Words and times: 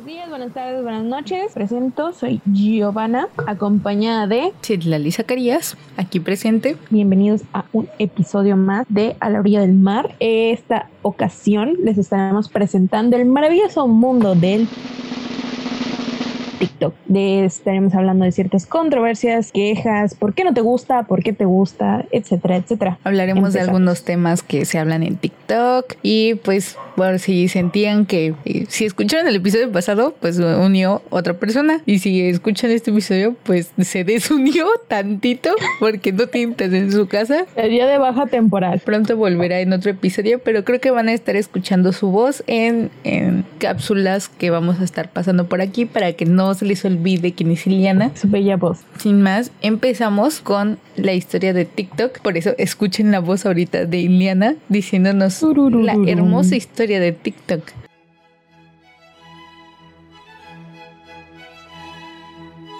Buenos 0.00 0.16
días, 0.16 0.30
buenas 0.30 0.54
tardes, 0.54 0.82
buenas 0.82 1.04
noches. 1.04 1.52
Presento, 1.52 2.14
soy 2.14 2.40
Giovanna, 2.46 3.28
acompañada 3.46 4.26
de 4.26 4.54
Citlali 4.62 5.12
Zacarías, 5.12 5.76
aquí 5.98 6.20
presente. 6.20 6.78
Bienvenidos 6.88 7.42
a 7.52 7.66
un 7.74 7.86
episodio 7.98 8.56
más 8.56 8.86
de 8.88 9.16
A 9.20 9.28
la 9.28 9.40
orilla 9.40 9.60
del 9.60 9.74
mar. 9.74 10.14
Esta 10.18 10.88
ocasión 11.02 11.74
les 11.84 11.98
estaremos 11.98 12.48
presentando 12.48 13.18
el 13.18 13.26
maravilloso 13.26 13.86
mundo 13.88 14.34
del 14.34 14.68
TikTok. 16.60 16.94
De, 17.04 17.44
estaremos 17.44 17.94
hablando 17.94 18.24
de 18.24 18.32
ciertas 18.32 18.64
controversias, 18.64 19.52
quejas, 19.52 20.14
por 20.14 20.32
qué 20.32 20.44
no 20.44 20.54
te 20.54 20.62
gusta, 20.62 21.02
por 21.02 21.22
qué 21.22 21.34
te 21.34 21.44
gusta, 21.44 22.06
etcétera, 22.10 22.56
etcétera. 22.56 22.98
Hablaremos 23.04 23.52
de 23.52 23.60
algunos 23.60 24.02
temas 24.04 24.42
que 24.42 24.64
se 24.64 24.78
hablan 24.78 25.02
en 25.02 25.16
TikTok 25.16 25.39
y 26.02 26.34
pues 26.36 26.76
por 26.96 27.18
si 27.18 27.48
sentían 27.48 28.06
que 28.06 28.34
eh, 28.44 28.66
si 28.68 28.84
escucharon 28.84 29.26
el 29.26 29.36
episodio 29.36 29.70
pasado, 29.72 30.14
pues 30.20 30.38
unió 30.38 31.02
otra 31.10 31.34
persona 31.34 31.80
y 31.86 31.98
si 31.98 32.20
escuchan 32.22 32.70
este 32.70 32.90
episodio, 32.90 33.34
pues 33.44 33.70
se 33.80 34.04
desunió 34.04 34.66
tantito 34.88 35.50
porque 35.78 36.12
no 36.12 36.26
tiene 36.26 36.52
internet 36.52 36.82
en 36.84 36.92
su 36.92 37.08
casa. 37.08 37.46
Día 37.56 37.86
de 37.86 37.98
baja 37.98 38.26
temporal. 38.26 38.80
Pronto 38.84 39.16
volverá 39.16 39.60
en 39.60 39.72
otro 39.72 39.90
episodio, 39.90 40.40
pero 40.40 40.64
creo 40.64 40.80
que 40.80 40.90
van 40.90 41.08
a 41.08 41.12
estar 41.12 41.36
escuchando 41.36 41.92
su 41.92 42.10
voz 42.10 42.44
en, 42.46 42.90
en 43.04 43.44
cápsulas 43.58 44.28
que 44.28 44.50
vamos 44.50 44.80
a 44.80 44.84
estar 44.84 45.10
pasando 45.10 45.48
por 45.48 45.60
aquí 45.60 45.86
para 45.86 46.12
que 46.12 46.26
no 46.26 46.54
se 46.54 46.64
les 46.64 46.84
olvide 46.84 47.32
quién 47.32 47.50
es 47.50 47.66
Iliana. 47.66 48.12
Su 48.14 48.28
bella 48.28 48.56
voz. 48.56 48.80
Sin 48.98 49.22
más, 49.22 49.50
empezamos 49.62 50.40
con 50.40 50.78
la 50.96 51.12
historia 51.14 51.52
de 51.52 51.64
TikTok. 51.64 52.20
Por 52.20 52.36
eso 52.36 52.54
escuchen 52.58 53.10
la 53.10 53.20
voz 53.20 53.46
ahorita 53.46 53.86
de 53.86 53.98
Iliana 53.98 54.54
diciéndonos 54.68 55.39
la 55.42 55.96
hermosa 56.06 56.56
historia 56.56 57.00
de 57.00 57.12
TikTok. 57.12 57.62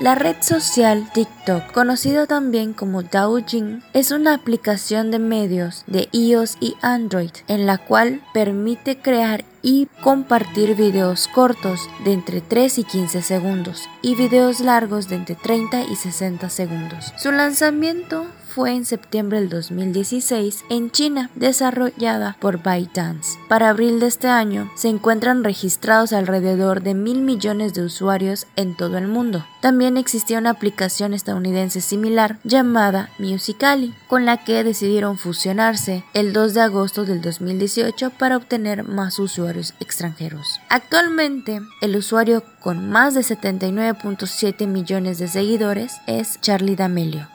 La 0.01 0.15
red 0.15 0.37
social 0.41 1.11
TikTok, 1.13 1.73
conocido 1.73 2.27
también 2.27 2.73
como 2.73 3.03
Douyin, 3.03 3.83
es 3.93 4.11
una 4.11 4.35
aplicación 4.35 5.11
de 5.11 5.19
medios 5.19 5.85
de 5.87 6.09
iOS 6.13 6.57
y 6.59 6.75
Android 6.81 7.33
en 7.49 7.67
la 7.67 7.77
cual 7.77 8.23
permite 8.33 8.99
crear 8.99 9.45
y 9.63 9.89
compartir 10.03 10.75
videos 10.75 11.29
cortos 11.29 11.89
de 12.05 12.15
entre 12.15 12.41
3 12.41 12.79
y 12.79 12.85
15 12.85 13.21
segundos 13.21 13.89
y 14.01 14.15
videos 14.15 14.61
largos 14.61 15.09
de 15.09 15.17
entre 15.17 15.35
30 15.35 15.85
y 15.85 15.97
60 15.97 16.49
segundos. 16.49 17.13
Su 17.19 17.31
lanzamiento 17.31 18.27
fue 18.51 18.75
en 18.75 18.85
septiembre 18.85 19.41
del 19.41 19.49
2016 19.49 20.65
en 20.69 20.91
China, 20.91 21.31
desarrollada 21.37 22.37
por 22.41 22.63
ByteDance. 22.63 23.39
Para 23.49 23.69
abril 23.71 24.01
de 24.01 24.09
este 24.09 24.29
año 24.29 24.71
se 24.75 24.89
encuentran 24.89 25.45
registrados 25.45 26.13
alrededor 26.13 26.83
de 26.83 26.95
mil 26.95 27.23
millones 27.23 27.73
de 27.75 27.83
usuarios 27.83 28.47
en 28.57 28.77
todo 28.77 28.99
el 28.99 29.07
mundo. 29.07 29.47
También 29.63 29.97
existía 29.97 30.39
una 30.39 30.51
aplicación 30.51 31.15
estadounidense 31.15 31.81
similar 31.81 32.39
llamada 32.45 33.11
Musical.ly, 33.19 33.95
con 34.09 34.25
la 34.25 34.45
que 34.45 34.65
decidieron 34.65 35.17
fusionarse 35.17 36.05
el 36.13 36.33
2 36.33 36.55
de 36.55 36.61
agosto 36.63 37.05
del 37.05 37.21
2018 37.21 38.11
para 38.11 38.37
obtener 38.37 38.85
más 38.85 39.19
usuarios 39.19 39.75
extranjeros. 39.81 40.61
Actualmente, 40.69 41.61
el 41.81 41.97
usuario 41.97 42.43
con 42.61 42.91
más 42.91 43.15
de 43.15 43.21
79.7 43.21 44.67
millones 44.67 45.19
de 45.19 45.29
seguidores 45.29 46.01
es 46.07 46.41
Charlie 46.41 46.77
D'Amelio. 46.77 47.29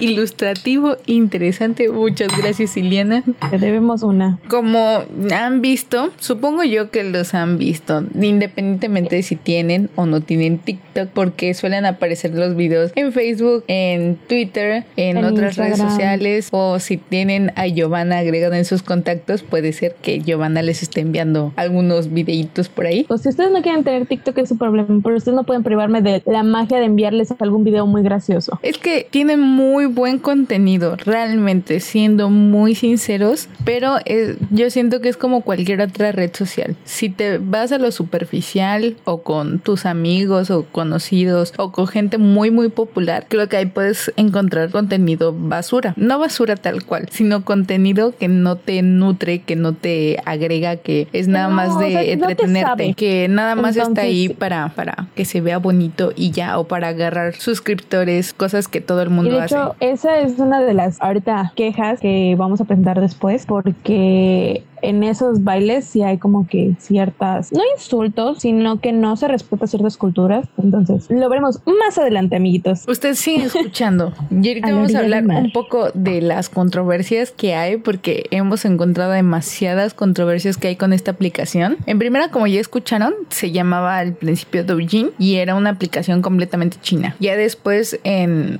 Ilustrativo, 0.00 0.96
interesante. 1.06 1.88
Muchas 1.88 2.36
gracias, 2.36 2.76
Iliana. 2.76 3.22
Te 3.50 3.58
debemos 3.58 4.02
una. 4.02 4.38
Como 4.48 5.02
han 5.32 5.60
visto, 5.60 6.10
supongo 6.18 6.64
yo 6.64 6.90
que 6.90 7.04
los 7.04 7.34
han 7.34 7.58
visto, 7.58 8.04
independientemente 8.20 9.16
de 9.16 9.22
si 9.22 9.36
tienen 9.36 9.90
o 9.96 10.06
no 10.06 10.20
tienen 10.20 10.58
TikTok, 10.58 11.08
porque 11.10 11.54
suelen 11.54 11.86
aparecer 11.86 12.34
los 12.34 12.56
videos 12.56 12.92
en 12.94 13.12
Facebook, 13.12 13.64
en 13.68 14.16
Twitter, 14.28 14.84
en, 14.96 15.24
otras 15.24 15.56
redes 15.56 15.78
sociales, 15.78 16.48
o 16.50 16.78
si 16.78 16.96
tienen 16.96 17.52
a 17.56 17.66
Giovanna 17.66 18.18
agregada 18.18 18.58
en 18.58 18.64
sus 18.64 18.82
contactos, 18.82 19.42
puede 19.42 19.72
ser 19.72 19.94
que 20.02 20.20
Giovanna 20.20 20.62
les 20.62 20.82
esté 20.82 21.00
enviando 21.00 21.52
algunos 21.56 22.12
videitos 22.12 22.68
por 22.68 22.86
ahí. 22.86 23.06
O 23.08 23.18
si 23.18 23.28
ustedes 23.28 23.50
no 23.50 23.62
quieren 23.62 23.84
tener 23.84 24.06
TikTok 24.06 24.38
es 24.38 24.48
su 24.48 24.58
problema, 24.58 25.00
pero 25.02 25.16
ustedes 25.16 25.36
no 25.36 25.44
pueden 25.44 25.62
privarme 25.62 26.02
de 26.02 26.22
la 26.26 26.42
magia 26.42 26.78
de 26.78 26.86
enviarles 26.86 27.30
algún 27.38 27.64
video 27.64 27.86
muy 27.86 28.02
gracioso. 28.02 28.58
Es 28.62 28.78
que 28.78 29.06
tienen 29.10 29.40
muy 29.40 29.86
buen 29.94 30.18
contenido, 30.18 30.96
realmente, 30.96 31.80
siendo 31.80 32.30
muy 32.30 32.74
sinceros, 32.74 33.48
pero 33.64 33.98
eh, 34.04 34.36
yo 34.50 34.70
siento 34.70 35.00
que 35.00 35.08
es 35.08 35.16
como 35.16 35.42
cualquier 35.42 35.80
otra 35.80 36.12
red 36.12 36.34
social. 36.34 36.76
Si 36.84 37.08
te 37.08 37.38
vas 37.38 37.72
a 37.72 37.78
lo 37.78 37.92
superficial 37.92 38.96
o 39.04 39.22
con 39.22 39.58
tus 39.58 39.86
amigos 39.86 40.50
o 40.50 40.64
conocidos 40.64 41.52
o 41.56 41.72
con 41.72 41.86
gente 41.86 42.18
muy 42.18 42.50
muy 42.50 42.68
popular, 42.68 43.26
creo 43.28 43.48
que 43.48 43.56
ahí 43.56 43.66
puedes 43.66 44.12
encontrar 44.16 44.70
contenido 44.70 45.34
basura. 45.36 45.94
No 45.96 46.18
basura 46.18 46.56
tal 46.56 46.84
cual, 46.84 47.08
sino 47.10 47.44
contenido 47.44 48.14
que 48.16 48.28
no 48.28 48.56
te 48.56 48.82
nutre, 48.82 49.42
que 49.42 49.56
no 49.56 49.74
te 49.74 50.18
agrega, 50.24 50.76
que 50.76 51.08
es 51.12 51.28
nada 51.28 51.48
más 51.48 51.78
de 51.78 52.12
entretenerte, 52.12 52.94
que 52.94 53.28
nada 53.28 53.54
más 53.54 53.76
está 53.76 54.02
ahí 54.02 54.28
para, 54.28 54.68
para 54.74 55.08
que 55.14 55.24
se 55.24 55.40
vea 55.40 55.58
bonito 55.58 56.12
y 56.16 56.30
ya, 56.30 56.58
o 56.58 56.64
para 56.64 56.88
agarrar 56.88 57.34
suscriptores, 57.34 58.32
cosas 58.32 58.68
que 58.68 58.80
todo 58.80 59.02
el 59.02 59.10
mundo 59.10 59.40
hace 59.40 59.56
esa 59.80 60.18
es 60.20 60.38
una 60.38 60.60
de 60.60 60.74
las 60.74 61.00
ahorita 61.00 61.52
quejas 61.56 62.00
que 62.00 62.34
vamos 62.38 62.60
a 62.60 62.64
presentar 62.64 63.00
después 63.00 63.46
porque 63.46 64.62
en 64.82 65.02
esos 65.02 65.44
bailes 65.44 65.84
sí 65.84 66.02
hay 66.02 66.18
como 66.18 66.46
que 66.46 66.74
ciertas, 66.78 67.52
no 67.52 67.60
insultos, 67.76 68.40
sino 68.40 68.80
que 68.80 68.92
no 68.92 69.16
se 69.16 69.28
respeta 69.28 69.66
ciertas 69.66 69.96
culturas. 69.96 70.46
Entonces, 70.62 71.06
lo 71.10 71.28
veremos 71.28 71.60
más 71.66 71.98
adelante, 71.98 72.36
amiguitos. 72.36 72.86
Ustedes 72.88 73.18
siguen 73.18 73.46
escuchando. 73.46 74.12
y 74.30 74.48
ahorita 74.48 74.72
vamos 74.72 74.94
a 74.94 75.00
hablar 75.00 75.24
un 75.24 75.52
poco 75.52 75.90
de 75.94 76.22
las 76.22 76.48
controversias 76.48 77.30
que 77.30 77.54
hay, 77.54 77.76
porque 77.76 78.24
hemos 78.30 78.64
encontrado 78.64 79.12
demasiadas 79.12 79.94
controversias 79.94 80.56
que 80.56 80.68
hay 80.68 80.76
con 80.76 80.92
esta 80.92 81.10
aplicación. 81.10 81.76
En 81.86 81.98
primera, 81.98 82.30
como 82.30 82.46
ya 82.46 82.60
escucharon, 82.60 83.14
se 83.28 83.50
llamaba 83.50 83.98
al 83.98 84.14
principio 84.14 84.64
Douyin 84.64 85.10
y 85.18 85.36
era 85.36 85.54
una 85.54 85.70
aplicación 85.70 86.22
completamente 86.22 86.78
china. 86.80 87.16
Ya 87.20 87.36
después, 87.36 87.98
en 88.04 88.58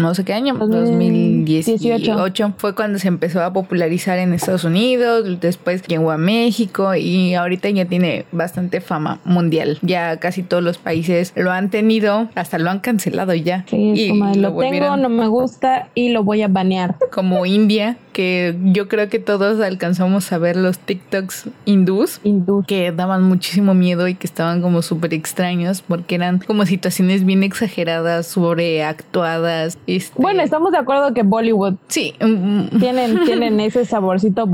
no 0.00 0.14
sé 0.14 0.24
qué 0.24 0.32
año, 0.32 0.54
2018, 0.54 2.54
fue 2.56 2.74
cuando 2.74 2.98
se 2.98 3.08
empezó 3.08 3.42
a 3.42 3.52
popularizar 3.52 4.18
en 4.18 4.32
Estados 4.32 4.64
Unidos 4.64 5.40
después 5.50 5.82
llegó 5.82 6.12
a 6.12 6.16
México 6.16 6.94
y 6.94 7.34
ahorita 7.34 7.68
ya 7.70 7.84
tiene 7.84 8.24
bastante 8.30 8.80
fama 8.80 9.18
mundial. 9.24 9.78
Ya 9.82 10.16
casi 10.18 10.44
todos 10.44 10.62
los 10.62 10.78
países 10.78 11.32
lo 11.34 11.50
han 11.50 11.70
tenido, 11.70 12.28
hasta 12.36 12.58
lo 12.58 12.70
han 12.70 12.78
cancelado 12.78 13.34
ya. 13.34 13.64
Sí, 13.68 13.92
y 13.94 14.08
como 14.10 14.32
lo, 14.34 14.56
tengo, 14.56 14.96
no 14.96 15.08
me 15.08 15.26
gusta 15.26 15.88
y 15.94 16.10
lo 16.10 16.22
voy 16.22 16.42
a 16.42 16.48
banear. 16.48 16.96
Como 17.10 17.44
India, 17.46 17.96
que 18.12 18.56
yo 18.64 18.88
creo 18.88 19.08
que 19.08 19.18
todos 19.18 19.60
alcanzamos 19.60 20.32
a 20.32 20.38
ver 20.38 20.56
los 20.56 20.78
TikToks 20.78 21.48
hindús, 21.64 22.20
que 22.66 22.92
daban 22.92 23.24
muchísimo 23.24 23.74
miedo 23.74 24.06
y 24.08 24.14
que 24.14 24.26
estaban 24.26 24.62
como 24.62 24.82
súper 24.82 25.14
extraños 25.14 25.82
porque 25.82 26.14
eran 26.14 26.38
como 26.38 26.66
situaciones 26.66 27.24
bien 27.24 27.42
exageradas, 27.42 28.26
sobreactuadas. 28.26 29.78
Este... 29.86 30.20
Bueno, 30.20 30.42
estamos 30.42 30.72
de 30.72 30.78
acuerdo 30.78 31.12
que 31.14 31.22
Bollywood. 31.22 31.74
Sí. 31.88 32.14
Tienen, 32.18 33.24
tienen 33.24 33.60
ese 33.60 33.84
saborcito 33.84 34.46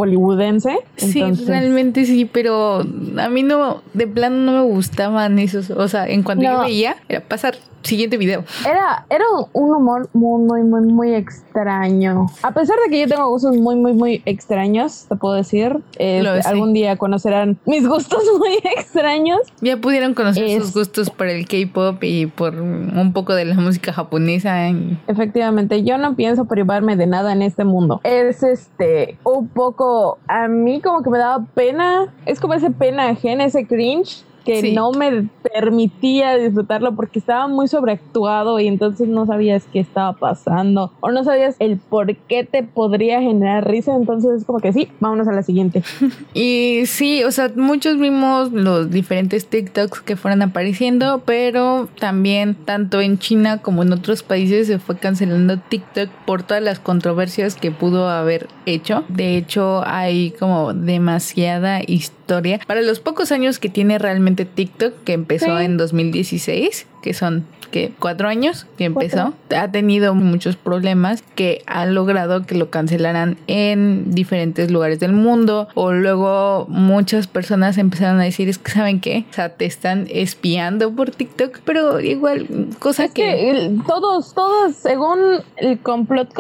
Sí, 0.97 1.23
realmente 1.47 2.07
sí, 2.07 2.25
pero 2.25 2.81
a 3.19 3.29
mí 3.29 3.43
no, 3.43 3.83
de 3.93 4.07
plano 4.07 4.37
no 4.37 4.53
me 4.53 4.63
gustaban 4.63 5.39
esos. 5.39 5.71
O 5.71 5.89
sea, 5.89 6.07
en 6.07 6.23
cuanto 6.23 6.45
yo 6.45 6.61
veía, 6.61 6.97
era 7.09 7.21
pasar 7.21 7.57
siguiente 7.87 8.17
video. 8.17 8.45
Era, 8.69 9.07
era 9.09 9.25
un 9.53 9.75
humor 9.75 10.09
muy, 10.13 10.43
muy, 10.43 10.63
muy, 10.63 10.81
muy 10.83 11.15
extraño. 11.15 12.27
A 12.43 12.53
pesar 12.53 12.77
de 12.85 12.91
que 12.91 13.01
yo 13.01 13.09
tengo 13.09 13.29
gustos 13.29 13.57
muy, 13.57 13.77
muy, 13.77 13.93
muy 13.93 14.23
extraños, 14.27 15.07
te 15.09 15.17
puedo 15.17 15.35
decir. 15.35 15.79
Este, 15.99 16.49
algún 16.49 16.73
día 16.73 16.97
conocerán 16.97 17.59
mis 17.65 17.87
gustos 17.87 18.23
muy 18.39 18.59
extraños. 18.77 19.41
Ya 19.61 19.77
pudieron 19.77 20.15
conocer 20.15 20.61
sus 20.61 20.75
gustos 20.75 21.11
por 21.11 21.29
el 21.29 21.47
K-pop 21.47 22.03
y 22.03 22.27
por 22.27 22.55
un 22.55 23.13
poco 23.13 23.35
de 23.35 23.45
la 23.45 23.55
música 23.55 23.93
japonesa. 23.93 24.69
Efectivamente, 25.07 25.83
yo 25.85 25.99
no 25.99 26.17
pienso 26.17 26.47
privarme 26.47 26.97
de 26.97 27.07
nada 27.07 27.33
en 27.33 27.43
este 27.43 27.65
mundo. 27.65 28.01
Es 28.05 28.43
este, 28.43 29.17
un 29.25 29.49
poco, 29.49 30.19
a 30.27 30.49
mí 30.49 30.76
como 30.81 31.03
que 31.03 31.11
me 31.11 31.19
daba 31.19 31.45
pena. 31.55 32.13
Es 32.27 32.41
como 32.41 32.55
ese 32.55 32.71
pena 32.71 33.09
ajena, 33.09 33.45
ese 33.45 33.67
cringe 33.67 34.25
que 34.47 34.73
no 34.73 34.93
me 34.93 35.29
permitía 35.53 36.37
disfrutarlo 36.37 36.95
porque 36.95 37.19
estaba 37.19 37.49
muy 37.49 37.69
sobreactuado 37.69 38.61
y 38.61 38.69
entonces 38.69 39.09
no 39.09 39.27
sabías 39.27 39.65
qué 39.73 39.81
estaba 39.81 40.13
pasando 40.15 40.93
o 41.01 41.11
no 41.11 41.25
sabías 41.25 41.57
el 41.59 41.79
por 41.79 42.15
qué 42.17 42.45
te 42.45 42.63
podría 42.63 43.21
generar 43.21 43.69
risa. 43.69 43.95
Entonces 43.97 44.39
es 44.39 44.45
como 44.45 44.61
que 44.61 44.73
sí, 44.73 44.89
vámonos 45.01 45.29
a 45.29 45.33
la 45.33 45.43
siguiente. 45.43 45.83
y 46.35 46.83
sí, 46.87 47.25
o 47.25 47.33
sea, 47.33 47.51
muchos 47.57 47.99
vimos 47.99 48.53
los 48.53 48.91
diferentes 48.91 49.47
TikToks 49.47 50.01
que 50.03 50.17
fueron 50.17 50.43
apareciendo, 50.43 51.23
pero 51.27 51.89
también 51.99 52.55
tanto 52.55 53.01
en 53.01 53.19
China 53.19 53.63
como 53.63 53.83
en 53.83 53.93
otros 53.93 54.23
países 54.23 54.69
se 54.69 54.79
fue 54.79 54.97
cancelando 54.97 55.59
TikTok 55.59 56.09
por 56.25 56.43
todas 56.43 56.63
las 56.63 56.79
controversias 56.79 57.57
que 57.57 57.71
pudo 57.73 58.09
haber 58.09 58.49
hecho. 58.67 59.05
De 59.09 59.37
hecho, 59.37 59.83
hay 59.87 60.31
como 60.39 60.73
demasiada 60.73 61.81
historia. 61.81 62.26
Para 62.67 62.83
los 62.83 63.01
pocos 63.01 63.33
años 63.33 63.59
que 63.59 63.69
tiene 63.69 63.99
realmente 63.99 64.45
TikTok, 64.45 65.05
que 65.05 65.13
empezó 65.13 65.59
en 65.61 65.77
2016, 65.77 66.87
que 67.07 67.15
son 67.15 67.45
que 67.71 67.93
cuatro 67.99 68.29
años 68.29 68.67
que 68.77 68.85
empezó, 68.85 69.35
ha 69.57 69.71
tenido 69.71 70.15
muchos 70.15 70.57
problemas 70.57 71.23
que 71.35 71.63
ha 71.67 71.87
logrado 71.87 72.47
que 72.47 72.57
lo 72.57 72.71
cancelaran 72.71 73.37
en 73.47 74.13
diferentes 74.13 74.71
lugares 74.71 74.99
del 74.99 75.13
mundo 75.13 75.69
o 75.75 75.93
luego 75.93 76.67
muchas 76.69 77.27
personas 77.27 77.79
empezaron 77.79 78.21
a 78.21 78.25
decir 78.25 78.49
es 78.49 78.59
que 78.59 78.73
saben 78.73 79.01
qué, 79.01 79.25
o 79.31 79.33
sea, 79.33 79.51
te 79.51 79.67
están 79.67 80.07
espiando 80.11 80.93
por 80.93 81.11
TikTok, 81.11 81.61
pero 81.65 82.01
igual 82.01 82.47
cosa 82.79 83.09
que... 83.09 83.79
todos, 83.87 84.35
todos, 84.35 84.75
según 84.75 85.19
el 85.57 85.79
complot 85.79 86.33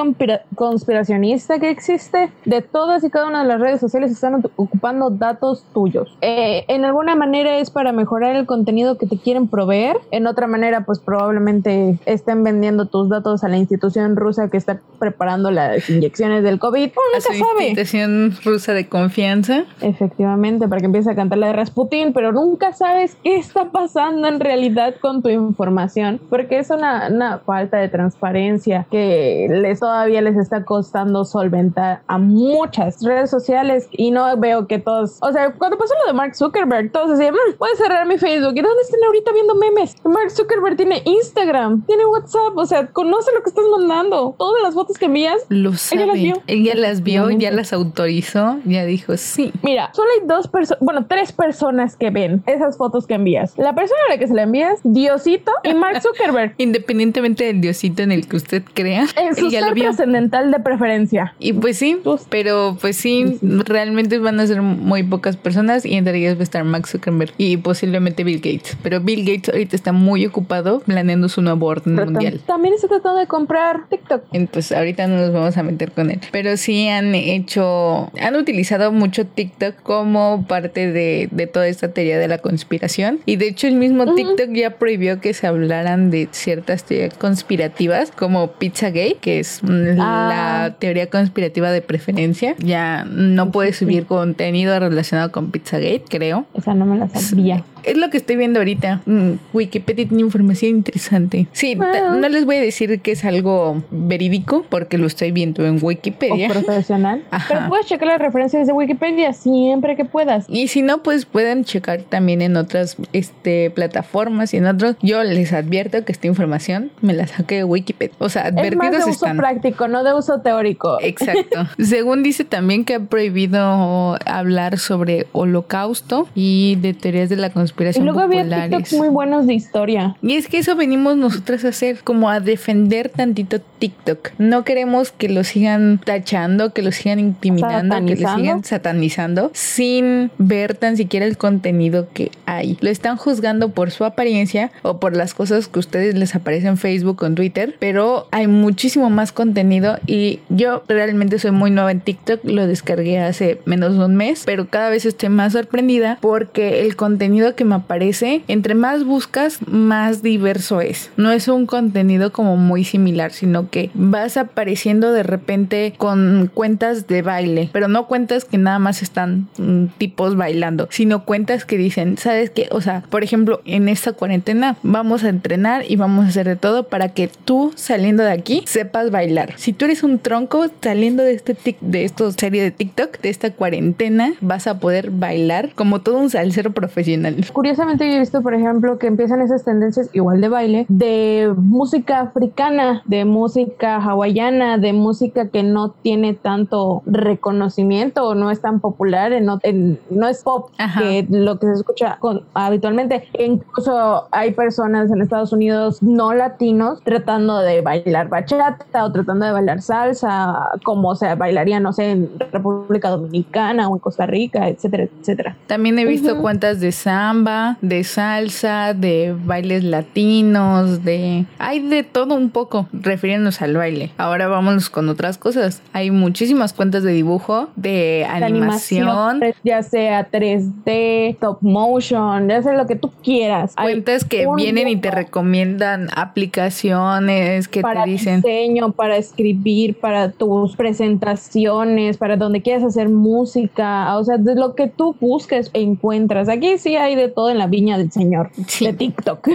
conspiracionista 0.55 1.59
que 1.59 1.71
existe, 1.71 2.31
de 2.45 2.63
todas 2.63 3.05
y 3.05 3.11
cada 3.11 3.29
una 3.29 3.43
de 3.43 3.49
las 3.49 3.61
redes 3.61 3.81
sociales 3.81 4.11
están 4.11 4.43
ocupando 4.57 5.11
datos 5.11 5.65
tuyos. 5.73 6.17
Eh, 6.23 6.65
en 6.69 6.85
alguna 6.85 7.15
manera 7.15 7.59
es 7.59 7.71
para 7.71 7.93
mejorar 7.93 8.35
el 8.35 8.47
contenido 8.47 8.99
que 8.99 9.07
te 9.07 9.19
quieren 9.19 9.49
proveer, 9.49 9.99
en 10.11 10.27
otra 10.27 10.47
manera 10.47 10.56
pues 10.85 10.99
probablemente 10.99 11.99
estén 12.07 12.43
vendiendo 12.43 12.87
tus 12.87 13.09
datos 13.09 13.45
a 13.45 13.49
la 13.49 13.57
institución 13.57 14.17
rusa 14.17 14.49
que 14.49 14.57
está 14.57 14.81
preparando 14.99 15.51
las 15.51 15.89
inyecciones 15.91 16.43
del 16.43 16.59
COVID. 16.59 16.91
Uno 16.91 17.03
nunca 17.15 17.47
sabe. 17.47 17.69
Institución 17.69 18.37
rusa 18.45 18.73
de 18.73 18.89
confianza. 18.89 19.65
Efectivamente, 19.81 20.69
para 20.69 20.81
que 20.81 20.87
empiece 20.87 21.11
a 21.11 21.15
cantar 21.15 21.39
la 21.39 21.49
de 21.49 21.53
Rasputin, 21.53 22.13
pero 22.13 22.33
nunca 22.33 22.73
sabes 22.73 23.17
qué 23.23 23.37
está 23.37 23.71
pasando 23.71 24.29
en 24.29 24.41
realidad 24.41 24.95
con 25.01 25.23
tu 25.23 25.29
información, 25.29 26.21
porque 26.31 26.59
es 26.59 26.71
una, 26.71 27.09
una 27.09 27.39
falta 27.39 27.79
de 27.79 27.89
transparencia 27.89 28.87
que 28.91 29.49
les 29.51 29.81
todavía 29.81 30.23
les 30.23 30.37
está 30.37 30.65
costando 30.65 31.25
solventar 31.25 32.01
a 32.07 32.19
muchas 32.19 33.03
redes 33.03 33.31
sociales 33.31 33.89
y 33.93 34.11
no 34.11 34.37
veo 34.37 34.67
que 34.67 34.79
todos, 34.79 35.19
o 35.21 35.33
sea, 35.33 35.53
cuando 35.53 35.77
pasó 35.77 35.95
lo 36.03 36.13
de 36.13 36.17
Mark 36.17 36.35
Zuckerberg, 36.35 36.91
todos 36.93 37.19
decían, 37.19 37.35
mm, 37.35 37.59
voy 37.59 37.69
a 37.73 37.77
cerrar 37.77 38.07
mi 38.07 38.19
Facebook. 38.19 38.55
¿Y 38.57 38.63
dónde 38.63 38.83
están 38.83 39.01
ahorita 39.05 39.33
viendo 39.33 39.55
memes? 39.55 39.97
Mark 40.05 40.31
Zuckerberg 40.37 40.77
tiene 40.77 41.03
Instagram, 41.05 41.85
tiene 41.87 42.05
WhatsApp, 42.07 42.57
o 42.57 42.67
sea, 42.67 42.87
conoce 42.89 43.31
lo 43.35 43.43
que 43.43 43.51
estás 43.51 43.65
mandando. 43.71 44.35
Todas 44.39 44.63
las 44.63 44.75
fotos 44.75 44.99
que 44.99 45.07
envías, 45.07 45.47
lo 45.49 45.73
sabe. 45.75 46.03
Ella 46.03 46.13
las 46.13 46.23
vio. 46.23 46.43
Ella 46.47 46.75
las 46.75 47.03
vio, 47.03 47.31
ya 47.31 47.51
las 47.51 47.73
autorizó, 47.73 48.59
ya 48.65 48.85
dijo 48.85 49.17
sí. 49.17 49.53
Mira, 49.63 49.91
solo 49.95 50.09
hay 50.19 50.27
dos 50.27 50.49
personas, 50.49 50.81
bueno, 50.81 51.07
tres 51.09 51.33
personas 51.33 51.97
que 51.97 52.11
ven 52.11 52.43
esas 52.47 52.77
fotos 52.77 53.07
que 53.07 53.15
envías. 53.15 53.57
La 53.57 53.75
persona 53.75 54.01
a 54.09 54.13
la 54.13 54.19
que 54.19 54.29
se 54.29 54.35
la 54.35 54.43
envías, 54.43 54.81
Diosito 54.85 55.53
y 55.65 55.75
Mark 55.75 56.03
Zuckerberg. 56.03 56.55
Independientemente 56.59 57.45
del 57.45 57.61
Diosito 57.61 58.03
en 58.03 58.13
el 58.13 58.29
que 58.29 58.37
usted 58.37 58.63
crea. 58.75 59.07
En 59.17 59.35
su 59.35 59.51
ser 59.51 59.75
trascendental 59.75 60.51
de 60.51 60.61
preferencia. 60.61 61.35
Y 61.39 61.53
pues 61.55 61.79
sí, 61.79 61.99
pero 62.29 62.77
pues 62.81 62.97
sí, 62.97 63.39
realmente 63.43 64.19
van 64.19 64.41
a 64.41 64.47
ser 64.47 64.63
muy 64.63 65.03
pocas 65.03 65.37
personas 65.37 65.85
y 65.85 65.95
entre 65.95 66.19
ellas 66.19 66.37
va 66.37 66.41
a 66.41 66.45
estar 66.45 66.65
Mark 66.65 66.87
Zuckerberg 66.87 67.33
y 67.39 67.57
posiblemente 67.57 68.25
Bill 68.25 68.39
Gates. 68.39 68.77
Pero 68.83 69.01
Bill 69.01 69.25
Gates 69.25 69.49
ahorita 69.49 69.77
está 69.77 69.93
muy 69.93 70.26
ocupado 70.27 70.81
planeando 70.81 71.29
su 71.29 71.43
nuevo 71.43 71.67
orden 71.67 71.95
mundial. 71.95 72.41
También 72.47 72.75
está 72.75 72.89
tratando 72.89 73.19
de 73.19 73.27
comprar 73.27 73.89
TikTok. 73.89 74.25
Entonces 74.33 74.77
ahorita 74.77 75.07
no 75.07 75.17
nos 75.17 75.33
vamos 75.33 75.57
a 75.57 75.63
meter 75.63 75.93
con 75.93 76.11
él. 76.11 76.21
Pero 76.33 76.57
sí 76.57 76.89
han 76.89 77.15
hecho, 77.15 78.11
han 78.21 78.37
utilizado 78.37 78.93
mucho 78.93 79.27
TikTok 79.27 79.83
como 79.83 80.45
parte 80.47 80.91
de, 80.93 81.29
de 81.31 81.47
toda 81.47 81.69
esta 81.69 81.89
teoría 81.89 82.19
de 82.19 82.29
la 82.29 82.39
conspiración. 82.39 83.21
Y 83.27 83.37
de 83.37 83.49
hecho 83.49 83.67
el 83.67 83.77
mismo 83.77 84.15
TikTok 84.15 84.53
ya 84.53 84.71
prohibió 84.79 85.21
que 85.21 85.35
se 85.35 85.47
hablaran 85.47 86.11
de 86.11 86.29
ciertas 86.33 86.85
teorías 86.85 87.15
conspirativas 87.15 88.11
como 88.11 88.53
Pizzagate, 88.53 89.17
que 89.21 89.41
es 89.41 89.61
la 89.63 90.65
ah. 90.67 90.77
teoría 90.79 91.09
conspirativa 91.09 91.71
de 91.71 91.83
preferencia. 91.83 92.55
Ya 92.59 93.05
no 93.05 93.51
puede 93.51 93.73
subir 93.73 94.07
contenido 94.07 94.79
relacionado 94.79 95.33
con 95.33 95.51
Pizzagate, 95.51 96.05
creo. 96.09 96.47
Esa 96.55 96.75
no 96.75 96.87
me 96.87 96.99
la 96.99 97.09
sabía. 97.09 97.65
Es 97.87 97.97
lo 97.97 98.11
que 98.11 98.17
estoy 98.17 98.35
viendo 98.35 98.59
ahorita. 98.59 99.03
Mm, 99.07 99.35
Wikipedia 99.53 100.09
tiene 100.09 100.25
información 100.25 100.73
interesante. 100.73 101.47
Sí, 101.53 101.77
no 101.77 102.29
les 102.29 102.45
voy 102.45 102.57
a 102.57 102.61
decir 102.61 103.01
que 103.01 103.13
es 103.13 103.25
algo 103.25 103.85
verídico 103.91 104.67
porque 104.69 104.99
lo 104.99 105.07
estoy 105.07 105.31
viendo 105.31 105.65
en 105.65 105.79
Wikipedia. 105.81 106.49
O 106.49 106.53
profesional. 106.53 107.23
Pero 107.49 107.69
puedes 107.69 107.87
checar 107.87 108.09
las 108.09 108.19
referencias 108.19 108.67
de 108.67 108.73
Wikipedia 108.73 109.33
siempre 109.33 109.95
que 109.95 110.05
puedas. 110.05 110.47
Y 110.49 110.67
si 110.67 110.83
no, 110.83 111.05
pues 111.05 111.27
pueden 111.27 111.65
checar 111.65 112.03
también 112.03 112.43
en 112.43 112.57
otras 112.57 112.97
este, 113.13 113.71
plataformas 113.71 114.53
y 114.53 114.57
en 114.57 114.67
otros. 114.67 114.97
Yo 115.01 115.23
les 115.23 115.53
advierto 115.53 116.05
que 116.05 116.11
esta 116.11 116.27
información 116.27 116.91
me 117.03 117.15
la 117.15 117.29
saqué 117.29 117.57
de 117.57 117.65
Wikipedia. 117.65 118.17
O 118.19 118.29
sea, 118.29 118.47
advertidos 118.47 118.95
es 118.95 119.07
más 119.07 119.07
de 119.07 119.11
uso 119.11 119.37
práctico, 119.37 119.87
no 119.87 120.03
de 120.03 120.13
uso 120.13 120.41
teórico. 120.41 120.99
Exacto. 121.03 121.69
Según 121.79 122.25
dice 122.25 122.45
también 122.45 122.85
que 122.85 122.95
ha 122.97 123.01
prohibido 123.01 124.19
hablar 124.27 124.79
sobre 124.79 125.27
holocausto 125.31 126.29
y 126.35 126.77
de 126.81 126.93
teorías 126.93 127.29
de 127.29 127.37
la 127.37 127.51
conspiración 127.51 127.76
y 127.79 128.01
luego 128.01 128.21
había 128.21 128.45
TikToks 128.45 128.95
muy 128.95 129.09
buenos 129.09 129.47
de 129.47 129.55
historia. 129.55 130.17
Y 130.23 130.35
es 130.35 130.49
que 130.49 130.59
eso 130.59 130.77
venimos 130.77 131.17
nosotras 131.17 131.65
a 131.65 131.69
hacer, 131.69 131.99
como 132.03 132.31
a 132.31 132.41
defender 132.41 133.09
tantito 133.09 133.61
TikTok. 133.79 134.31
No 134.39 134.65
queremos 134.65 135.13
que 135.13 135.29
lo 135.29 135.45
sigan 135.45 136.01
tachando, 136.05 136.73
que 136.73 136.83
lo 136.83 136.93
sigan 136.93 137.19
intimidando, 137.19 137.97
que 138.07 138.17
lo 138.17 138.37
sigan 138.37 138.65
satanizando, 138.65 139.51
sin 139.53 140.31
ver 140.39 140.75
tan 140.75 140.97
siquiera 140.97 141.27
el 141.27 141.37
contenido 141.37 142.09
que 142.13 142.31
hay. 142.47 142.79
Lo 142.81 142.91
están 142.91 143.17
juzgando 143.17 143.71
por 143.71 143.91
su 143.91 144.05
apariencia 144.05 144.71
o 144.83 144.99
por 144.99 145.17
las 145.17 145.35
cosas 145.35 145.69
que 145.69 145.79
ustedes 145.79 146.15
les 146.15 146.35
aparecen 146.35 146.67
en 146.67 146.77
Facebook 146.79 147.23
o 147.23 147.27
en 147.27 147.35
Twitter, 147.35 147.77
pero 147.79 148.29
hay 148.31 148.47
muchísimo 148.47 149.11
más 149.11 149.33
contenido 149.33 149.99
y 150.07 150.41
yo 150.49 150.83
realmente 150.89 151.39
soy 151.39 151.51
muy 151.51 151.71
nueva 151.71 151.93
en 151.93 152.01
TikTok, 152.01 152.41
lo 152.45 152.67
descargué 152.67 153.19
hace 153.19 153.61
menos 153.67 153.99
de 153.99 154.05
un 154.05 154.17
mes, 154.17 154.43
pero 154.47 154.69
cada 154.69 154.91
vez 154.91 155.05
estoy 155.05 155.29
más 155.29 155.53
sorprendida 155.53 156.19
porque 156.21 156.83
el 156.83 156.97
contenido 156.97 157.55
que 157.55 157.66
me 157.67 157.75
aparece, 157.75 158.43
entre 158.49 158.75
más 158.75 159.05
buscas, 159.05 159.59
más 159.67 160.23
diverso 160.23 160.81
es. 160.81 161.11
No 161.17 161.31
es 161.31 161.49
un 161.49 161.67
contenido 161.67 162.33
como 162.33 162.57
muy 162.57 162.85
similar, 162.85 163.33
sino 163.33 163.71
que 163.71 163.91
vas 163.95 164.37
apareciendo 164.37 165.13
de 165.13 165.23
repente 165.23 165.95
con 165.97 166.51
cuentas 166.53 167.07
de 167.07 167.23
baile, 167.23 167.69
pero 167.73 167.89
no 167.89 168.07
cuentas 168.07 168.45
que 168.45 168.59
nada 168.59 168.79
más 168.79 169.03
están 169.03 169.49
mm, 169.59 169.87
tipos 169.99 170.37
bailando, 170.37 170.89
sino 170.91 171.25
cuentas 171.25 171.65
que 171.65 171.77
dicen, 171.77 172.17
¿sabes 172.17 172.51
qué? 172.51 172.69
O 172.71 172.81
sea, 172.81 173.03
por 173.11 173.25
ejemplo, 173.25 173.61
en 173.65 173.89
esta 173.89 174.13
cuarentena 174.13 174.77
vamos 174.83 175.25
a 175.25 175.29
entrenar 175.29 175.85
y 175.89 175.97
vamos 175.97 176.25
a 176.25 176.29
hacer 176.29 176.47
de 176.47 176.57
todo 176.57 176.85
para 176.89 177.11
que 177.11 177.29
tú 177.45 177.73
saliendo 177.75 178.23
de 178.23 178.33
aquí 178.33 178.63
sepas 178.67 179.11
bailar. 179.11 179.55
Si 179.57 179.73
tú 179.73 179.85
eres 179.85 180.03
un 180.03 180.19
tronco 180.19 180.67
saliendo 180.81 181.23
de 181.23 181.35
este 181.35 181.55
tic, 181.55 181.79
de 181.81 182.05
esta 182.05 182.31
serie 182.33 182.63
de 182.63 182.71
TikTok, 182.71 183.21
de 183.21 183.29
esta 183.29 183.51
cuarentena, 183.51 184.35
vas 184.41 184.67
a 184.67 184.79
poder 184.79 185.11
bailar 185.11 185.71
como 185.75 186.01
todo 186.01 186.19
un 186.19 186.31
salsero 186.31 186.73
profesional 186.73 187.46
curiosamente 187.53 188.09
yo 188.09 188.17
he 188.17 188.21
visto, 188.21 188.43
por 188.43 188.55
ejemplo, 188.55 188.99
que 188.99 189.07
empiezan 189.07 189.41
esas 189.41 189.65
tendencias 189.65 190.11
igual 190.13 190.41
de 190.41 190.49
baile, 190.49 190.87
de 190.89 191.53
música 191.57 192.21
africana, 192.21 193.03
de 193.07 193.25
música 193.25 193.97
hawaiana, 193.97 194.79
de 194.79 194.93
música 194.93 195.49
que 195.49 195.63
no 195.63 195.91
tiene 195.91 196.35
tanto 196.35 197.03
reconocimiento 197.07 198.27
o 198.29 198.35
no 198.35 198.51
es 198.51 198.61
tan 198.61 198.81
popular, 198.81 199.33
no 199.41 200.29
es 200.29 200.43
pop, 200.43 200.71
que 200.99 201.27
lo 201.29 201.59
que 201.59 201.67
se 201.67 201.73
escucha 201.75 202.19
habitualmente. 202.55 203.29
incluso 203.39 204.29
hay 204.31 204.53
personas 204.53 205.11
en 205.11 205.21
Estados 205.21 205.53
Unidos 205.53 206.03
no 206.03 206.35
latinos 206.35 207.01
tratando 207.03 207.59
de 207.59 207.81
bailar 207.81 208.29
bachata 208.29 209.05
o 209.05 209.13
tratando 209.13 209.47
de 209.47 209.53
bailar 209.53 209.83
salsa, 209.83 210.71
como 210.85 211.15
se 211.15 211.35
bailaría, 211.35 211.81
no 211.81 211.93
sé, 211.93 212.11
en 212.11 212.31
República 212.53 213.11
Dominicana 213.11 213.89
o 213.89 213.95
en 213.95 214.01
Costa 214.01 214.27
Rica, 214.27 214.69
etcétera, 214.69 215.05
etcétera. 215.21 215.57
También 215.67 215.99
he 215.99 216.05
visto 216.05 216.41
cuentas 216.41 216.81
de 216.81 216.93
samba 217.37 217.77
de 217.83 218.05
salsa, 218.05 218.95
de 218.95 219.35
bailes 219.45 219.85
latinos, 219.85 221.05
de... 221.05 221.45
Hay 221.59 221.81
de 221.81 222.03
todo 222.03 222.35
un 222.35 222.51
poco 222.51 222.89
refiriéndonos 222.93 223.61
al 223.63 223.77
baile. 223.77 224.11
Ahora 224.17 224.49
vámonos 224.49 224.89
con 224.89 225.09
otras 225.09 225.37
cosas. 225.39 225.83
Hay 225.93 226.11
muchísimas 226.11 226.73
cuentas 226.73 227.03
de 227.03 227.13
dibujo, 227.13 227.69
de 227.77 228.27
animación. 228.29 229.41
ya 229.65 229.83
sea 229.83 230.31
3D, 230.31 231.39
top 231.39 231.59
motion, 231.61 232.49
ya 232.49 232.63
sea 232.63 232.73
lo 232.73 232.87
que 232.87 232.97
tú 232.97 233.13
quieras. 233.23 233.75
Cuentas 233.75 234.25
que 234.25 234.47
vienen 234.57 234.89
y 234.89 234.97
te 234.97 235.11
recomiendan 235.11 236.09
aplicaciones 236.15 237.69
que 237.69 237.83
te 237.83 237.89
dicen... 238.07 238.43
Para 238.43 238.53
diseño, 238.53 238.93
para 238.93 239.17
escribir, 239.17 239.99
para 239.99 240.31
tus 240.31 240.77
presentaciones, 240.77 242.17
para 242.17 242.37
donde 242.37 242.63
quieras 242.63 242.85
hacer 242.85 243.09
música. 243.09 244.17
O 244.17 244.25
sea, 244.25 244.39
de 244.39 244.55
lo 244.55 244.75
que 244.75 244.87
tú 244.87 245.15
busques 245.21 245.71
encuentras. 245.75 246.49
Aquí 246.49 246.79
sí 246.79 246.97
hay 246.97 247.15
de 247.15 247.26
de 247.27 247.33
todo 247.33 247.51
en 247.51 247.59
la 247.59 247.67
viña 247.67 247.99
del 247.99 248.11
señor 248.13 248.51
Sí. 248.67 248.87
de 248.87 248.93
TikTok. 248.93 249.49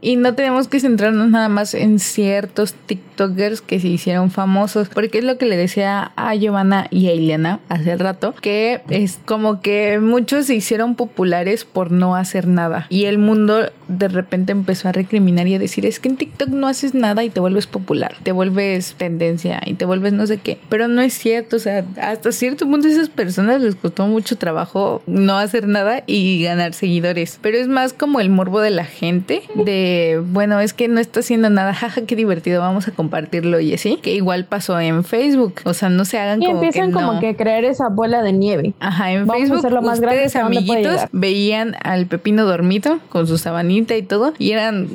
Y 0.00 0.16
no 0.16 0.34
tenemos 0.34 0.68
que 0.68 0.80
centrarnos 0.80 1.30
nada 1.30 1.48
más 1.48 1.72
en 1.74 1.98
ciertos 1.98 2.74
TikTokers 2.74 3.60
que 3.62 3.80
se 3.80 3.88
hicieron 3.88 4.30
famosos, 4.30 4.88
porque 4.88 5.18
es 5.18 5.24
lo 5.24 5.38
que 5.38 5.46
le 5.46 5.56
decía 5.56 6.12
a 6.16 6.34
Giovanna 6.34 6.86
y 6.90 7.08
a 7.08 7.14
Ileana 7.14 7.60
hace 7.68 7.96
rato, 7.96 8.34
que 8.40 8.82
es 8.90 9.18
como 9.24 9.60
que 9.62 9.98
muchos 10.00 10.46
se 10.46 10.54
hicieron 10.54 10.94
populares 10.94 11.64
por 11.64 11.90
no 11.90 12.16
hacer 12.16 12.46
nada. 12.46 12.86
Y 12.90 13.04
el 13.06 13.18
mundo 13.18 13.70
de 13.88 14.08
repente 14.08 14.52
empezó 14.52 14.88
a 14.88 14.92
recriminar 14.92 15.46
y 15.46 15.54
a 15.54 15.58
decir, 15.58 15.86
es 15.86 16.00
que 16.00 16.08
en 16.08 16.16
TikTok 16.16 16.48
no 16.48 16.66
haces 16.66 16.94
nada 16.94 17.24
y 17.24 17.30
te 17.30 17.40
vuelves 17.40 17.66
popular, 17.66 18.16
te 18.22 18.32
vuelves 18.32 18.94
tendencia 18.96 19.60
y 19.64 19.74
te 19.74 19.84
vuelves 19.84 20.12
no 20.12 20.26
sé 20.26 20.38
qué. 20.38 20.58
Pero 20.68 20.88
no 20.88 21.02
es 21.02 21.14
cierto, 21.14 21.56
o 21.56 21.58
sea, 21.58 21.84
hasta 22.00 22.32
cierto 22.32 22.66
punto 22.66 22.88
a 22.88 22.90
esas 22.90 23.08
personas 23.08 23.60
les 23.60 23.74
costó 23.74 24.06
mucho 24.06 24.36
trabajo 24.36 25.02
no 25.06 25.38
hacer 25.38 25.68
nada 25.68 26.02
y 26.06 26.42
ganar 26.42 26.74
seguidores. 26.74 27.38
Pero 27.42 27.58
es 27.58 27.68
más 27.68 27.92
como 27.92 28.20
el 28.20 28.30
morbo 28.30 28.60
de 28.60 28.70
la 28.70 28.84
gente, 28.84 29.42
de, 29.54 30.22
bueno, 30.24 30.60
es 30.60 30.72
que 30.72 30.88
no 30.88 31.00
está 31.00 31.20
haciendo 31.20 31.50
nada, 31.50 31.74
jaja, 31.74 32.02
qué 32.06 32.16
divertido, 32.16 32.60
vamos 32.60 32.88
a 32.88 32.92
compartirlo 32.92 33.60
y 33.60 33.74
así, 33.74 33.98
que 34.02 34.14
igual 34.14 34.44
pasó 34.46 34.78
en 34.80 35.04
Facebook. 35.04 35.60
O 35.64 35.74
sea, 35.74 35.88
no 35.88 36.04
se 36.04 36.18
hagan 36.18 36.42
y 36.42 36.46
como 36.46 36.58
empiezan 36.58 36.88
que 36.88 36.92
no. 36.92 37.06
como 37.06 37.20
que 37.20 37.28
a 37.30 37.36
creer 37.36 37.64
esa 37.64 37.88
bola 37.88 38.22
de 38.22 38.32
nieve. 38.32 38.74
Ajá, 38.80 39.12
en 39.12 39.26
Vamos 39.26 39.34
a 39.34 39.38
Facebook 39.38 39.58
hacerlo 39.58 39.82
más 39.82 40.00
grande 40.00 40.26
ustedes 40.26 40.32
puede 40.32 40.44
amiguitos 40.44 41.00
veían 41.12 41.76
al 41.82 42.06
Pepino 42.06 42.44
dormido 42.44 43.00
con 43.08 43.26
su 43.26 43.38
y 43.76 44.02
todo 44.02 44.32
y 44.38 44.52
eran 44.52 44.88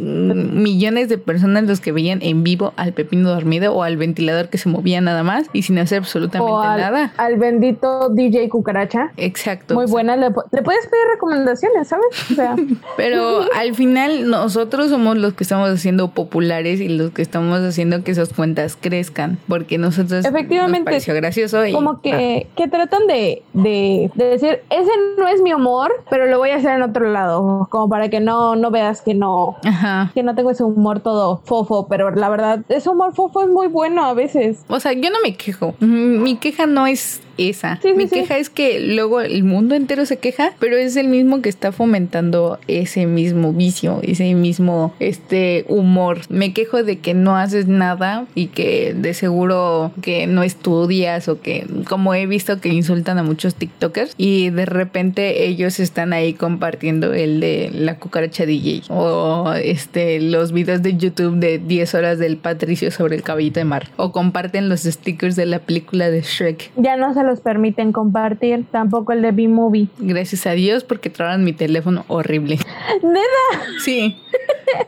millones 0.64 1.10
de 1.10 1.18
personas 1.18 1.64
los 1.66 1.80
que 1.80 1.92
veían 1.92 2.20
en 2.22 2.44
vivo 2.44 2.74
al 2.78 2.94
Pepino 2.94 3.30
dormido 3.30 3.74
o 3.74 3.84
al 3.84 3.98
ventilador 3.98 4.50
que 4.50 4.58
se 4.58 4.70
movía 4.70 5.02
nada 5.02 5.24
más 5.24 5.48
y 5.54 5.64
sin 5.64 5.78
hacer 5.80 6.00
absolutamente 6.00 6.52
O 6.52 6.60
al, 6.60 6.80
nada. 6.80 7.14
al 7.18 7.38
bendito 7.38 8.10
DJ 8.10 8.50
Cucaracha. 8.50 9.12
Exacto. 9.18 9.74
Muy 9.76 9.86
buena. 9.86 10.16
Le, 10.16 10.30
le 10.52 10.62
puedes 10.62 10.88
pedir 10.88 11.06
recomendaciones, 11.14 11.88
¿sabes? 11.88 12.06
O 12.32 12.36
sea, 12.36 12.56
Pero 12.98 13.42
al 13.56 13.76
final 13.76 14.30
nosotros 14.30 14.90
somos 14.90 15.18
los 15.18 15.34
que 15.34 15.44
estamos 15.44 15.70
haciendo 15.70 16.12
populares 16.12 16.80
y 16.80 16.90
los 16.90 17.12
que 17.12 17.22
estamos 17.22 17.60
haciendo 17.60 18.04
que 18.04 18.12
esas 18.12 18.34
cuentas 18.34 18.78
crezcan 18.80 19.38
porque 19.48 19.78
nosotros 19.78 20.26
Efectivamente. 20.26 20.80
nos 20.80 20.86
pareció 20.86 21.14
gracioso 21.16 21.66
y 21.66 21.74
como 21.74 22.02
que, 22.02 22.48
que 22.56 22.68
tratan 22.68 23.08
de, 23.08 23.44
de, 23.54 24.12
de 24.16 24.26
decir, 24.26 24.62
ese 24.70 24.90
no 25.18 25.28
es 25.28 25.42
mi 25.42 25.54
humor, 25.54 25.92
pero 26.10 26.28
lo 26.28 26.38
voy 26.38 26.52
a 26.52 26.56
hacer 26.58 26.72
en 26.76 26.82
otro 26.84 27.10
lado. 27.12 27.68
Como 27.70 27.90
para 27.90 28.10
que 28.10 28.20
no, 28.20 28.56
no 28.56 28.69
veas 28.72 29.02
que 29.02 29.14
no, 29.14 29.58
Ajá. 29.64 30.12
que 30.14 30.24
no 30.24 30.36
tengo 30.36 30.52
ese 30.52 30.64
humor 30.64 31.00
todo 31.00 31.42
fofo, 31.46 31.88
pero 31.88 32.12
la 32.12 32.30
verdad, 32.30 32.60
ese 32.70 32.90
humor 32.90 33.14
fofo 33.16 33.42
es 33.44 33.50
muy 33.50 33.68
bueno 33.68 34.06
a 34.06 34.14
veces. 34.14 34.64
O 34.68 34.80
sea, 34.80 34.94
yo 34.94 35.10
no 35.10 35.18
me 35.24 35.36
quejo. 35.36 35.74
Mm, 35.80 36.22
Mi 36.24 36.36
queja 36.36 36.66
no 36.66 36.88
es 36.88 37.22
esa. 37.39 37.79
Sí, 37.81 37.93
Mi 37.93 38.08
sí. 38.08 38.15
queja 38.15 38.38
es 38.38 38.50
que 38.50 38.79
luego 38.79 39.22
el 39.22 39.43
mundo 39.43 39.75
entero 39.75 40.05
se 40.05 40.17
queja, 40.17 40.53
pero 40.60 40.77
es 40.77 40.96
el 40.96 41.08
mismo 41.08 41.41
que 41.41 41.50
está 41.50 41.72
fomentando 41.72 42.60
ese 42.67 43.05
mismo 43.05 43.53
vicio, 43.53 44.00
ese 44.03 44.34
mismo 44.36 44.93
este 45.00 45.65
humor. 45.67 46.19
Me 46.29 46.53
quejo 46.53 46.84
de 46.84 47.00
que 47.00 47.13
no 47.13 47.36
haces 47.38 47.67
nada 47.67 48.25
y 48.36 48.48
que 48.48 48.93
de 48.93 49.13
seguro 49.13 49.91
que 50.01 50.27
no 50.27 50.43
estudias 50.43 51.27
o 51.27 51.41
que 51.41 51.65
como 51.88 52.13
he 52.13 52.25
visto 52.25 52.60
que 52.60 52.69
insultan 52.69 53.17
a 53.17 53.24
muchos 53.24 53.55
TikTokers 53.55 54.13
y 54.17 54.50
de 54.50 54.65
repente 54.65 55.46
ellos 55.46 55.79
están 55.79 56.13
ahí 56.13 56.34
compartiendo 56.34 57.13
el 57.13 57.39
de 57.39 57.69
la 57.74 57.98
cucaracha 57.98 58.46
DJ 58.46 58.84
o 58.89 59.53
este 59.53 60.19
los 60.19 60.51
videos 60.51 60.81
de 60.81 60.98
YouTube 60.98 61.36
de 61.36 61.60
10 61.60 61.96
horas 61.96 62.19
del 62.19 62.38
Patricio 62.38 62.91
sobre 62.91 63.15
el 63.15 63.24
caballito 63.24 63.60
de 63.60 63.65
mar 63.65 63.88
o 63.98 64.12
comparten 64.12 64.69
los 64.69 64.81
stickers 64.81 65.36
de 65.36 65.46
la 65.46 65.60
película 65.60 66.10
de 66.10 66.22
Shrek. 66.22 66.72
Ya 66.75 66.98
no 66.98 67.13
se 67.13 67.24
los 67.30 67.40
permiten 67.42 67.92
compartir, 67.92 68.66
tampoco 68.72 69.14
el 69.14 69.22
de 69.22 69.32
B-Movie. 69.32 69.88
Gracias 70.00 70.46
a 70.48 70.52
Dios 70.52 70.84
porque 70.84 71.10
traban 71.10 71.44
mi 71.44 71.54
teléfono 71.54 72.06
horrible. 72.08 72.58
Neta, 73.04 73.64
Sí. 73.84 74.18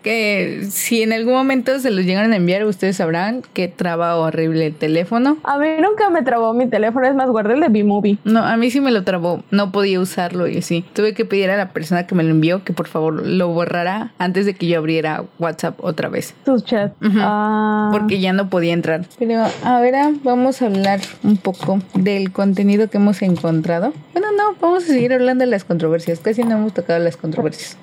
Que 0.02 0.66
si 0.70 1.02
en 1.04 1.14
algún 1.14 1.34
momento 1.34 1.78
se 1.80 1.92
los 1.92 2.06
llegan 2.06 2.32
a 2.34 2.36
enviar, 2.36 2.66
ustedes 2.66 2.98
sabrán 2.98 3.42
que 3.54 3.68
traba 3.68 4.16
horrible 4.18 4.68
el 4.68 4.76
teléfono. 4.76 5.38
a 5.44 5.58
mí 5.58 5.68
nunca 5.80 6.10
me 6.10 6.22
trabó 6.24 6.54
mi 6.54 6.68
teléfono, 6.68 7.06
es 7.08 7.16
más, 7.16 7.30
guardé 7.30 7.54
el 7.56 7.60
de 7.62 7.70
B-Movie. 7.70 8.18
No, 8.24 8.44
a 8.44 8.58
mí 8.58 8.72
sí 8.72 8.82
me 8.82 8.92
lo 8.92 9.04
trabó. 9.04 9.44
No 9.52 9.72
podía 9.72 10.00
usarlo 10.00 10.48
y 10.48 10.58
así. 10.58 10.86
Tuve 10.94 11.14
que 11.14 11.26
pedir 11.26 11.50
a 11.50 11.58
la 11.58 11.70
persona 11.70 12.08
que 12.08 12.16
me 12.16 12.24
lo 12.24 12.30
envió 12.32 12.64
que 12.64 12.74
por 12.74 12.88
favor 12.88 13.26
lo 13.26 13.48
borrara 13.50 14.14
antes 14.18 14.46
de 14.46 14.54
que 14.54 14.68
yo 14.68 14.78
abriera 14.80 15.24
WhatsApp 15.40 15.76
otra 15.84 16.10
vez. 16.10 16.34
Sus 16.46 16.64
chats. 16.66 16.94
Ah, 17.20 17.90
Porque 17.92 18.20
ya 18.20 18.34
no 18.34 18.50
podía 18.50 18.74
entrar. 18.74 19.06
Pero 19.20 19.44
ahora 19.64 20.12
vamos 20.24 20.62
a 20.62 20.66
hablar 20.68 21.00
un 21.24 21.38
poco 21.38 21.80
del 21.94 22.32
contenido 22.32 22.90
que 22.90 22.98
hemos 22.98 23.22
encontrado. 23.22 23.94
Bueno, 24.14 24.28
no, 24.38 24.56
vamos 24.60 24.84
a 24.84 24.88
seguir 24.88 25.14
hablando 25.14 25.44
de 25.46 25.52
las 25.52 25.64
controversias. 25.64 26.20
Casi 26.20 26.44
no 26.44 26.56
hemos 26.58 26.74
tocado 26.74 27.00
las 27.00 27.18
controversias. 27.18 27.78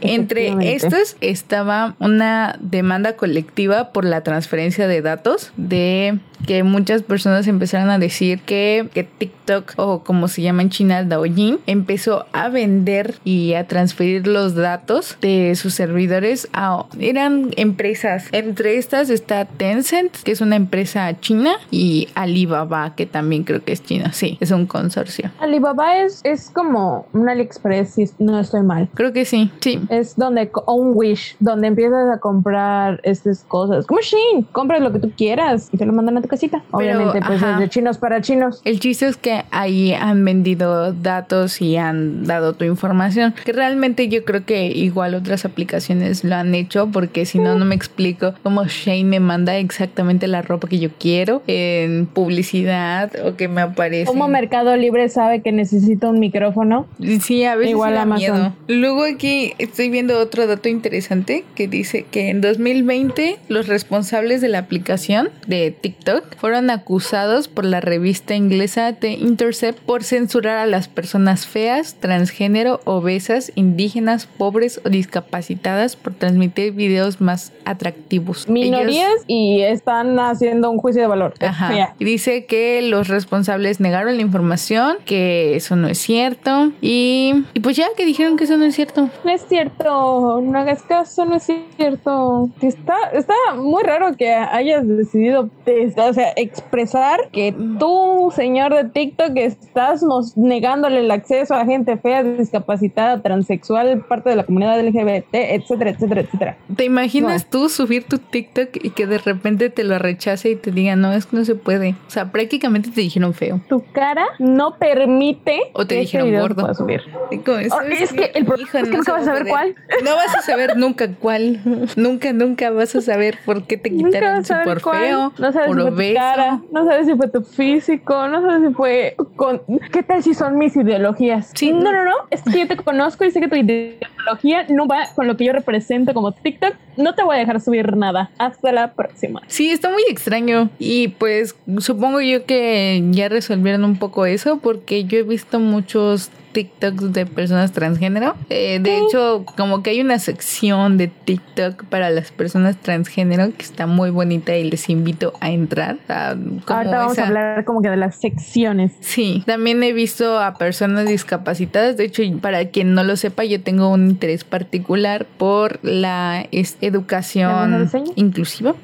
Entre 0.00 0.74
estos 0.74 1.16
estaba 1.20 1.94
una 1.98 2.56
demanda 2.60 3.16
colectiva 3.16 3.92
por 3.92 4.04
la 4.04 4.22
transferencia 4.22 4.88
de 4.88 5.02
datos 5.02 5.52
de 5.56 6.18
que 6.46 6.62
muchas 6.62 7.02
personas 7.02 7.46
empezaron 7.46 7.90
a 7.90 7.98
decir 7.98 8.40
que, 8.40 8.88
que 8.92 9.04
TikTok 9.04 9.74
o 9.76 10.00
como 10.00 10.28
se 10.28 10.42
llama 10.42 10.62
en 10.62 10.70
China 10.70 11.04
Douyin 11.04 11.58
empezó 11.66 12.26
a 12.32 12.48
vender 12.48 13.16
y 13.24 13.54
a 13.54 13.66
transferir 13.66 14.26
los 14.26 14.54
datos 14.54 15.16
de 15.20 15.54
sus 15.54 15.74
servidores 15.74 16.48
a 16.52 16.86
eran 16.98 17.50
empresas 17.56 18.28
entre 18.32 18.78
estas 18.78 19.10
está 19.10 19.44
Tencent 19.44 20.16
que 20.22 20.32
es 20.32 20.40
una 20.40 20.56
empresa 20.56 21.18
china 21.20 21.52
y 21.70 22.08
Alibaba 22.14 22.94
que 22.94 23.06
también 23.06 23.44
creo 23.44 23.62
que 23.64 23.72
es 23.72 23.82
china 23.82 24.12
sí 24.12 24.38
es 24.40 24.50
un 24.50 24.66
consorcio 24.66 25.30
Alibaba 25.40 25.98
es, 25.98 26.20
es 26.24 26.50
como 26.50 27.06
un 27.12 27.28
AliExpress, 27.28 27.94
si 27.94 28.04
no 28.18 28.38
estoy 28.38 28.62
mal. 28.62 28.88
creo 28.94 29.12
que 29.12 29.24
sí 29.24 29.50
sí 29.60 29.80
Es 29.88 30.16
donde, 30.16 30.50
o 30.52 30.74
un 30.74 30.92
Wish, 30.94 31.36
donde 31.40 31.68
empiezas 31.68 32.12
a 32.12 32.18
comprar 32.18 33.00
estas 33.02 33.44
cosas. 33.44 33.86
Como 33.86 34.00
Shein, 34.00 34.42
compras 34.52 34.80
lo 34.80 34.92
que 34.92 34.98
tú 34.98 35.12
quieras 35.16 35.68
y 35.72 35.76
te 35.76 35.86
lo 35.86 35.92
mandan 35.92 36.18
a 36.18 36.22
tu 36.22 36.28
casita. 36.30 36.62
Obviamente, 36.70 37.20
pues 37.20 37.42
ajá. 37.42 37.54
es 37.54 37.58
de 37.60 37.68
chinos 37.68 37.98
para 37.98 38.20
chinos. 38.20 38.62
El 38.64 38.80
chiste 38.80 39.06
es 39.06 39.16
que 39.16 39.44
ahí 39.50 39.92
han 39.92 40.24
vendido 40.24 40.92
datos 40.92 41.60
y 41.60 41.76
han 41.76 42.24
dado 42.24 42.54
tu 42.54 42.64
información. 42.64 43.34
Que 43.44 43.52
realmente 43.52 44.08
yo 44.08 44.24
creo 44.24 44.44
que 44.44 44.68
igual 44.68 45.14
otras 45.14 45.44
aplicaciones 45.44 46.24
lo 46.24 46.34
han 46.36 46.54
hecho 46.54 46.88
porque 46.90 47.26
si 47.26 47.38
no, 47.38 47.58
no 47.58 47.64
me 47.64 47.74
explico 47.74 48.34
cómo 48.42 48.64
Shane 48.64 49.04
me 49.04 49.20
manda 49.20 49.56
exactamente 49.56 50.26
la 50.26 50.42
ropa 50.42 50.68
que 50.68 50.78
yo 50.78 50.90
quiero 50.98 51.42
en 51.46 52.06
publicidad 52.06 53.12
o 53.24 53.36
que 53.36 53.48
me 53.48 53.60
aparece. 53.60 54.06
Como 54.06 54.28
Mercado 54.28 54.76
Libre 54.76 55.08
sabe 55.08 55.42
que 55.42 55.52
necesita 55.52 56.08
un 56.08 56.20
micrófono. 56.20 56.86
Sí, 57.20 57.44
a 57.44 57.56
veces 57.56 57.72
Igual 57.72 57.94
da 57.94 58.02
Amazon. 58.02 58.36
miedo. 58.36 58.52
Luego 58.68 59.04
aquí 59.04 59.54
estoy 59.58 59.90
viendo 59.90 60.18
otro 60.18 60.46
dato 60.46 60.68
interesante 60.68 61.44
que 61.54 61.68
dice 61.68 62.06
que 62.10 62.28
en 62.30 62.40
2020 62.40 63.38
los 63.48 63.66
responsables 63.68 64.40
de 64.40 64.48
la 64.48 64.58
aplicación 64.58 65.30
de 65.46 65.70
TikTok 65.70 66.19
fueron 66.38 66.70
acusados 66.70 67.48
por 67.48 67.64
la 67.64 67.80
revista 67.80 68.34
inglesa 68.34 68.92
The 68.94 69.12
Intercept 69.12 69.78
por 69.80 70.04
censurar 70.04 70.58
a 70.58 70.66
las 70.66 70.88
personas 70.88 71.46
feas, 71.46 71.94
transgénero, 72.00 72.80
obesas, 72.84 73.52
indígenas, 73.54 74.26
pobres 74.26 74.80
o 74.84 74.88
discapacitadas 74.90 75.96
por 75.96 76.14
transmitir 76.14 76.72
videos 76.72 77.20
más 77.20 77.52
atractivos. 77.64 78.48
Minorías 78.48 79.06
Ellos- 79.10 79.24
y 79.26 79.62
están 79.62 80.18
haciendo 80.18 80.70
un 80.70 80.78
juicio 80.78 81.02
de 81.02 81.08
valor. 81.08 81.34
Ajá. 81.40 81.74
Ya. 81.76 81.94
Y 81.98 82.04
dice 82.04 82.46
que 82.46 82.82
los 82.82 83.08
responsables 83.08 83.80
negaron 83.80 84.16
la 84.16 84.22
información, 84.22 84.96
que 85.04 85.56
eso 85.56 85.76
no 85.76 85.88
es 85.88 85.98
cierto. 85.98 86.72
Y, 86.80 87.44
y 87.54 87.60
pues 87.60 87.76
ya 87.76 87.86
que 87.96 88.04
dijeron 88.04 88.36
que 88.36 88.44
eso 88.44 88.56
no 88.56 88.64
es 88.64 88.74
cierto. 88.74 89.08
No 89.24 89.30
es 89.30 89.42
cierto, 89.48 90.40
no 90.42 90.58
hagas 90.58 90.82
caso, 90.82 91.24
no 91.24 91.36
es 91.36 91.48
cierto. 91.76 92.50
Está, 92.60 92.94
está 93.12 93.34
muy 93.56 93.82
raro 93.82 94.16
que 94.16 94.32
hayas 94.32 94.86
decidido 94.86 95.50
des- 95.64 95.94
o 96.10 96.14
sea, 96.14 96.32
expresar 96.36 97.20
que 97.32 97.54
tú, 97.78 98.32
señor 98.34 98.74
de 98.74 98.84
TikTok, 98.84 99.36
estás 99.36 100.02
negándole 100.36 101.00
el 101.00 101.10
acceso 101.10 101.54
a 101.54 101.64
gente 101.64 101.96
fea, 101.96 102.22
discapacitada, 102.22 103.22
transexual, 103.22 104.00
parte 104.06 104.30
de 104.30 104.36
la 104.36 104.44
comunidad 104.44 104.80
LGBT, 104.80 105.32
etcétera, 105.32 105.90
etcétera, 105.90 106.20
etcétera. 106.22 106.56
¿Te 106.76 106.84
imaginas 106.84 107.48
tú 107.48 107.68
subir 107.68 108.04
tu 108.04 108.18
TikTok 108.18 108.68
y 108.82 108.90
que 108.90 109.06
de 109.06 109.18
repente 109.18 109.70
te 109.70 109.84
lo 109.84 109.98
rechace 109.98 110.50
y 110.50 110.56
te 110.56 110.70
diga, 110.70 110.96
no, 110.96 111.12
es 111.12 111.26
que 111.26 111.36
no 111.36 111.44
se 111.44 111.54
puede? 111.54 111.90
O 112.06 112.10
sea, 112.10 112.30
prácticamente 112.32 112.90
te 112.90 113.00
dijeron 113.00 113.34
feo. 113.34 113.60
Tu 113.68 113.82
cara 113.92 114.26
no 114.38 114.76
permite 114.76 115.60
O 115.72 115.86
te 115.86 115.94
que 115.96 116.00
dijeron 116.02 116.28
este 116.28 116.36
se 116.36 116.42
gordo. 116.42 116.60
pueda 116.62 116.74
subir. 116.74 117.00
Como, 117.44 117.58
Oh, 117.60 117.68
¿sabes 117.68 118.00
es 118.02 118.12
qué? 118.12 118.30
que 118.32 118.38
el 118.38 118.44
problema 118.46 118.80
es 118.80 118.88
que 118.88 118.90
no 118.90 118.96
nunca 118.96 119.12
vas 119.12 119.22
a 119.22 119.24
saber 119.26 119.46
poder. 119.48 119.74
No 120.04 120.14
vas 120.16 120.34
a 120.34 120.42
saber 120.42 120.76
nunca 120.76 121.08
cuál. 121.14 121.60
nunca, 121.96 122.32
nunca 122.32 122.70
vas 122.70 122.94
a 122.96 123.00
saber 123.00 123.38
por 123.44 123.64
qué 123.66 123.76
te 123.76 123.90
quitaron 123.90 124.44
saber 124.44 124.64
por 124.64 124.80
cuál. 124.82 124.98
feo, 124.98 125.32
no 125.38 125.52
sabes 125.52 125.68
por 125.68 125.76
cara, 126.14 126.60
no 126.72 126.84
sabes 126.84 127.06
si 127.06 127.14
fue 127.14 127.28
tu 127.28 127.42
físico, 127.42 128.28
no 128.28 128.40
sabes 128.42 128.68
si 128.68 128.74
fue 128.74 129.16
con... 129.36 129.62
¿Qué 129.92 130.02
tal 130.02 130.22
si 130.22 130.34
son 130.34 130.58
mis 130.58 130.76
ideologías? 130.76 131.52
Sí. 131.54 131.72
No, 131.72 131.92
no, 131.92 132.04
no, 132.04 132.14
es 132.30 132.42
que 132.42 132.60
yo 132.60 132.68
te 132.68 132.76
conozco 132.76 133.24
y 133.24 133.30
sé 133.30 133.40
que 133.40 133.48
tu 133.48 133.56
ideología 133.56 134.66
no 134.68 134.86
va 134.86 135.08
con 135.14 135.26
lo 135.26 135.36
que 135.36 135.44
yo 135.44 135.52
represento 135.52 136.14
como 136.14 136.32
TikTok. 136.32 136.74
No 136.96 137.14
te 137.14 137.22
voy 137.22 137.36
a 137.36 137.38
dejar 137.38 137.60
subir 137.60 137.96
nada. 137.96 138.30
Hasta 138.38 138.72
la 138.72 138.92
próxima. 138.92 139.42
Sí, 139.46 139.70
está 139.70 139.90
muy 139.90 140.02
extraño. 140.08 140.70
Y 140.78 141.08
pues 141.08 141.56
supongo 141.78 142.20
yo 142.20 142.44
que 142.44 143.02
ya 143.10 143.28
resolvieron 143.28 143.84
un 143.84 143.98
poco 143.98 144.26
eso 144.26 144.58
porque 144.58 145.04
yo 145.04 145.18
he 145.18 145.22
visto 145.22 145.60
muchos 145.60 146.30
TikToks 146.52 147.12
de 147.12 147.26
personas 147.26 147.72
transgénero. 147.72 148.34
Eh, 148.48 148.78
de 148.80 148.98
hecho, 148.98 149.44
como 149.56 149.82
que 149.82 149.90
hay 149.90 150.00
una 150.00 150.18
sección 150.18 150.98
de 150.98 151.08
TikTok 151.08 151.84
para 151.84 152.10
las 152.10 152.32
personas 152.32 152.76
transgénero 152.76 153.50
que 153.56 153.62
está 153.62 153.86
muy 153.86 154.10
bonita 154.10 154.56
y 154.56 154.70
les 154.70 154.88
invito 154.88 155.32
a 155.40 155.50
entrar. 155.50 155.98
Ahorita 156.08 156.98
vamos 156.98 157.18
a 157.18 157.26
hablar 157.26 157.64
como 157.64 157.82
que 157.82 157.90
de 157.90 157.96
las 157.96 158.20
secciones. 158.20 158.92
Sí, 159.00 159.42
también 159.46 159.82
he 159.82 159.92
visto 159.92 160.38
a 160.38 160.54
personas 160.54 161.06
discapacitadas. 161.06 161.96
De 161.96 162.04
hecho, 162.04 162.22
para 162.40 162.66
quien 162.66 162.94
no 162.94 163.04
lo 163.04 163.16
sepa, 163.16 163.44
yo 163.44 163.60
tengo 163.62 163.88
un 163.88 164.10
interés 164.10 164.44
particular 164.44 165.26
por 165.38 165.78
la 165.82 166.46
educación 166.50 167.90
inclusiva 168.16 168.74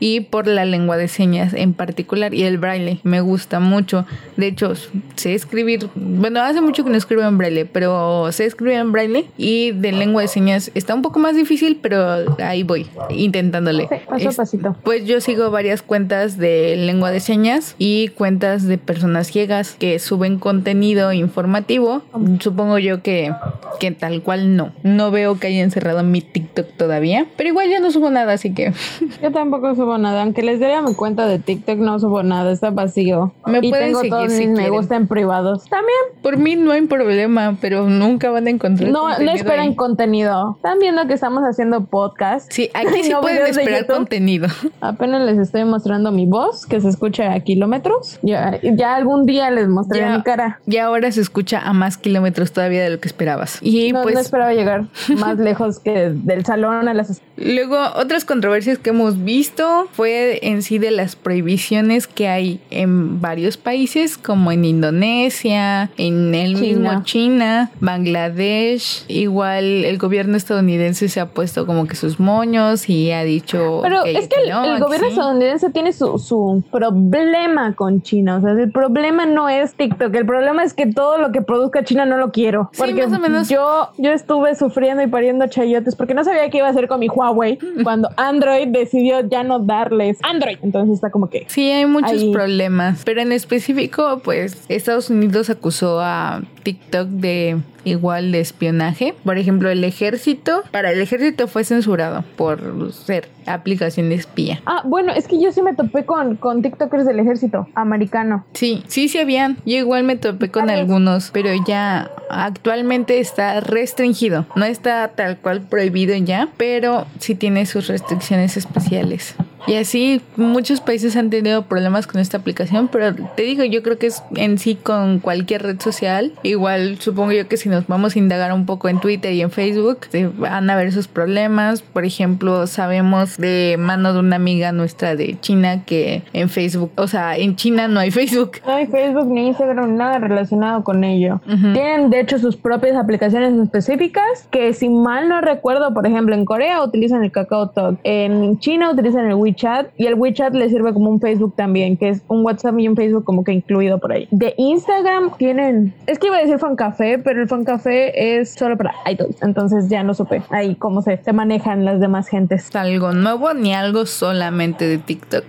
y 0.00 0.20
por 0.20 0.46
la 0.46 0.64
lengua 0.64 0.96
de 0.96 1.08
señas 1.08 1.54
en 1.54 1.74
particular 1.74 2.34
y 2.34 2.44
el 2.44 2.58
braille. 2.58 3.00
Me 3.02 3.20
gusta 3.20 3.60
mucho. 3.60 4.06
De 4.36 4.48
hecho, 4.48 4.74
sé 5.14 5.34
escribir, 5.34 5.88
bueno, 5.94 6.40
hace 6.40 6.55
mucho 6.62 6.84
que 6.84 6.90
no 6.90 6.96
escribo 6.96 7.22
en 7.22 7.38
braille, 7.38 7.66
pero 7.66 8.30
sé 8.32 8.44
escribir 8.44 8.76
en 8.76 8.92
braille 8.92 9.26
y 9.36 9.72
de 9.72 9.92
lengua 9.92 10.22
de 10.22 10.28
señas 10.28 10.70
está 10.74 10.94
un 10.94 11.02
poco 11.02 11.18
más 11.18 11.36
difícil, 11.36 11.78
pero 11.80 12.24
ahí 12.38 12.62
voy, 12.62 12.86
intentándole. 13.10 13.88
paso 14.08 14.28
a 14.28 14.32
pasito. 14.32 14.76
Pues 14.82 15.04
yo 15.04 15.20
sigo 15.20 15.50
varias 15.50 15.82
cuentas 15.82 16.38
de 16.38 16.76
lengua 16.76 17.10
de 17.10 17.20
señas 17.20 17.74
y 17.78 18.08
cuentas 18.08 18.66
de 18.66 18.78
personas 18.78 19.28
ciegas 19.28 19.76
que 19.78 19.98
suben 19.98 20.38
contenido 20.38 21.12
informativo. 21.12 22.02
Supongo 22.40 22.78
yo 22.78 23.02
que, 23.02 23.32
que 23.80 23.90
tal 23.90 24.22
cual 24.22 24.56
no. 24.56 24.72
No 24.82 25.10
veo 25.10 25.38
que 25.38 25.48
haya 25.48 25.62
encerrado 25.62 26.02
mi 26.02 26.20
TikTok 26.20 26.66
todavía, 26.76 27.26
pero 27.36 27.50
igual 27.50 27.70
yo 27.70 27.80
no 27.80 27.90
subo 27.90 28.10
nada, 28.10 28.34
así 28.34 28.52
que... 28.54 28.72
Yo 29.22 29.32
tampoco 29.32 29.74
subo 29.74 29.98
nada, 29.98 30.22
aunque 30.22 30.42
les 30.42 30.58
diera 30.58 30.82
mi 30.82 30.94
cuenta 30.94 31.26
de 31.26 31.38
TikTok 31.38 31.78
no 31.78 31.98
subo 31.98 32.22
nada, 32.22 32.52
está 32.52 32.70
vacío. 32.70 33.32
Me 33.46 33.58
y 33.62 33.72
tengo 33.72 34.02
todos 34.02 34.32
mis 34.32 34.48
me 34.48 34.70
gusta 34.70 34.96
en 34.96 35.06
privados. 35.08 35.64
También. 35.64 35.96
Por 36.22 36.36
mí 36.36 36.45
no 36.54 36.70
hay 36.70 36.82
problema, 36.82 37.56
pero 37.60 37.88
nunca 37.88 38.30
van 38.30 38.46
a 38.46 38.50
encontrar. 38.50 38.90
No, 38.90 39.18
no 39.18 39.32
esperen 39.32 39.74
contenido. 39.74 40.54
Están 40.56 40.78
viendo 40.78 41.06
que 41.08 41.14
estamos 41.14 41.42
haciendo 41.42 41.86
podcast. 41.86 42.52
Sí, 42.52 42.70
aquí 42.74 43.02
sí 43.02 43.12
pueden 43.20 43.46
esperar 43.46 43.86
contenido. 43.86 44.46
Apenas 44.80 45.22
les 45.22 45.38
estoy 45.38 45.64
mostrando 45.64 46.12
mi 46.12 46.26
voz, 46.26 46.66
que 46.66 46.80
se 46.80 46.88
escucha 46.88 47.32
a 47.32 47.40
kilómetros. 47.40 48.20
Ya, 48.22 48.60
ya 48.62 48.94
algún 48.94 49.26
día 49.26 49.50
les 49.50 49.68
mostraré 49.68 50.16
mi 50.16 50.22
cara. 50.22 50.60
Y 50.66 50.76
ahora 50.76 51.10
se 51.10 51.20
escucha 51.20 51.58
a 51.58 51.72
más 51.72 51.98
kilómetros 51.98 52.52
todavía 52.52 52.84
de 52.84 52.90
lo 52.90 53.00
que 53.00 53.08
esperabas. 53.08 53.58
Y 53.62 53.92
no, 53.92 54.02
pues. 54.02 54.14
No 54.14 54.20
esperaba 54.20 54.52
llegar 54.52 54.84
más 55.18 55.38
lejos 55.38 55.80
que 55.80 56.10
del 56.10 56.44
salón 56.44 56.88
a 56.88 56.94
las. 56.94 57.22
Luego, 57.36 57.76
otras 57.94 58.24
controversias 58.24 58.78
que 58.78 58.90
hemos 58.90 59.22
visto 59.22 59.88
fue 59.92 60.38
en 60.42 60.62
sí 60.62 60.78
de 60.78 60.90
las 60.90 61.16
prohibiciones 61.16 62.06
que 62.06 62.28
hay 62.28 62.60
en 62.70 63.20
varios 63.20 63.56
países, 63.56 64.18
como 64.18 64.52
en 64.52 64.64
Indonesia, 64.64 65.90
en 65.96 66.34
el 66.34 66.56
mismo 66.56 67.02
China, 67.04 67.70
Bangladesh. 67.80 69.04
Igual 69.08 69.84
el 69.84 69.98
gobierno 69.98 70.36
estadounidense 70.36 71.08
se 71.08 71.20
ha 71.20 71.26
puesto 71.26 71.66
como 71.66 71.86
que 71.86 71.96
sus 71.96 72.18
moños 72.20 72.88
y 72.88 73.10
ha 73.12 73.24
dicho. 73.24 73.80
Pero 73.82 74.04
es 74.04 74.28
que, 74.28 74.36
el, 74.44 74.80
gobierno 74.80 75.08
estadounidense 75.08 75.70
tiene 75.70 75.92
su, 75.92 76.18
su 76.18 76.62
problema 76.70 77.74
con 77.74 78.02
China. 78.02 78.36
O 78.36 78.40
sea, 78.40 78.52
el 78.52 78.70
problema 78.70 79.26
no 79.26 79.48
es 79.48 79.74
TikTok. 79.74 80.14
El 80.14 80.26
problema 80.26 80.64
es 80.64 80.74
que 80.74 80.86
todo 80.86 81.18
lo 81.18 81.32
que 81.32 81.42
produzca 81.42 81.84
China 81.84 82.06
no 82.06 82.16
lo 82.16 82.32
quiero. 82.32 82.70
Porque 82.76 83.06
menos. 83.06 83.48
Yo, 83.48 83.90
yo 83.98 84.12
estuve 84.12 84.54
sufriendo 84.54 85.02
y 85.02 85.06
pariendo 85.06 85.46
chayotes 85.46 85.94
porque 85.94 86.14
no 86.14 86.24
sabía 86.24 86.48
qué 86.50 86.58
iba 86.58 86.66
a 86.66 86.70
hacer 86.70 86.88
con 86.88 87.00
mi 87.00 87.08
Huawei 87.30 87.58
cuando 87.84 88.08
Android 88.16 88.68
decidió 88.68 89.20
ya 89.28 89.42
no 89.42 89.60
darles 89.60 90.18
Android. 90.22 90.58
Entonces 90.62 90.94
está 90.94 91.10
como 91.10 91.28
que. 91.28 91.44
Sí, 91.48 91.70
hay 91.70 91.86
muchos 91.86 92.24
problemas. 92.32 93.02
Pero 93.04 93.20
en 93.20 93.32
específico, 93.32 94.20
pues 94.22 94.64
Estados 94.68 95.10
Unidos 95.10 95.50
acusó 95.50 96.00
a 96.00 96.42
TikTok 96.66 97.06
de 97.06 97.60
igual 97.84 98.32
de 98.32 98.40
espionaje. 98.40 99.14
Por 99.24 99.38
ejemplo, 99.38 99.70
el 99.70 99.84
ejército, 99.84 100.64
para 100.72 100.90
el 100.90 101.00
ejército 101.00 101.46
fue 101.46 101.62
censurado 101.62 102.24
por 102.34 102.92
ser 102.92 103.28
aplicación 103.46 104.08
de 104.08 104.16
espía. 104.16 104.60
Ah, 104.66 104.82
bueno, 104.84 105.12
es 105.12 105.28
que 105.28 105.40
yo 105.40 105.52
sí 105.52 105.62
me 105.62 105.76
topé 105.76 106.04
con, 106.04 106.34
con 106.34 106.62
TikTokers 106.62 107.06
del 107.06 107.20
ejército 107.20 107.68
americano. 107.76 108.44
Sí, 108.54 108.82
sí, 108.88 109.08
sí 109.08 109.16
habían. 109.18 109.58
Yo 109.64 109.76
igual 109.76 110.02
me 110.02 110.16
topé 110.16 110.50
con 110.50 110.68
algunos, 110.68 111.30
pero 111.30 111.50
ya 111.64 112.10
actualmente 112.30 113.20
está 113.20 113.60
restringido. 113.60 114.44
No 114.56 114.64
está 114.64 115.06
tal 115.14 115.38
cual 115.38 115.60
prohibido 115.60 116.16
ya, 116.16 116.48
pero 116.56 117.06
sí 117.20 117.36
tiene 117.36 117.64
sus 117.66 117.86
restricciones 117.86 118.56
especiales. 118.56 119.36
Y 119.66 119.74
así 119.74 120.20
muchos 120.36 120.80
países 120.80 121.16
han 121.16 121.30
tenido 121.30 121.62
problemas 121.62 122.06
con 122.06 122.20
esta 122.20 122.36
aplicación, 122.38 122.88
pero 122.88 123.14
te 123.14 123.42
digo, 123.42 123.64
yo 123.64 123.82
creo 123.82 123.98
que 123.98 124.06
es 124.06 124.22
en 124.36 124.58
sí 124.58 124.76
con 124.76 125.18
cualquier 125.18 125.62
red 125.62 125.80
social. 125.80 126.32
Igual 126.42 126.98
supongo 127.00 127.32
yo 127.32 127.48
que 127.48 127.56
si 127.56 127.68
nos 127.68 127.86
vamos 127.88 128.14
a 128.14 128.18
indagar 128.18 128.52
un 128.52 128.64
poco 128.64 128.88
en 128.88 129.00
Twitter 129.00 129.32
y 129.32 129.42
en 129.42 129.50
Facebook, 129.50 130.00
van 130.38 130.70
a 130.70 130.76
ver 130.76 130.86
esos 130.86 131.08
problemas. 131.08 131.82
Por 131.82 132.04
ejemplo, 132.04 132.66
sabemos 132.68 133.36
de 133.38 133.76
mano 133.78 134.12
de 134.12 134.20
una 134.20 134.36
amiga 134.36 134.70
nuestra 134.70 135.16
de 135.16 135.36
China 135.40 135.84
que 135.84 136.22
en 136.32 136.48
Facebook, 136.48 136.92
o 136.96 137.08
sea, 137.08 137.36
en 137.36 137.56
China 137.56 137.88
no 137.88 137.98
hay 137.98 138.12
Facebook. 138.12 138.52
No 138.64 138.74
hay 138.74 138.86
Facebook 138.86 139.26
ni 139.26 139.48
Instagram, 139.48 139.96
nada 139.96 140.18
relacionado 140.18 140.84
con 140.84 141.02
ello. 141.02 141.40
Tienen 141.44 142.10
de 142.10 142.20
hecho 142.20 142.38
sus 142.38 142.56
propias 142.56 142.96
aplicaciones 142.96 143.54
específicas 143.60 144.46
que 144.50 144.72
si 144.74 144.88
mal 144.88 145.28
no 145.28 145.40
recuerdo, 145.40 145.92
por 145.92 146.06
ejemplo, 146.06 146.34
en 146.34 146.44
Corea 146.44 146.82
utilizan 146.82 147.24
el 147.24 147.32
Kakao 147.32 147.70
Talk, 147.70 147.98
en 148.04 148.58
China 148.60 148.90
utilizan 148.90 149.26
el 149.26 149.34
WeChat 149.34 149.55
y 149.96 150.06
el 150.06 150.14
WeChat 150.14 150.54
le 150.54 150.68
sirve 150.68 150.92
como 150.92 151.10
un 151.10 151.20
Facebook 151.20 151.54
también, 151.56 151.96
que 151.96 152.10
es 152.10 152.22
un 152.28 152.44
WhatsApp 152.44 152.78
y 152.78 152.88
un 152.88 152.96
Facebook 152.96 153.24
como 153.24 153.44
que 153.44 153.52
incluido 153.52 153.98
por 153.98 154.12
ahí. 154.12 154.28
De 154.30 154.54
Instagram 154.56 155.32
tienen, 155.38 155.94
es 156.06 156.18
que 156.18 156.26
iba 156.26 156.36
a 156.36 156.40
decir 156.40 156.58
Fancafé, 156.58 157.18
pero 157.18 157.40
el 157.40 157.48
Fancafé 157.48 158.38
es 158.38 158.52
solo 158.54 158.76
para 158.76 158.94
iTunes, 159.10 159.36
entonces 159.42 159.88
ya 159.88 160.02
no 160.02 160.14
supe 160.14 160.42
ahí 160.50 160.74
cómo 160.74 161.02
se, 161.02 161.16
se 161.22 161.32
manejan 161.32 161.84
las 161.84 162.00
demás 162.00 162.28
gentes. 162.28 162.74
Algo 162.74 163.12
nuevo 163.12 163.54
ni 163.54 163.72
algo 163.72 164.06
solamente 164.06 164.86
de 164.86 164.98
TikTok. 164.98 165.44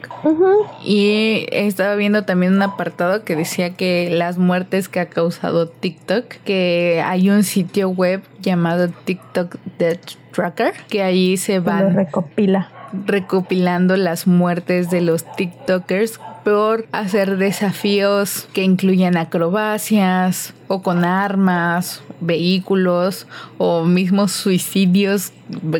Y 0.83 1.45
estaba 1.51 1.95
viendo 1.95 2.23
también 2.23 2.53
un 2.53 2.61
apartado 2.61 3.23
que 3.23 3.35
decía 3.35 3.75
que 3.75 4.09
las 4.11 4.37
muertes 4.37 4.89
que 4.89 4.99
ha 4.99 5.07
causado 5.07 5.67
TikTok, 5.67 6.25
que 6.45 7.01
hay 7.05 7.29
un 7.29 7.43
sitio 7.43 7.89
web 7.89 8.21
llamado 8.41 8.89
TikTok 9.05 9.55
Death 9.77 10.15
Tracker, 10.31 10.73
que 10.89 11.03
ahí 11.03 11.37
se 11.37 11.59
va. 11.59 11.81
recopila 11.81 12.69
recopilando 13.05 13.97
las 13.97 14.27
muertes 14.27 14.89
de 14.89 15.01
los 15.01 15.23
TikTokers 15.35 16.19
por 16.43 16.87
hacer 16.93 17.37
desafíos 17.37 18.47
que 18.53 18.63
incluyen 18.63 19.17
acrobacias 19.17 20.53
o 20.69 20.81
con 20.81 21.03
armas, 21.03 22.01
vehículos 22.21 23.27
o 23.57 23.83
mismos 23.83 24.31
suicidios 24.31 25.33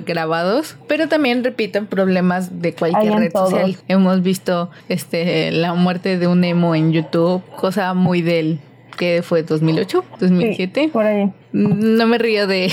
grabados, 0.06 0.76
pero 0.88 1.08
también 1.08 1.44
repiten 1.44 1.86
problemas 1.88 2.62
de 2.62 2.74
cualquier 2.74 3.14
red 3.14 3.32
social. 3.32 3.78
Hemos 3.88 4.22
visto 4.22 4.70
este 4.90 5.52
la 5.52 5.74
muerte 5.74 6.18
de 6.18 6.28
un 6.28 6.44
emo 6.44 6.76
en 6.76 6.92
YouTube, 6.92 7.42
cosa 7.56 7.94
muy 7.94 8.22
del 8.22 8.60
que 8.98 9.22
fue 9.24 9.44
2008, 9.44 10.04
2007. 10.20 10.90
por 10.92 11.06
ahí. 11.06 11.32
No 11.58 12.06
me 12.06 12.18
río 12.20 12.46
de 12.46 12.72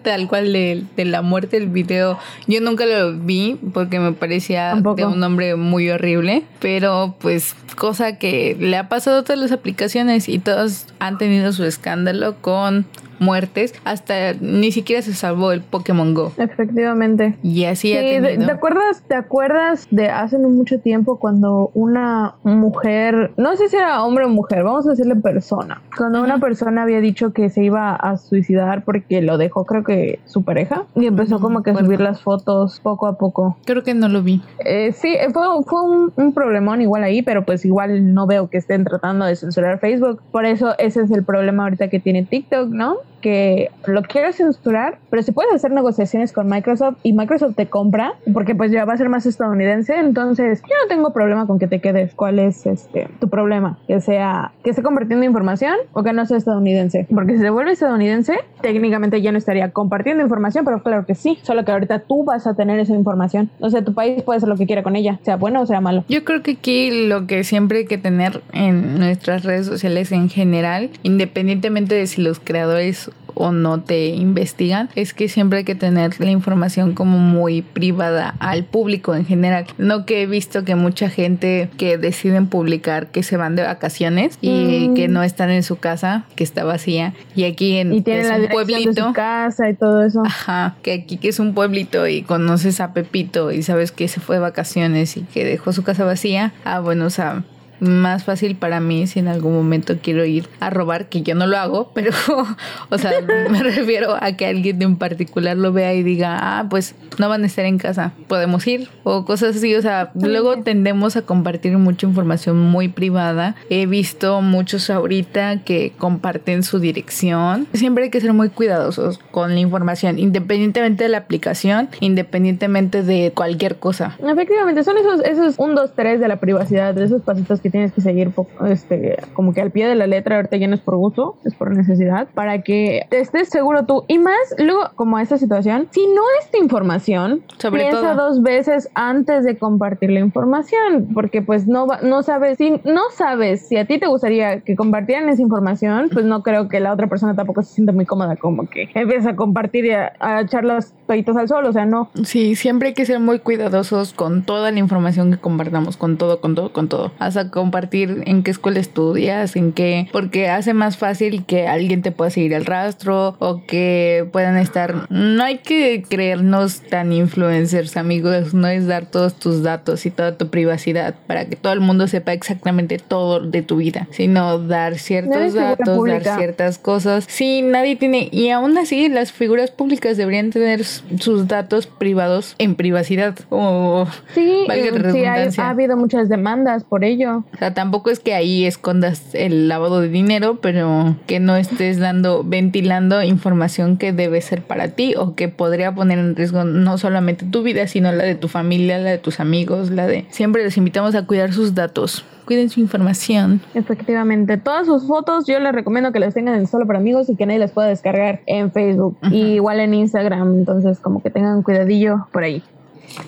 tal 0.02 0.26
cual 0.26 0.52
de, 0.52 0.84
la 0.96 1.22
muerte 1.22 1.60
del 1.60 1.68
video. 1.68 2.18
Yo 2.46 2.60
nunca 2.60 2.86
lo 2.86 3.12
vi 3.12 3.58
porque 3.74 4.00
me 4.00 4.12
parecía 4.12 4.74
de 4.74 5.04
un 5.04 5.22
hombre 5.22 5.56
muy 5.56 5.90
horrible, 5.90 6.44
pero 6.60 7.14
pues 7.20 7.54
cosa 7.76 8.18
que 8.18 8.56
le 8.58 8.76
ha 8.76 8.88
pasado 8.88 9.18
a 9.18 9.22
todas 9.22 9.38
las 9.38 9.52
aplicaciones 9.52 10.28
y 10.28 10.38
todos 10.38 10.86
han 10.98 11.18
tenido 11.18 11.52
su 11.52 11.64
escándalo 11.64 12.36
con 12.40 12.86
muertes, 13.22 13.74
hasta 13.84 14.34
ni 14.40 14.72
siquiera 14.72 15.02
se 15.02 15.14
salvó 15.14 15.52
el 15.52 15.62
Pokémon 15.62 16.14
Go. 16.14 16.32
Efectivamente. 16.36 17.36
Y 17.42 17.64
así 17.64 17.96
ha 17.96 18.00
tenido. 18.00 18.46
¿te 18.46 18.52
acuerdas, 18.52 19.02
¿Te 19.08 19.14
acuerdas 19.14 19.86
de 19.90 20.08
hace 20.08 20.38
mucho 20.38 20.80
tiempo 20.80 21.18
cuando 21.18 21.70
una 21.74 22.34
mujer, 22.42 23.32
no 23.36 23.56
sé 23.56 23.68
si 23.68 23.76
era 23.76 24.02
hombre 24.02 24.24
o 24.24 24.28
mujer, 24.28 24.64
vamos 24.64 24.86
a 24.86 24.90
decirle 24.90 25.16
persona, 25.16 25.82
cuando 25.96 26.22
una 26.22 26.38
persona 26.38 26.82
había 26.82 27.00
dicho 27.00 27.32
que 27.32 27.48
se 27.50 27.64
iba 27.64 27.94
a 27.94 28.16
suicidar 28.16 28.84
porque 28.84 29.22
lo 29.22 29.38
dejó 29.38 29.64
creo 29.64 29.84
que 29.84 30.20
su 30.26 30.42
pareja 30.42 30.84
y 30.94 31.06
empezó 31.06 31.40
como 31.40 31.62
que 31.62 31.70
a 31.70 31.76
subir 31.76 32.00
las 32.00 32.22
fotos 32.22 32.80
poco 32.80 33.06
a 33.06 33.18
poco. 33.18 33.56
Creo 33.64 33.82
que 33.82 33.94
no 33.94 34.08
lo 34.08 34.22
vi. 34.22 34.42
Eh, 34.64 34.92
sí, 34.92 35.16
fue, 35.32 35.46
fue 35.64 35.82
un, 35.82 36.12
un 36.16 36.32
problemón 36.32 36.80
igual 36.80 37.04
ahí, 37.04 37.22
pero 37.22 37.44
pues 37.44 37.64
igual 37.64 38.14
no 38.14 38.26
veo 38.26 38.48
que 38.48 38.58
estén 38.58 38.84
tratando 38.84 39.24
de 39.24 39.36
censurar 39.36 39.78
Facebook. 39.78 40.20
Por 40.30 40.44
eso 40.44 40.74
ese 40.78 41.02
es 41.02 41.10
el 41.10 41.24
problema 41.24 41.64
ahorita 41.64 41.88
que 41.88 42.00
tiene 42.00 42.24
TikTok, 42.24 42.68
¿no? 42.68 42.96
Que 43.22 43.70
lo 43.86 44.02
quieres 44.02 44.36
censurar, 44.36 44.98
pero 45.08 45.22
si 45.22 45.32
puedes 45.32 45.54
hacer 45.54 45.70
negociaciones 45.70 46.32
con 46.32 46.48
Microsoft 46.48 46.98
y 47.02 47.14
Microsoft 47.14 47.54
te 47.56 47.66
compra, 47.66 48.12
porque 48.34 48.54
pues 48.54 48.70
ya 48.70 48.84
va 48.84 48.92
a 48.92 48.96
ser 48.98 49.08
más 49.08 49.24
estadounidense, 49.24 49.96
entonces 49.96 50.60
yo 50.62 50.74
no 50.82 50.88
tengo 50.88 51.12
problema 51.14 51.46
con 51.46 51.58
que 51.58 51.66
te 51.66 51.80
quedes. 51.80 52.14
¿Cuál 52.14 52.38
es 52.38 52.66
este 52.66 53.08
tu 53.20 53.28
problema? 53.28 53.78
Que 53.86 54.00
sea 54.00 54.52
que 54.62 54.70
esté 54.70 54.82
compartiendo 54.82 55.24
información 55.24 55.74
o 55.92 56.02
que 56.02 56.12
no 56.12 56.26
sea 56.26 56.36
estadounidense. 56.36 57.06
Porque 57.14 57.34
si 57.34 57.38
se 57.38 57.50
vuelve 57.50 57.72
estadounidense, 57.72 58.38
técnicamente 58.60 59.22
ya 59.22 59.32
no 59.32 59.38
estaría 59.38 59.70
compartiendo 59.70 60.22
información, 60.22 60.64
pero 60.64 60.82
claro 60.82 61.06
que 61.06 61.14
sí. 61.14 61.38
Solo 61.42 61.64
que 61.64 61.72
ahorita 61.72 62.00
tú 62.00 62.24
vas 62.24 62.46
a 62.46 62.54
tener 62.54 62.78
esa 62.80 62.94
información. 62.94 63.50
O 63.60 63.70
sea, 63.70 63.84
tu 63.84 63.94
país 63.94 64.22
puede 64.22 64.38
hacer 64.38 64.48
lo 64.48 64.56
que 64.56 64.66
quiera 64.66 64.82
con 64.82 64.96
ella, 64.96 65.20
sea 65.22 65.36
bueno 65.36 65.62
o 65.62 65.66
sea 65.66 65.80
malo. 65.80 66.04
Yo 66.08 66.24
creo 66.24 66.42
que 66.42 66.52
aquí 66.52 67.06
lo 67.06 67.26
que 67.26 67.44
siempre 67.44 67.78
hay 67.78 67.84
que 67.86 67.98
tener 67.98 68.42
en 68.52 68.98
nuestras 68.98 69.44
redes 69.44 69.66
sociales 69.66 70.12
en 70.12 70.28
general, 70.28 70.90
independientemente 71.02 71.94
de 71.94 72.06
si 72.06 72.22
los 72.22 72.40
creadores 72.40 73.10
o 73.34 73.52
no 73.52 73.80
te 73.80 74.08
investigan, 74.08 74.88
es 74.94 75.14
que 75.14 75.28
siempre 75.28 75.58
hay 75.60 75.64
que 75.64 75.74
tener 75.74 76.18
la 76.20 76.30
información 76.30 76.94
como 76.94 77.18
muy 77.18 77.62
privada 77.62 78.34
al 78.38 78.64
público 78.64 79.14
en 79.14 79.24
general. 79.26 79.66
No 79.78 80.06
que 80.06 80.22
he 80.22 80.26
visto 80.26 80.64
que 80.64 80.74
mucha 80.74 81.08
gente 81.08 81.68
que 81.78 81.98
deciden 81.98 82.46
publicar 82.46 83.08
que 83.08 83.22
se 83.22 83.36
van 83.36 83.56
de 83.56 83.62
vacaciones 83.62 84.38
y 84.40 84.88
Mm. 84.90 84.94
que 84.94 85.08
no 85.08 85.22
están 85.22 85.50
en 85.50 85.62
su 85.62 85.76
casa, 85.76 86.24
que 86.36 86.44
está 86.44 86.64
vacía, 86.64 87.14
y 87.34 87.44
aquí 87.44 87.76
en 87.76 87.92
Y 87.92 88.02
tiene 88.02 88.20
es 88.20 88.28
la 88.28 88.36
un 88.36 88.42
de 88.42 88.48
pueblito. 88.48 89.06
su 89.08 89.12
casa 89.12 89.68
y 89.68 89.74
todo 89.74 90.02
eso. 90.04 90.22
Ajá, 90.24 90.76
que 90.82 90.92
aquí 90.92 91.16
que 91.16 91.28
es 91.28 91.38
un 91.38 91.54
pueblito 91.54 92.06
y 92.06 92.22
conoces 92.22 92.80
a 92.80 92.92
Pepito 92.92 93.52
y 93.52 93.62
sabes 93.62 93.92
que 93.92 94.08
se 94.08 94.20
fue 94.20 94.36
de 94.36 94.40
vacaciones 94.42 95.16
y 95.16 95.22
que 95.22 95.44
dejó 95.44 95.72
su 95.72 95.82
casa 95.82 96.04
vacía. 96.04 96.52
Ah, 96.64 96.80
bueno, 96.80 97.06
o 97.06 97.10
sea, 97.10 97.44
más 97.82 98.24
fácil 98.24 98.56
para 98.56 98.80
mí 98.80 99.06
si 99.06 99.18
en 99.18 99.28
algún 99.28 99.54
momento 99.54 99.96
quiero 100.00 100.24
ir 100.24 100.48
a 100.60 100.70
robar, 100.70 101.08
que 101.08 101.22
yo 101.22 101.34
no 101.34 101.46
lo 101.46 101.58
hago, 101.58 101.90
pero, 101.94 102.12
o 102.90 102.98
sea, 102.98 103.12
me 103.50 103.62
refiero 103.62 104.16
a 104.20 104.32
que 104.32 104.46
alguien 104.46 104.80
en 104.82 104.96
particular 104.96 105.56
lo 105.56 105.72
vea 105.72 105.92
y 105.94 106.02
diga, 106.02 106.38
ah, 106.40 106.66
pues 106.70 106.94
no 107.18 107.28
van 107.28 107.42
a 107.42 107.46
estar 107.46 107.64
en 107.64 107.78
casa, 107.78 108.12
podemos 108.28 108.66
ir, 108.66 108.88
o 109.02 109.24
cosas 109.24 109.56
así, 109.56 109.74
o 109.74 109.82
sea, 109.82 110.12
luego 110.14 110.62
tendemos 110.62 111.16
a 111.16 111.22
compartir 111.22 111.76
mucha 111.78 112.06
información 112.06 112.58
muy 112.58 112.88
privada. 112.88 113.56
He 113.68 113.86
visto 113.86 114.40
muchos 114.40 114.90
ahorita 114.90 115.62
que 115.64 115.92
comparten 115.98 116.62
su 116.62 116.78
dirección. 116.78 117.66
Siempre 117.72 118.04
hay 118.04 118.10
que 118.10 118.20
ser 118.20 118.32
muy 118.32 118.48
cuidadosos 118.48 119.18
con 119.30 119.54
la 119.54 119.60
información, 119.60 120.18
independientemente 120.18 121.04
de 121.04 121.10
la 121.10 121.18
aplicación, 121.18 121.88
independientemente 122.00 123.02
de 123.02 123.32
cualquier 123.34 123.76
cosa. 123.76 124.16
Efectivamente, 124.24 124.84
son 124.84 124.98
esos, 124.98 125.20
esos 125.24 125.58
un, 125.58 125.74
dos, 125.74 125.92
tres 125.94 126.20
de 126.20 126.28
la 126.28 126.38
privacidad, 126.38 126.94
de 126.94 127.04
esos 127.04 127.22
pasitos 127.22 127.60
que 127.60 127.70
tienes 127.72 127.92
que 127.92 128.00
seguir 128.00 128.30
este, 128.68 129.16
como 129.32 129.52
que 129.52 129.60
al 129.60 129.70
pie 129.70 129.88
de 129.88 129.96
la 129.96 130.06
letra, 130.06 130.36
ahorita 130.36 130.56
ya 130.56 130.68
no 130.68 130.74
es 130.74 130.80
por 130.80 130.96
gusto, 130.96 131.36
es 131.44 131.54
por 131.54 131.74
necesidad, 131.76 132.28
para 132.34 132.62
que 132.62 133.06
te 133.08 133.20
estés 133.20 133.48
seguro 133.48 133.84
tú. 133.84 134.04
Y 134.06 134.18
más, 134.18 134.36
luego, 134.58 134.90
como 134.94 135.18
esta 135.18 135.38
situación, 135.38 135.88
si 135.90 136.06
no 136.06 136.22
es 136.40 136.50
tu 136.50 136.58
información, 136.62 137.42
Sobre 137.58 137.82
piensa 137.82 138.14
todo. 138.14 138.28
dos 138.28 138.42
veces 138.42 138.88
antes 138.94 139.44
de 139.44 139.56
compartir 139.56 140.10
la 140.10 140.20
información, 140.20 141.08
porque 141.14 141.42
pues 141.42 141.66
no 141.66 141.86
no 142.02 142.22
sabes, 142.22 142.58
si 142.58 142.70
no 142.84 143.02
sabes 143.16 143.66
si 143.68 143.76
a 143.76 143.86
ti 143.86 143.98
te 143.98 144.06
gustaría 144.06 144.60
que 144.60 144.76
compartieran 144.76 145.28
esa 145.28 145.42
información, 145.42 146.10
pues 146.12 146.24
no 146.24 146.42
creo 146.42 146.68
que 146.68 146.80
la 146.80 146.92
otra 146.92 147.08
persona 147.08 147.34
tampoco 147.34 147.62
se 147.62 147.74
sienta 147.74 147.92
muy 147.92 148.06
cómoda 148.06 148.36
como 148.36 148.68
que 148.68 148.88
empieza 148.94 149.30
a 149.30 149.36
compartir 149.36 149.86
y 149.86 149.90
a, 149.92 150.12
a 150.20 150.42
echar 150.42 150.64
los 150.64 150.92
toallitos 151.06 151.36
al 151.36 151.48
sol, 151.48 151.64
o 151.64 151.72
sea, 151.72 151.86
no. 151.86 152.10
Sí, 152.24 152.54
siempre 152.54 152.88
hay 152.88 152.94
que 152.94 153.06
ser 153.06 153.18
muy 153.20 153.38
cuidadosos 153.38 154.12
con 154.12 154.42
toda 154.44 154.70
la 154.70 154.78
información 154.78 155.30
que 155.30 155.38
compartamos, 155.38 155.96
con 155.96 156.16
todo, 156.18 156.40
con 156.40 156.54
todo, 156.54 156.72
con 156.72 156.88
todo. 156.88 157.12
Hasta 157.18 157.50
compartir 157.62 158.24
en 158.26 158.42
qué 158.42 158.50
escuela 158.50 158.80
estudias, 158.80 159.54
en 159.54 159.72
qué, 159.72 160.08
porque 160.10 160.48
hace 160.48 160.74
más 160.74 160.96
fácil 160.96 161.44
que 161.44 161.68
alguien 161.68 162.02
te 162.02 162.10
pueda 162.10 162.28
seguir 162.28 162.54
el 162.54 162.64
rastro 162.64 163.36
o 163.38 163.62
que 163.68 164.26
puedan 164.32 164.56
estar. 164.56 165.06
No 165.10 165.44
hay 165.44 165.58
que 165.58 166.02
creernos 166.08 166.80
tan 166.80 167.12
influencers, 167.12 167.96
amigos. 167.96 168.52
No 168.52 168.66
es 168.66 168.88
dar 168.88 169.06
todos 169.06 169.34
tus 169.34 169.62
datos 169.62 170.06
y 170.06 170.10
toda 170.10 170.36
tu 170.36 170.48
privacidad 170.48 171.14
para 171.28 171.44
que 171.44 171.54
todo 171.54 171.72
el 171.72 171.78
mundo 171.78 172.08
sepa 172.08 172.32
exactamente 172.32 172.98
todo 172.98 173.38
de 173.38 173.62
tu 173.62 173.76
vida, 173.76 174.08
sino 174.10 174.58
dar 174.58 174.98
ciertos 174.98 175.54
datos, 175.54 176.04
dar 176.04 176.36
ciertas 176.36 176.78
cosas. 176.78 177.26
Sí, 177.28 177.62
nadie 177.62 177.94
tiene. 177.94 178.28
Y 178.32 178.50
aún 178.50 178.76
así, 178.76 179.08
las 179.08 179.30
figuras 179.30 179.70
públicas 179.70 180.16
deberían 180.16 180.50
tener 180.50 180.82
sus 180.84 181.46
datos 181.46 181.86
privados 181.86 182.56
en 182.58 182.74
privacidad. 182.74 183.36
O, 183.50 184.08
Sí, 184.34 184.66
sí, 185.12 185.24
ha 185.24 185.70
habido 185.70 185.96
muchas 185.96 186.28
demandas 186.28 186.82
por 186.82 187.04
ello. 187.04 187.44
O 187.54 187.58
sea, 187.58 187.74
tampoco 187.74 188.10
es 188.10 188.18
que 188.18 188.34
ahí 188.34 188.64
escondas 188.64 189.34
el 189.34 189.68
lavado 189.68 190.00
de 190.00 190.08
dinero, 190.08 190.58
pero 190.60 191.16
que 191.26 191.38
no 191.38 191.56
estés 191.56 191.98
dando, 191.98 192.44
ventilando 192.44 193.22
información 193.22 193.98
que 193.98 194.12
debe 194.12 194.40
ser 194.40 194.62
para 194.62 194.88
ti 194.88 195.14
o 195.16 195.34
que 195.34 195.48
podría 195.48 195.94
poner 195.94 196.18
en 196.18 196.34
riesgo 196.34 196.64
no 196.64 196.96
solamente 196.98 197.44
tu 197.44 197.62
vida, 197.62 197.86
sino 197.86 198.10
la 198.12 198.24
de 198.24 198.34
tu 198.34 198.48
familia, 198.48 198.98
la 198.98 199.10
de 199.10 199.18
tus 199.18 199.38
amigos, 199.38 199.90
la 199.90 200.06
de. 200.06 200.26
Siempre 200.30 200.64
les 200.64 200.76
invitamos 200.76 201.14
a 201.14 201.26
cuidar 201.26 201.52
sus 201.52 201.74
datos. 201.74 202.24
Cuiden 202.46 202.70
su 202.70 202.80
información. 202.80 203.60
Efectivamente, 203.74 204.56
todas 204.56 204.86
sus 204.86 205.06
fotos 205.06 205.46
yo 205.46 205.60
les 205.60 205.72
recomiendo 205.72 206.10
que 206.10 206.18
las 206.18 206.34
tengan 206.34 206.56
en 206.56 206.66
solo 206.66 206.86
para 206.86 206.98
amigos 206.98 207.28
y 207.28 207.36
que 207.36 207.46
nadie 207.46 207.60
las 207.60 207.70
pueda 207.70 207.86
descargar 207.86 208.40
en 208.46 208.72
Facebook 208.72 209.16
y 209.30 209.54
igual 209.54 209.78
en 209.78 209.94
Instagram, 209.94 210.54
entonces 210.54 210.98
como 210.98 211.22
que 211.22 211.30
tengan 211.30 211.62
cuidadillo 211.62 212.26
por 212.32 212.42
ahí. 212.42 212.62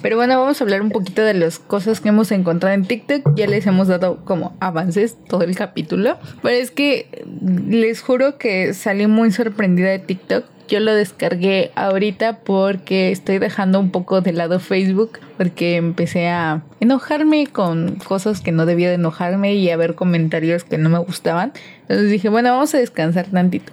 Pero 0.02 0.16
bueno, 0.16 0.38
vamos 0.38 0.60
a 0.60 0.64
hablar 0.64 0.82
un 0.82 0.90
poquito 0.90 1.22
de 1.22 1.34
las 1.34 1.58
cosas 1.58 2.00
que 2.00 2.08
hemos 2.08 2.30
encontrado 2.32 2.74
en 2.74 2.84
TikTok. 2.84 3.34
Ya 3.36 3.46
les 3.46 3.66
hemos 3.66 3.88
dado 3.88 4.24
como 4.24 4.56
avances 4.60 5.16
todo 5.28 5.42
el 5.42 5.54
capítulo. 5.56 6.18
Pero 6.42 6.56
es 6.56 6.70
que 6.70 7.24
les 7.68 8.00
juro 8.00 8.38
que 8.38 8.74
salí 8.74 9.06
muy 9.06 9.32
sorprendida 9.32 9.90
de 9.90 9.98
TikTok. 9.98 10.44
Yo 10.66 10.80
lo 10.80 10.94
descargué 10.94 11.72
ahorita 11.74 12.38
porque 12.38 13.12
estoy 13.12 13.38
dejando 13.38 13.78
un 13.78 13.90
poco 13.90 14.22
de 14.22 14.32
lado 14.32 14.60
Facebook 14.60 15.18
porque 15.36 15.76
empecé 15.76 16.28
a 16.28 16.62
enojarme 16.80 17.46
con 17.48 17.96
cosas 17.96 18.40
que 18.40 18.50
no 18.50 18.64
debía 18.64 18.88
de 18.88 18.94
enojarme 18.94 19.54
y 19.54 19.68
a 19.68 19.76
ver 19.76 19.94
comentarios 19.94 20.64
que 20.64 20.78
no 20.78 20.88
me 20.88 20.98
gustaban. 20.98 21.52
Entonces 21.82 22.10
dije, 22.10 22.30
bueno, 22.30 22.50
vamos 22.50 22.74
a 22.74 22.78
descansar 22.78 23.26
tantito. 23.26 23.72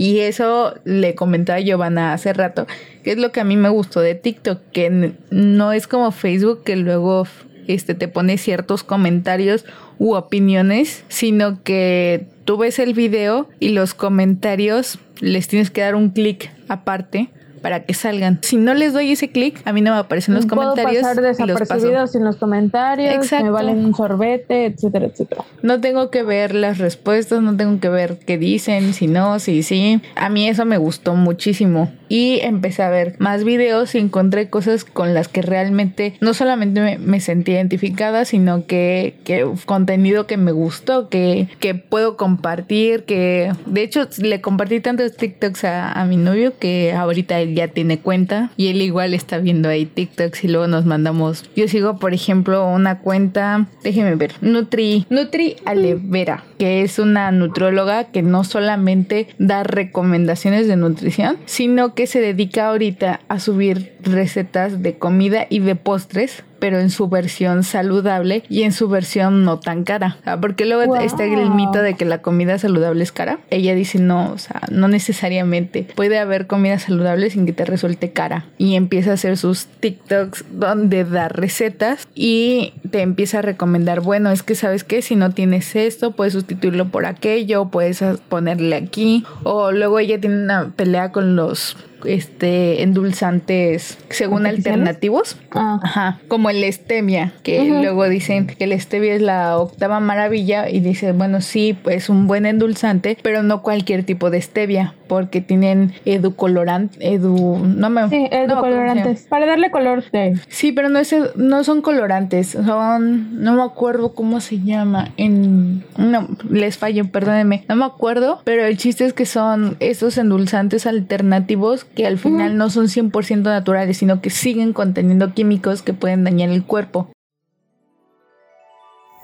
Y 0.00 0.20
eso 0.20 0.76
le 0.84 1.14
comentaba 1.14 1.60
Giovanna 1.60 2.14
hace 2.14 2.32
rato, 2.32 2.66
que 3.04 3.12
es 3.12 3.18
lo 3.18 3.32
que 3.32 3.40
a 3.40 3.44
mí 3.44 3.58
me 3.58 3.68
gustó 3.68 4.00
de 4.00 4.14
TikTok, 4.14 4.58
que 4.72 5.12
no 5.30 5.72
es 5.74 5.86
como 5.86 6.10
Facebook 6.10 6.62
que 6.64 6.76
luego 6.76 7.26
este, 7.66 7.94
te 7.94 8.08
pone 8.08 8.38
ciertos 8.38 8.82
comentarios 8.82 9.66
u 9.98 10.14
opiniones, 10.14 11.04
sino 11.08 11.62
que 11.62 12.28
tú 12.46 12.56
ves 12.56 12.78
el 12.78 12.94
video 12.94 13.50
y 13.58 13.72
los 13.72 13.92
comentarios 13.92 14.98
les 15.20 15.48
tienes 15.48 15.70
que 15.70 15.82
dar 15.82 15.94
un 15.94 16.08
clic 16.08 16.50
aparte 16.68 17.28
para 17.60 17.84
que 17.84 17.94
salgan. 17.94 18.38
Si 18.42 18.56
no 18.56 18.74
les 18.74 18.92
doy 18.92 19.12
ese 19.12 19.30
clic, 19.30 19.60
a 19.64 19.72
mí 19.72 19.80
no 19.80 19.92
me 19.92 19.98
aparecen 19.98 20.34
los 20.34 20.46
Puedo 20.46 20.70
comentarios 20.70 21.02
pasar 21.02 21.22
desapercibidos 21.22 22.14
en 22.14 22.24
los 22.24 22.36
comentarios, 22.36 23.14
Exacto. 23.14 23.44
me 23.44 23.50
valen 23.50 23.84
un 23.84 23.94
sorbete, 23.94 24.66
etcétera, 24.66 25.06
etcétera. 25.06 25.44
No 25.62 25.80
tengo 25.80 26.10
que 26.10 26.22
ver 26.22 26.54
las 26.54 26.78
respuestas, 26.78 27.42
no 27.42 27.56
tengo 27.56 27.80
que 27.80 27.88
ver 27.88 28.18
qué 28.26 28.38
dicen, 28.38 28.94
si 28.94 29.06
no, 29.06 29.38
si 29.38 29.62
sí. 29.62 30.00
A 30.16 30.28
mí 30.28 30.48
eso 30.48 30.64
me 30.64 30.78
gustó 30.78 31.14
muchísimo. 31.14 31.92
Y 32.08 32.40
empecé 32.42 32.82
a 32.82 32.90
ver 32.90 33.14
más 33.18 33.44
videos 33.44 33.94
y 33.94 33.98
encontré 33.98 34.50
cosas 34.50 34.84
con 34.84 35.14
las 35.14 35.28
que 35.28 35.42
realmente 35.42 36.14
no 36.20 36.34
solamente 36.34 36.80
me, 36.80 36.98
me 36.98 37.20
sentí 37.20 37.52
identificada, 37.52 38.24
sino 38.24 38.66
que, 38.66 39.14
que 39.24 39.46
contenido 39.64 40.26
que 40.26 40.36
me 40.36 40.50
gustó, 40.50 41.08
que, 41.08 41.48
que 41.60 41.74
puedo 41.74 42.16
compartir, 42.16 43.04
que 43.04 43.52
de 43.66 43.82
hecho 43.82 44.08
le 44.18 44.40
compartí 44.40 44.80
tantos 44.80 45.16
TikToks 45.16 45.64
a, 45.64 45.92
a 45.92 46.04
mi 46.04 46.16
novio 46.16 46.58
que 46.58 46.92
ahorita 46.92 47.38
él 47.38 47.49
ya 47.54 47.68
tiene 47.68 47.98
cuenta 47.98 48.50
y 48.56 48.68
él 48.68 48.82
igual 48.82 49.14
está 49.14 49.38
viendo 49.38 49.68
ahí 49.68 49.86
TikToks 49.86 50.44
y 50.44 50.48
luego 50.48 50.66
nos 50.66 50.86
mandamos. 50.86 51.48
Yo 51.56 51.68
sigo, 51.68 51.98
por 51.98 52.14
ejemplo, 52.14 52.66
una 52.68 52.98
cuenta, 52.98 53.66
déjeme 53.82 54.14
ver, 54.14 54.32
Nutri, 54.40 55.06
Nutri 55.10 55.56
Alevera, 55.64 56.44
que 56.58 56.82
es 56.82 56.98
una 56.98 57.30
nutróloga 57.32 58.04
que 58.04 58.22
no 58.22 58.44
solamente 58.44 59.28
da 59.38 59.62
recomendaciones 59.62 60.66
de 60.66 60.76
nutrición, 60.76 61.36
sino 61.46 61.94
que 61.94 62.06
se 62.06 62.20
dedica 62.20 62.68
ahorita 62.68 63.20
a 63.28 63.38
subir 63.38 63.92
recetas 64.02 64.82
de 64.82 64.98
comida 64.98 65.46
y 65.48 65.60
de 65.60 65.76
postres 65.76 66.44
pero 66.60 66.78
en 66.78 66.90
su 66.90 67.08
versión 67.08 67.64
saludable 67.64 68.44
y 68.48 68.62
en 68.62 68.72
su 68.72 68.88
versión 68.88 69.44
no 69.44 69.58
tan 69.58 69.84
cara. 69.84 70.16
O 70.20 70.24
sea, 70.24 70.40
porque 70.40 70.66
luego 70.66 70.80
Wow. 70.94 70.96
está 71.02 71.24
el 71.24 71.50
mito 71.50 71.80
de 71.82 71.94
que 71.94 72.04
la 72.04 72.18
comida 72.22 72.58
saludable 72.58 73.02
es 73.02 73.12
cara. 73.12 73.38
Ella 73.50 73.74
dice 73.74 73.98
no, 73.98 74.32
o 74.32 74.38
sea, 74.38 74.60
no 74.70 74.88
necesariamente. 74.88 75.86
Puede 75.94 76.18
haber 76.18 76.46
comida 76.46 76.78
saludable 76.78 77.30
sin 77.30 77.46
que 77.46 77.52
te 77.52 77.64
resulte 77.64 78.12
cara. 78.12 78.46
Y 78.58 78.74
empieza 78.74 79.10
a 79.12 79.14
hacer 79.14 79.36
sus 79.36 79.66
TikToks 79.66 80.44
donde 80.52 81.04
da 81.04 81.28
recetas 81.28 82.06
y 82.14 82.74
te 82.90 83.02
empieza 83.02 83.38
a 83.38 83.42
recomendar, 83.42 84.00
bueno, 84.00 84.30
es 84.30 84.42
que 84.42 84.54
sabes 84.54 84.84
que 84.84 85.02
si 85.02 85.16
no 85.16 85.30
tienes 85.30 85.74
esto, 85.76 86.12
puedes 86.12 86.32
sustituirlo 86.32 86.88
por 86.88 87.06
aquello, 87.06 87.66
puedes 87.66 88.02
ponerle 88.28 88.76
aquí. 88.76 89.24
O 89.42 89.72
luego 89.72 89.98
ella 89.98 90.20
tiene 90.20 90.42
una 90.42 90.70
pelea 90.74 91.12
con 91.12 91.36
los 91.36 91.76
este 92.04 92.82
endulzantes 92.82 93.98
según 94.08 94.46
alternativos. 94.46 95.36
Ah, 95.52 95.80
Ajá, 95.82 96.20
como 96.28 96.50
el 96.50 96.64
stevia, 96.72 97.32
que 97.42 97.64
luego 97.64 98.08
dicen 98.08 98.46
que 98.46 98.64
el 98.64 98.78
stevia 98.80 99.14
es 99.14 99.22
la 99.22 99.58
octava 99.58 100.00
maravilla 100.00 100.68
y 100.68 100.80
dice, 100.80 101.12
bueno, 101.12 101.40
sí, 101.40 101.76
pues 101.82 102.08
un 102.08 102.26
buen 102.26 102.46
endulzante, 102.46 103.16
pero 103.22 103.42
no 103.42 103.62
cualquier 103.62 104.04
tipo 104.04 104.30
de 104.30 104.40
stevia, 104.40 104.94
porque 105.08 105.40
tienen 105.40 105.92
educolorante, 106.04 107.14
edu, 107.14 107.58
no 107.58 107.90
me, 107.90 108.08
sí, 108.08 108.28
edulcorantes, 108.30 109.26
para 109.28 109.46
darle 109.46 109.70
color. 109.70 110.04
Sí, 110.48 110.72
pero 110.72 110.88
no 110.88 110.98
es, 110.98 111.14
no 111.34 111.64
son 111.64 111.82
colorantes, 111.82 112.48
son, 112.48 113.42
no 113.42 113.54
me 113.54 113.62
acuerdo 113.62 114.14
cómo 114.14 114.40
se 114.40 114.60
llama, 114.60 115.08
en, 115.16 115.84
no, 115.96 116.28
les 116.48 116.78
fallo, 116.78 117.10
perdónenme, 117.10 117.64
no 117.68 117.76
me 117.76 117.84
acuerdo, 117.84 118.40
pero 118.44 118.64
el 118.64 118.76
chiste 118.76 119.04
es 119.04 119.12
que 119.12 119.26
son 119.26 119.76
estos 119.80 120.18
endulzantes 120.18 120.86
alternativos 120.86 121.86
que 121.94 122.06
al 122.06 122.18
final 122.18 122.56
no 122.56 122.70
son 122.70 122.86
100% 122.86 123.42
naturales, 123.42 123.96
sino 123.96 124.20
que 124.20 124.30
siguen 124.30 124.72
conteniendo 124.72 125.34
químicos 125.34 125.82
que 125.82 125.92
pueden 125.92 126.24
dañar 126.24 126.50
el 126.50 126.64
cuerpo. 126.64 127.10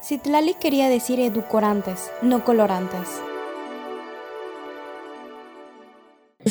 Citlali 0.02 0.54
quería 0.54 0.88
decir 0.88 1.18
edulcorantes, 1.18 2.10
no 2.22 2.44
colorantes. 2.44 3.20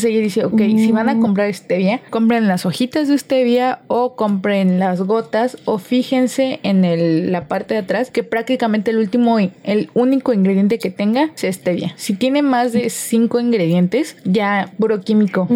Ella 0.09 0.21
dice, 0.21 0.45
ok, 0.45 0.57
si 0.57 0.91
van 0.91 1.09
a 1.09 1.19
comprar 1.19 1.53
stevia, 1.53 2.01
compren 2.09 2.47
las 2.47 2.65
hojitas 2.65 3.07
de 3.07 3.17
stevia 3.17 3.79
o 3.87 4.15
compren 4.15 4.79
las 4.79 5.01
gotas 5.01 5.57
o 5.65 5.77
fíjense 5.77 6.59
en 6.63 6.85
el, 6.85 7.31
la 7.31 7.47
parte 7.47 7.73
de 7.73 7.81
atrás 7.81 8.11
que 8.11 8.23
prácticamente 8.23 8.91
el 8.91 8.97
último, 8.97 9.37
el 9.39 9.89
único 9.93 10.33
ingrediente 10.33 10.79
que 10.79 10.89
tenga 10.89 11.31
es 11.41 11.55
stevia. 11.55 11.93
Si 11.95 12.13
tiene 12.13 12.41
más 12.41 12.71
de 12.71 12.89
cinco 12.89 13.39
ingredientes, 13.39 14.17
ya 14.23 14.71
puro 14.77 15.01
químico. 15.01 15.47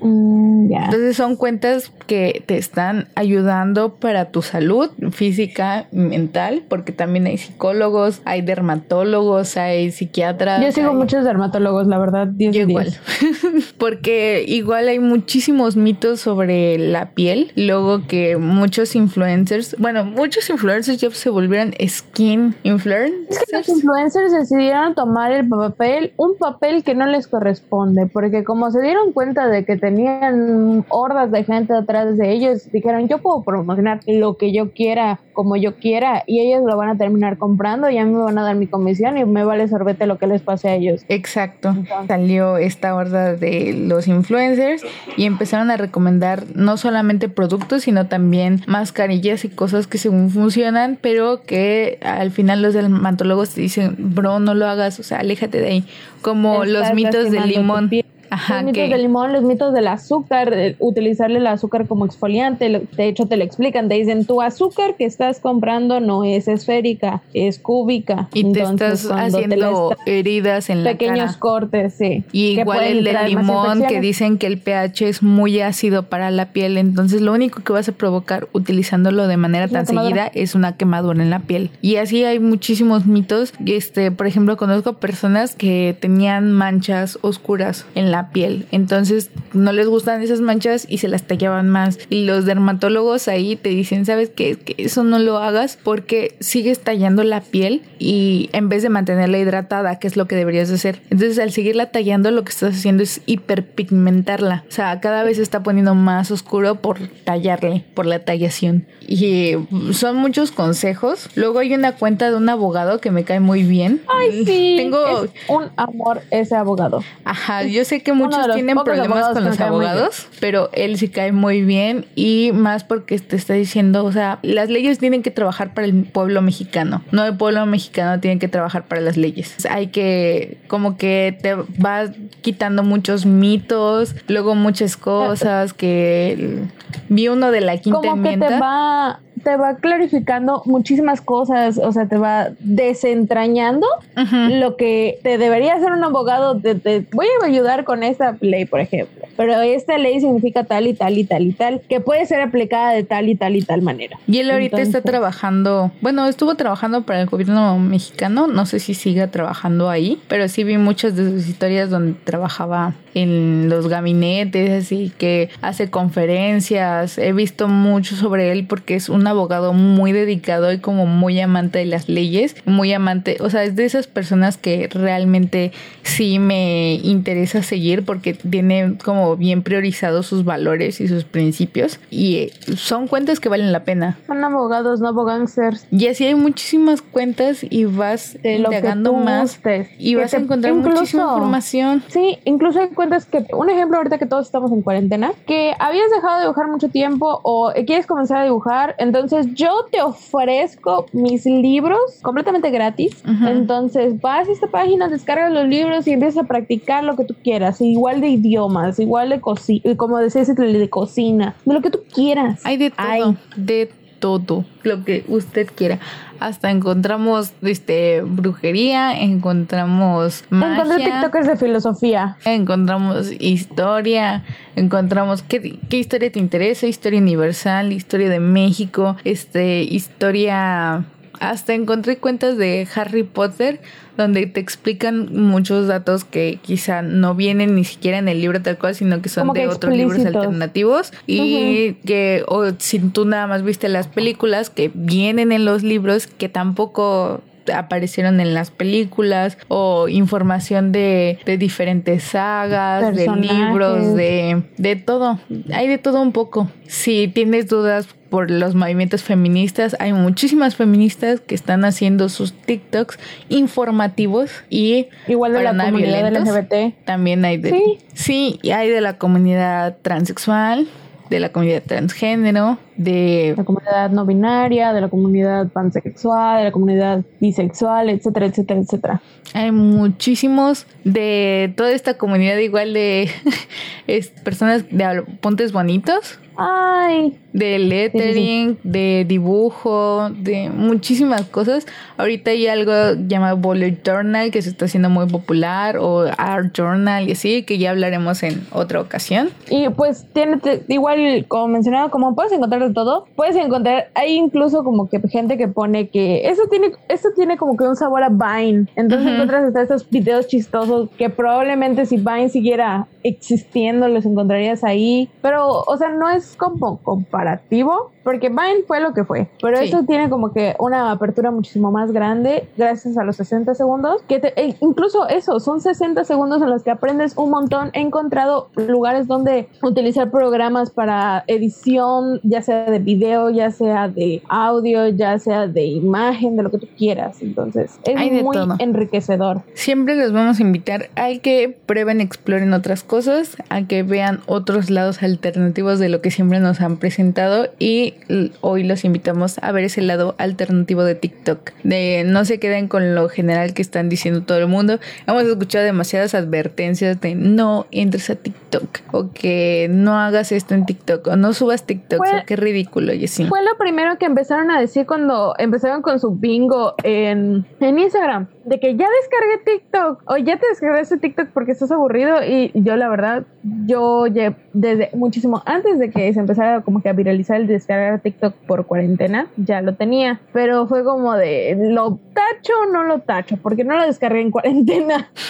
Mm, 0.00 0.72
Entonces 0.72 1.16
son 1.16 1.36
cuentas 1.36 1.90
que 2.06 2.42
te 2.46 2.56
están 2.58 3.08
ayudando 3.14 3.94
para 3.94 4.26
tu 4.26 4.42
salud 4.42 4.90
física, 5.10 5.86
mental, 5.90 6.62
porque 6.68 6.92
también 6.92 7.26
hay 7.26 7.38
psicólogos, 7.38 8.20
hay 8.24 8.42
dermatólogos, 8.42 9.56
hay 9.56 9.90
psiquiatras. 9.90 10.62
Yo 10.62 10.70
sigo 10.72 10.92
muchos 10.94 11.24
dermatólogos, 11.24 11.86
la 11.86 11.98
verdad. 11.98 12.28
Yo 12.36 12.50
igual. 12.52 12.94
porque 13.86 14.44
igual 14.48 14.88
hay 14.88 14.98
muchísimos 14.98 15.76
mitos 15.76 16.18
sobre 16.18 16.76
la 16.76 17.10
piel. 17.10 17.52
Luego 17.54 18.04
que 18.08 18.36
muchos 18.36 18.96
influencers, 18.96 19.76
bueno, 19.78 20.04
muchos 20.04 20.50
influencers 20.50 21.00
ya 21.00 21.08
se 21.12 21.30
volvieron 21.30 21.72
skin 21.86 22.56
influencers. 22.64 23.30
Es 23.30 23.44
que 23.44 23.56
los 23.58 23.68
influencers 23.68 24.32
decidieron 24.32 24.96
tomar 24.96 25.30
el 25.30 25.48
papel, 25.48 26.12
un 26.16 26.36
papel 26.36 26.82
que 26.82 26.96
no 26.96 27.06
les 27.06 27.28
corresponde, 27.28 28.08
porque 28.12 28.42
como 28.42 28.72
se 28.72 28.82
dieron 28.82 29.12
cuenta 29.12 29.46
de 29.46 29.64
que 29.64 29.76
tenían 29.76 30.84
hordas 30.88 31.30
de 31.30 31.44
gente 31.44 31.72
atrás 31.72 32.18
de 32.18 32.32
ellos, 32.32 32.68
dijeron, 32.72 33.06
yo 33.06 33.18
puedo 33.18 33.44
promocionar 33.44 34.00
lo 34.08 34.36
que 34.36 34.52
yo 34.52 34.72
quiera, 34.72 35.20
como 35.32 35.54
yo 35.54 35.76
quiera, 35.76 36.24
y 36.26 36.40
ellos 36.40 36.64
lo 36.66 36.76
van 36.76 36.88
a 36.88 36.98
terminar 36.98 37.38
comprando 37.38 37.88
y 37.88 37.98
a 37.98 38.04
mí 38.04 38.12
me 38.12 38.24
van 38.24 38.38
a 38.38 38.42
dar 38.42 38.56
mi 38.56 38.66
comisión 38.66 39.16
y 39.16 39.24
me 39.24 39.44
vale 39.44 39.68
sorbete 39.68 40.06
lo 40.06 40.18
que 40.18 40.26
les 40.26 40.42
pase 40.42 40.70
a 40.70 40.74
ellos. 40.74 41.04
Exacto. 41.08 41.72
Salió 42.08 42.56
esta 42.56 42.92
horda 42.96 43.34
de 43.34 43.75
los 43.76 44.08
influencers 44.08 44.82
y 45.16 45.24
empezaron 45.24 45.70
a 45.70 45.76
recomendar 45.76 46.44
no 46.54 46.76
solamente 46.76 47.28
productos, 47.28 47.82
sino 47.82 48.06
también 48.06 48.62
mascarillas 48.66 49.44
y 49.44 49.48
cosas 49.48 49.86
que 49.86 49.98
según 49.98 50.30
funcionan, 50.30 50.98
pero 51.00 51.42
que 51.42 51.98
al 52.02 52.30
final 52.30 52.62
los 52.62 52.74
dermatólogos 52.74 53.50
te 53.50 53.60
dicen, 53.60 53.96
bro, 53.98 54.38
no 54.40 54.54
lo 54.54 54.66
hagas, 54.66 54.98
o 55.00 55.02
sea, 55.02 55.18
aléjate 55.18 55.60
de 55.60 55.68
ahí. 55.68 55.84
Como 56.22 56.64
los 56.64 56.92
mitos 56.94 57.30
del 57.30 57.48
limón 57.48 57.88
los 58.30 58.64
mitos 58.64 58.90
del 58.90 59.02
limón, 59.02 59.32
los 59.32 59.42
mitos 59.42 59.72
del 59.72 59.88
azúcar, 59.88 60.54
utilizarle 60.78 61.38
el 61.38 61.46
azúcar 61.46 61.86
como 61.86 62.06
exfoliante, 62.06 62.68
de 62.68 63.08
hecho 63.08 63.26
te 63.26 63.36
lo 63.36 63.44
explican, 63.44 63.88
te 63.88 63.94
dicen 63.94 64.24
tu 64.24 64.42
azúcar 64.42 64.96
que 64.96 65.04
estás 65.04 65.40
comprando 65.40 66.00
no 66.00 66.24
es 66.24 66.48
esférica, 66.48 67.22
es 67.34 67.58
cúbica. 67.58 68.28
Y 68.32 68.52
te 68.52 68.62
estás 68.62 69.08
haciendo 69.10 69.96
heridas 70.06 70.70
en 70.70 70.84
la 70.84 70.90
Pequeños 70.92 71.36
cortes, 71.36 71.94
sí. 71.94 72.24
Y 72.32 72.60
igual 72.60 72.84
el 72.84 73.04
del 73.04 73.26
limón 73.26 73.84
que 73.86 74.00
dicen 74.00 74.38
que 74.38 74.46
el 74.46 74.58
pH 74.58 75.08
es 75.08 75.22
muy 75.22 75.60
ácido 75.60 76.04
para 76.04 76.30
la 76.30 76.52
piel, 76.52 76.78
entonces 76.78 77.20
lo 77.20 77.32
único 77.32 77.62
que 77.62 77.72
vas 77.72 77.88
a 77.88 77.92
provocar 77.92 78.48
utilizándolo 78.52 79.26
de 79.26 79.36
manera 79.36 79.68
tan 79.68 79.86
seguida 79.86 80.30
es 80.34 80.54
una 80.54 80.76
quemadura 80.76 81.22
en 81.22 81.30
la 81.30 81.40
piel. 81.40 81.70
Y 81.80 81.96
así 81.96 82.24
hay 82.24 82.38
muchísimos 82.38 83.06
mitos. 83.06 83.52
Este, 83.64 84.10
por 84.10 84.26
ejemplo, 84.26 84.56
conozco 84.56 84.94
personas 84.94 85.54
que 85.54 85.96
tenían 85.98 86.52
manchas 86.52 87.18
oscuras 87.22 87.86
en 87.94 88.10
la 88.10 88.15
piel. 88.30 88.66
Entonces 88.70 89.30
no 89.52 89.72
les 89.72 89.86
gustan 89.86 90.22
esas 90.22 90.40
manchas 90.40 90.86
y 90.88 90.98
se 90.98 91.08
las 91.08 91.22
tallaban 91.22 91.68
más. 91.68 91.98
Y 92.10 92.24
los 92.24 92.44
dermatólogos 92.44 93.28
ahí 93.28 93.56
te 93.56 93.70
dicen, 93.70 94.04
¿sabes 94.06 94.30
qué? 94.30 94.56
Que 94.56 94.74
eso 94.78 95.04
no 95.04 95.18
lo 95.18 95.38
hagas 95.38 95.78
porque 95.82 96.36
sigues 96.40 96.80
tallando 96.80 97.24
la 97.24 97.40
piel 97.40 97.82
y 97.98 98.50
en 98.52 98.68
vez 98.68 98.82
de 98.82 98.88
mantenerla 98.88 99.38
hidratada, 99.38 99.98
que 99.98 100.06
es 100.06 100.16
lo 100.16 100.26
que 100.26 100.36
deberías 100.36 100.70
hacer. 100.70 101.00
Entonces 101.10 101.38
al 101.38 101.52
seguirla 101.52 101.90
tallando 101.90 102.30
lo 102.30 102.44
que 102.44 102.50
estás 102.50 102.74
haciendo 102.76 103.02
es 103.02 103.20
hiperpigmentarla. 103.26 104.64
O 104.68 104.72
sea, 104.72 105.00
cada 105.00 105.22
vez 105.22 105.36
se 105.36 105.42
está 105.42 105.62
poniendo 105.62 105.94
más 105.94 106.30
oscuro 106.30 106.76
por 106.76 106.98
tallarle, 107.24 107.84
por 107.94 108.06
la 108.06 108.24
tallación. 108.24 108.86
Y 109.00 109.52
son 109.92 110.16
muchos 110.16 110.50
consejos. 110.50 111.28
Luego 111.34 111.58
hay 111.60 111.74
una 111.74 111.92
cuenta 111.92 112.30
de 112.30 112.36
un 112.36 112.48
abogado 112.48 113.00
que 113.00 113.10
me 113.10 113.24
cae 113.24 113.40
muy 113.40 113.62
bien. 113.62 114.02
Ay, 114.08 114.44
sí. 114.44 114.74
Tengo 114.76 115.26
un 115.48 115.70
amor 115.76 116.22
ese 116.30 116.56
abogado. 116.56 117.02
Ajá, 117.24 117.62
yo 117.64 117.84
sé 117.84 118.02
que 118.06 118.12
muchos 118.12 118.54
tienen 118.54 118.78
problemas 118.84 119.30
con 119.32 119.44
los 119.44 119.60
abogados, 119.60 120.28
pero 120.38 120.70
él 120.72 120.96
sí 120.96 121.08
cae 121.08 121.32
muy 121.32 121.62
bien 121.62 122.06
y 122.14 122.52
más 122.54 122.84
porque 122.84 123.18
te 123.18 123.34
está 123.34 123.54
diciendo, 123.54 124.04
o 124.04 124.12
sea, 124.12 124.38
las 124.42 124.68
leyes 124.68 125.00
tienen 125.00 125.24
que 125.24 125.32
trabajar 125.32 125.74
para 125.74 125.88
el 125.88 126.04
pueblo 126.04 126.40
mexicano, 126.40 127.02
no 127.10 127.24
el 127.24 127.36
pueblo 127.36 127.66
mexicano 127.66 128.20
tiene 128.20 128.38
que 128.38 128.46
trabajar 128.46 128.86
para 128.86 129.00
las 129.00 129.16
leyes. 129.16 129.66
Hay 129.68 129.88
que, 129.88 130.58
como 130.68 130.96
que 130.96 131.36
te 131.42 131.54
va 131.54 132.04
quitando 132.42 132.84
muchos 132.84 133.26
mitos, 133.26 134.14
luego 134.28 134.54
muchas 134.54 134.96
cosas 134.96 135.72
que 135.72 136.62
vi 137.08 137.26
uno 137.26 137.50
de 137.50 137.60
la 137.60 137.76
quinta 137.78 137.98
como 137.98 138.22
Que 138.22 138.38
te 138.38 138.60
va 138.60 139.18
te 139.42 139.56
va 139.56 139.76
clarificando 139.76 140.62
muchísimas 140.64 141.20
cosas, 141.20 141.78
o 141.78 141.92
sea, 141.92 142.06
te 142.06 142.16
va 142.16 142.48
desentrañando 142.60 143.86
lo 144.14 144.76
que 144.76 145.18
te 145.22 145.38
debería 145.38 145.74
hacer 145.74 145.92
un 145.92 146.04
abogado. 146.04 146.60
Te, 146.60 147.06
voy 147.12 147.26
a 147.42 147.46
ayudar 147.46 147.84
con 147.84 148.02
esta 148.02 148.36
ley, 148.40 148.64
por 148.64 148.80
ejemplo, 148.80 149.26
pero 149.36 149.60
esta 149.60 149.98
ley 149.98 150.20
significa 150.20 150.64
tal 150.64 150.86
y 150.86 150.94
tal 150.94 151.18
y 151.18 151.24
tal 151.24 151.46
y 151.46 151.52
tal, 151.52 151.82
que 151.88 152.00
puede 152.00 152.26
ser 152.26 152.40
aplicada 152.40 152.92
de 152.92 153.04
tal 153.04 153.28
y 153.28 153.34
tal 153.34 153.56
y 153.56 153.62
tal 153.62 153.82
manera. 153.82 154.18
Y 154.26 154.38
él 154.38 154.50
ahorita 154.50 154.80
está 154.80 155.02
trabajando, 155.02 155.92
bueno, 156.00 156.26
estuvo 156.26 156.54
trabajando 156.54 157.02
para 157.02 157.20
el 157.20 157.26
gobierno 157.26 157.78
mexicano, 157.78 158.46
no 158.46 158.66
sé 158.66 158.80
si 158.80 158.94
siga 158.94 159.30
trabajando 159.30 159.90
ahí, 159.90 160.20
pero 160.28 160.48
sí 160.48 160.64
vi 160.64 160.78
muchas 160.78 161.16
de 161.16 161.30
sus 161.30 161.46
historias 161.46 161.90
donde 161.90 162.14
trabajaba 162.24 162.94
en 163.14 163.68
los 163.70 163.88
gabinetes, 163.88 164.84
así 164.84 165.10
que 165.16 165.48
hace 165.62 165.90
conferencias, 165.90 167.16
he 167.16 167.32
visto 167.32 167.66
mucho 167.66 168.14
sobre 168.14 168.52
él 168.52 168.66
porque 168.66 168.94
es 168.94 169.08
una 169.08 169.32
abogado 169.36 169.72
muy 169.72 170.12
dedicado 170.12 170.72
y 170.72 170.78
como 170.78 171.06
muy 171.06 171.40
amante 171.40 171.78
de 171.78 171.86
las 171.86 172.08
leyes, 172.08 172.56
muy 172.64 172.92
amante, 172.92 173.36
o 173.40 173.50
sea, 173.50 173.64
es 173.64 173.76
de 173.76 173.84
esas 173.84 174.06
personas 174.06 174.56
que 174.56 174.88
realmente 174.92 175.72
sí 176.02 176.38
me 176.38 176.94
interesa 176.94 177.62
seguir 177.62 178.04
porque 178.04 178.34
tiene 178.34 178.96
como 179.04 179.36
bien 179.36 179.62
priorizados 179.62 180.26
sus 180.26 180.44
valores 180.44 181.00
y 181.00 181.08
sus 181.08 181.24
principios 181.24 182.00
y 182.10 182.36
eh, 182.36 182.52
son 182.76 183.08
cuentas 183.08 183.40
que 183.40 183.48
valen 183.48 183.72
la 183.72 183.84
pena. 183.84 184.18
Son 184.26 184.42
abogados, 184.42 185.00
no 185.00 185.08
abogánsters. 185.08 185.86
Y 185.90 186.06
así 186.08 186.24
hay 186.24 186.34
muchísimas 186.34 187.02
cuentas 187.02 187.64
y 187.68 187.84
vas 187.84 188.38
indagando 188.42 189.12
más 189.12 189.60
y 189.98 190.14
vas 190.14 190.34
a 190.34 190.38
encontrar 190.38 190.74
muchísima 190.74 191.24
información. 191.24 192.02
Sí, 192.08 192.38
incluso 192.44 192.80
hay 192.80 192.88
cuentas 192.88 193.26
que, 193.26 193.44
un 193.52 193.70
ejemplo 193.70 193.98
ahorita 193.98 194.18
que 194.18 194.26
todos 194.26 194.46
estamos 194.46 194.72
en 194.72 194.82
cuarentena, 194.82 195.32
que 195.46 195.72
habías 195.78 196.10
dejado 196.10 196.36
de 196.36 196.42
dibujar 196.42 196.68
mucho 196.68 196.88
tiempo 196.88 197.40
o 197.42 197.72
quieres 197.86 198.06
comenzar 198.06 198.38
a 198.38 198.44
dibujar, 198.44 198.94
entonces 198.98 199.15
entonces 199.18 199.54
yo 199.54 199.86
te 199.90 200.02
ofrezco 200.02 201.06
mis 201.12 201.46
libros 201.46 201.98
completamente 202.22 202.70
gratis. 202.70 203.22
Entonces 203.46 204.20
vas 204.20 204.48
a 204.48 204.52
esta 204.52 204.68
página, 204.68 205.08
descargas 205.08 205.52
los 205.52 205.66
libros 205.66 206.06
y 206.06 206.12
empiezas 206.12 206.44
a 206.44 206.46
practicar 206.46 207.04
lo 207.04 207.16
que 207.16 207.24
tú 207.24 207.34
quieras. 207.42 207.80
Igual 207.80 208.20
de 208.20 208.28
idiomas, 208.28 208.98
igual 208.98 209.30
de 209.30 209.40
cocina, 209.40 209.96
como 209.96 210.18
decías, 210.18 210.54
de 210.54 210.90
cocina, 210.90 211.56
de 211.64 211.74
lo 211.74 211.82
que 211.82 211.90
tú 211.90 212.00
quieras. 212.12 212.64
Hay 212.64 212.76
de 212.76 212.90
todo, 212.90 213.36
de 213.56 213.90
todo 214.18 214.64
lo 214.82 215.04
que 215.04 215.24
usted 215.28 215.68
quiera. 215.74 215.98
Hasta 216.40 216.70
encontramos 216.70 217.52
este 217.62 218.22
brujería, 218.22 219.18
encontramos 219.18 220.44
magia. 220.50 220.82
Encontré 220.82 221.04
TikTokers 221.04 221.46
de 221.46 221.56
filosofía. 221.56 222.36
Encontramos 222.44 223.32
historia, 223.38 224.44
encontramos 224.74 225.42
qué, 225.42 225.78
qué 225.88 225.96
historia 225.96 226.30
te 226.30 226.38
interesa, 226.38 226.86
historia 226.86 227.20
universal, 227.20 227.92
historia 227.92 228.28
de 228.28 228.40
México, 228.40 229.16
este 229.24 229.82
historia 229.82 231.06
hasta 231.40 231.74
encontré 231.74 232.18
cuentas 232.18 232.56
de 232.56 232.86
Harry 232.94 233.22
Potter 233.22 233.80
donde 234.16 234.46
te 234.46 234.60
explican 234.60 235.28
muchos 235.32 235.88
datos 235.88 236.24
que 236.24 236.58
quizá 236.62 237.02
no 237.02 237.34
vienen 237.34 237.74
ni 237.74 237.84
siquiera 237.84 238.18
en 238.18 238.28
el 238.28 238.40
libro 238.40 238.62
tal 238.62 238.78
cual, 238.78 238.94
sino 238.94 239.20
que 239.20 239.28
son 239.28 239.52
de 239.52 239.68
otros 239.68 239.94
libros 239.94 240.24
alternativos. 240.24 241.12
Y 241.26 241.94
que 242.06 242.42
o 242.48 242.64
si 242.78 242.98
tú 242.98 243.24
nada 243.24 243.46
más 243.46 243.62
viste 243.62 243.88
las 243.88 244.08
películas 244.08 244.70
que 244.70 244.90
vienen 244.94 245.52
en 245.52 245.64
los 245.64 245.82
libros 245.82 246.26
que 246.26 246.48
tampoco 246.48 247.42
aparecieron 247.74 248.40
en 248.40 248.54
las 248.54 248.70
películas 248.70 249.58
o 249.68 250.08
información 250.08 250.92
de, 250.92 251.38
de 251.44 251.58
diferentes 251.58 252.22
sagas, 252.24 253.14
de 253.14 253.28
libros, 253.28 254.14
de, 254.14 254.62
de 254.76 254.96
todo. 254.96 255.38
Hay 255.72 255.88
de 255.88 255.98
todo 255.98 256.20
un 256.20 256.32
poco. 256.32 256.68
Si 256.86 257.28
tienes 257.28 257.68
dudas 257.68 258.08
por 258.30 258.50
los 258.50 258.74
movimientos 258.74 259.22
feministas, 259.22 259.96
hay 260.00 260.12
muchísimas 260.12 260.76
feministas 260.76 261.40
que 261.40 261.54
están 261.54 261.84
haciendo 261.84 262.28
sus 262.28 262.52
TikToks 262.52 263.18
informativos 263.48 264.50
y 264.68 265.06
igual 265.28 265.52
de 265.52 265.62
la 265.62 265.76
comunidad 265.76 266.32
LGBT. 266.32 267.04
También 267.04 267.44
hay 267.44 267.58
de 267.58 267.70
Sí. 267.70 267.98
sí, 268.14 268.58
y 268.62 268.70
hay 268.70 268.88
de 268.88 269.00
la 269.00 269.18
comunidad 269.18 269.96
transexual, 270.02 270.86
de 271.30 271.40
la 271.40 271.50
comunidad 271.50 271.82
transgénero, 271.86 272.78
de 272.96 273.54
la 273.56 273.64
comunidad 273.64 274.10
no 274.10 274.24
binaria, 274.24 274.92
de 274.92 275.00
la 275.00 275.08
comunidad 275.08 275.68
pansexual, 275.68 276.58
de 276.58 276.64
la 276.64 276.72
comunidad 276.72 277.24
bisexual, 277.40 278.10
etcétera, 278.10 278.46
etcétera, 278.46 278.80
etcétera. 278.80 279.22
Hay 279.54 279.72
muchísimos 279.72 280.86
de 281.04 281.72
toda 281.76 281.92
esta 281.92 282.14
comunidad 282.14 282.58
igual 282.58 282.92
de 282.92 283.30
es, 284.06 284.28
personas 284.28 284.84
de 284.90 285.22
pontes 285.40 285.72
bonitos. 285.72 286.38
Ay, 286.58 287.38
de 287.52 287.78
lettering, 287.78 288.78
de 288.82 289.26
dibujo, 289.28 290.30
de 290.30 290.70
muchísimas 290.70 291.42
cosas. 291.42 291.86
Ahorita 292.16 292.50
hay 292.50 292.66
algo 292.66 292.92
llamado 293.26 293.58
bullet 293.58 294.02
journal 294.02 294.50
que 294.50 294.62
se 294.62 294.70
está 294.70 294.86
haciendo 294.86 295.10
muy 295.10 295.26
popular 295.26 295.98
o 295.98 296.24
art 296.38 296.74
journal 296.74 297.28
y 297.28 297.32
así 297.32 297.62
que 297.64 297.76
ya 297.76 297.90
hablaremos 297.90 298.42
en 298.42 298.66
otra 298.72 299.02
ocasión. 299.02 299.50
Y 299.68 299.90
pues 299.90 300.26
tiene 300.32 300.58
igual 300.88 301.44
como 301.46 301.68
mencionaba 301.68 302.10
como 302.10 302.34
puedes 302.34 302.52
encontrar 302.52 302.85
de 302.88 302.94
todo, 302.94 303.26
puedes 303.36 303.56
encontrar 303.56 304.08
hay 304.14 304.34
incluso 304.34 304.84
como 304.84 305.08
que 305.08 305.20
gente 305.28 305.56
que 305.56 305.68
pone 305.68 306.08
que 306.08 306.48
eso 306.48 306.62
tiene 306.70 306.92
eso 307.08 307.28
tiene 307.34 307.56
como 307.56 307.76
que 307.76 307.84
un 307.84 307.96
sabor 307.96 308.22
a 308.22 308.28
Vine. 308.28 308.86
Entonces 308.96 309.32
encuentras 309.32 309.64
hasta 309.64 309.82
esos 309.82 310.08
videos 310.08 310.46
chistosos 310.46 311.10
que 311.18 311.30
probablemente 311.30 312.06
si 312.06 312.16
Vine 312.16 312.48
siguiera 312.48 313.06
existiendo 313.22 314.08
los 314.08 314.24
encontrarías 314.24 314.84
ahí, 314.84 315.28
pero 315.42 315.82
o 315.86 315.96
sea, 315.96 316.10
no 316.10 316.28
es 316.30 316.56
como 316.56 316.98
comparativo, 316.98 318.12
porque 318.22 318.48
Vine 318.48 318.84
fue 318.86 319.00
lo 319.00 319.14
que 319.14 319.24
fue, 319.24 319.48
pero 319.60 319.78
eso 319.78 320.04
tiene 320.04 320.30
como 320.30 320.52
que 320.52 320.76
una 320.78 321.10
apertura 321.10 321.50
muchísimo 321.50 321.90
más 321.90 322.12
grande 322.12 322.68
gracias 322.76 323.16
a 323.18 323.24
los 323.24 323.36
60 323.36 323.74
segundos, 323.74 324.22
que 324.28 324.36
e 324.56 324.76
incluso 324.80 325.28
eso, 325.28 325.60
son 325.60 325.80
60 325.80 326.24
segundos 326.24 326.62
en 326.62 326.70
los 326.70 326.82
que 326.82 326.90
aprendes 326.90 327.36
un 327.36 327.50
montón. 327.50 327.90
He 327.94 328.00
encontrado 328.00 328.68
lugares 328.76 329.26
donde 329.26 329.68
utilizar 329.82 330.30
programas 330.30 330.90
para 330.90 331.44
edición, 331.46 332.40
ya 332.42 332.62
sea 332.62 332.75
de 332.84 332.98
video, 332.98 333.50
ya 333.50 333.70
sea 333.70 334.08
de 334.08 334.42
audio, 334.48 335.08
ya 335.08 335.38
sea 335.38 335.66
de 335.66 335.84
imagen, 335.84 336.56
de 336.56 336.62
lo 336.62 336.70
que 336.70 336.78
tú 336.78 336.88
quieras. 336.96 337.42
Entonces, 337.42 337.98
es 338.04 338.42
muy 338.42 338.56
enriquecedor. 338.78 339.62
Siempre 339.74 340.16
les 340.16 340.32
vamos 340.32 340.58
a 340.58 340.62
invitar 340.62 341.10
a 341.16 341.28
que 341.40 341.76
prueben, 341.86 342.20
exploren 342.20 342.72
otras 342.72 343.02
cosas, 343.02 343.56
a 343.68 343.82
que 343.86 344.02
vean 344.02 344.40
otros 344.46 344.90
lados 344.90 345.22
alternativos 345.22 345.98
de 345.98 346.08
lo 346.08 346.20
que 346.20 346.30
siempre 346.30 346.60
nos 346.60 346.80
han 346.80 346.96
presentado 346.98 347.68
y 347.78 348.14
hoy 348.60 348.84
los 348.84 349.04
invitamos 349.04 349.58
a 349.62 349.72
ver 349.72 349.84
ese 349.84 350.02
lado 350.02 350.34
alternativo 350.38 351.04
de 351.04 351.14
TikTok. 351.14 351.72
De 351.82 352.24
no 352.26 352.44
se 352.44 352.58
queden 352.58 352.88
con 352.88 353.14
lo 353.14 353.28
general 353.28 353.74
que 353.74 353.82
están 353.82 354.08
diciendo 354.08 354.42
todo 354.42 354.58
el 354.58 354.66
mundo. 354.66 354.98
Hemos 355.26 355.44
escuchado 355.44 355.84
demasiadas 355.84 356.34
advertencias 356.34 357.20
de 357.20 357.34
no 357.34 357.86
entres 357.90 358.30
a 358.30 358.36
TikTok 358.36 359.00
o 359.12 359.30
que 359.32 359.88
no 359.90 360.18
hagas 360.18 360.52
esto 360.52 360.74
en 360.74 360.86
TikTok 360.86 361.26
o 361.28 361.36
no 361.36 361.52
subas 361.52 361.84
TikTok 361.84 362.20
o 362.20 362.46
qué 362.46 362.56
ridículo 362.66 363.12
y 363.12 363.24
así. 363.24 363.46
Fue 363.46 363.62
lo 363.62 363.76
primero 363.78 364.18
que 364.18 364.26
empezaron 364.26 364.70
a 364.70 364.80
decir 364.80 365.06
cuando 365.06 365.54
empezaron 365.58 366.02
con 366.02 366.18
su 366.18 366.32
bingo 366.32 366.94
en, 367.02 367.64
en 367.80 367.98
Instagram 367.98 368.48
de 368.66 368.80
que 368.80 368.96
ya 368.96 369.06
descargué 369.20 369.78
TikTok 369.78 370.22
o 370.26 370.36
ya 370.38 370.58
te 370.58 370.66
descargué 370.68 371.00
ese 371.00 371.18
TikTok 371.18 371.50
porque 371.54 371.70
estás 371.70 371.92
aburrido 371.92 372.42
y 372.44 372.72
yo 372.74 372.96
la 372.96 373.08
verdad 373.08 373.44
yo 373.86 374.24
desde 374.72 375.10
muchísimo 375.14 375.62
antes 375.66 376.00
de 376.00 376.10
que 376.10 376.32
se 376.34 376.40
empezara 376.40 376.80
como 376.82 377.00
que 377.00 377.08
a 377.08 377.12
viralizar 377.12 377.60
el 377.60 377.68
descargar 377.68 378.20
TikTok 378.20 378.54
por 378.66 378.86
cuarentena 378.86 379.46
ya 379.56 379.80
lo 379.82 379.94
tenía 379.94 380.40
pero 380.52 380.88
fue 380.88 381.04
como 381.04 381.34
de 381.34 381.76
lo 381.78 382.18
tacho 382.34 382.72
o 382.82 382.92
no 382.92 383.04
lo 383.04 383.20
tacho 383.20 383.56
porque 383.62 383.84
no 383.84 383.96
lo 383.96 384.04
descargué 384.04 384.40
en 384.40 384.50
cuarentena. 384.50 385.30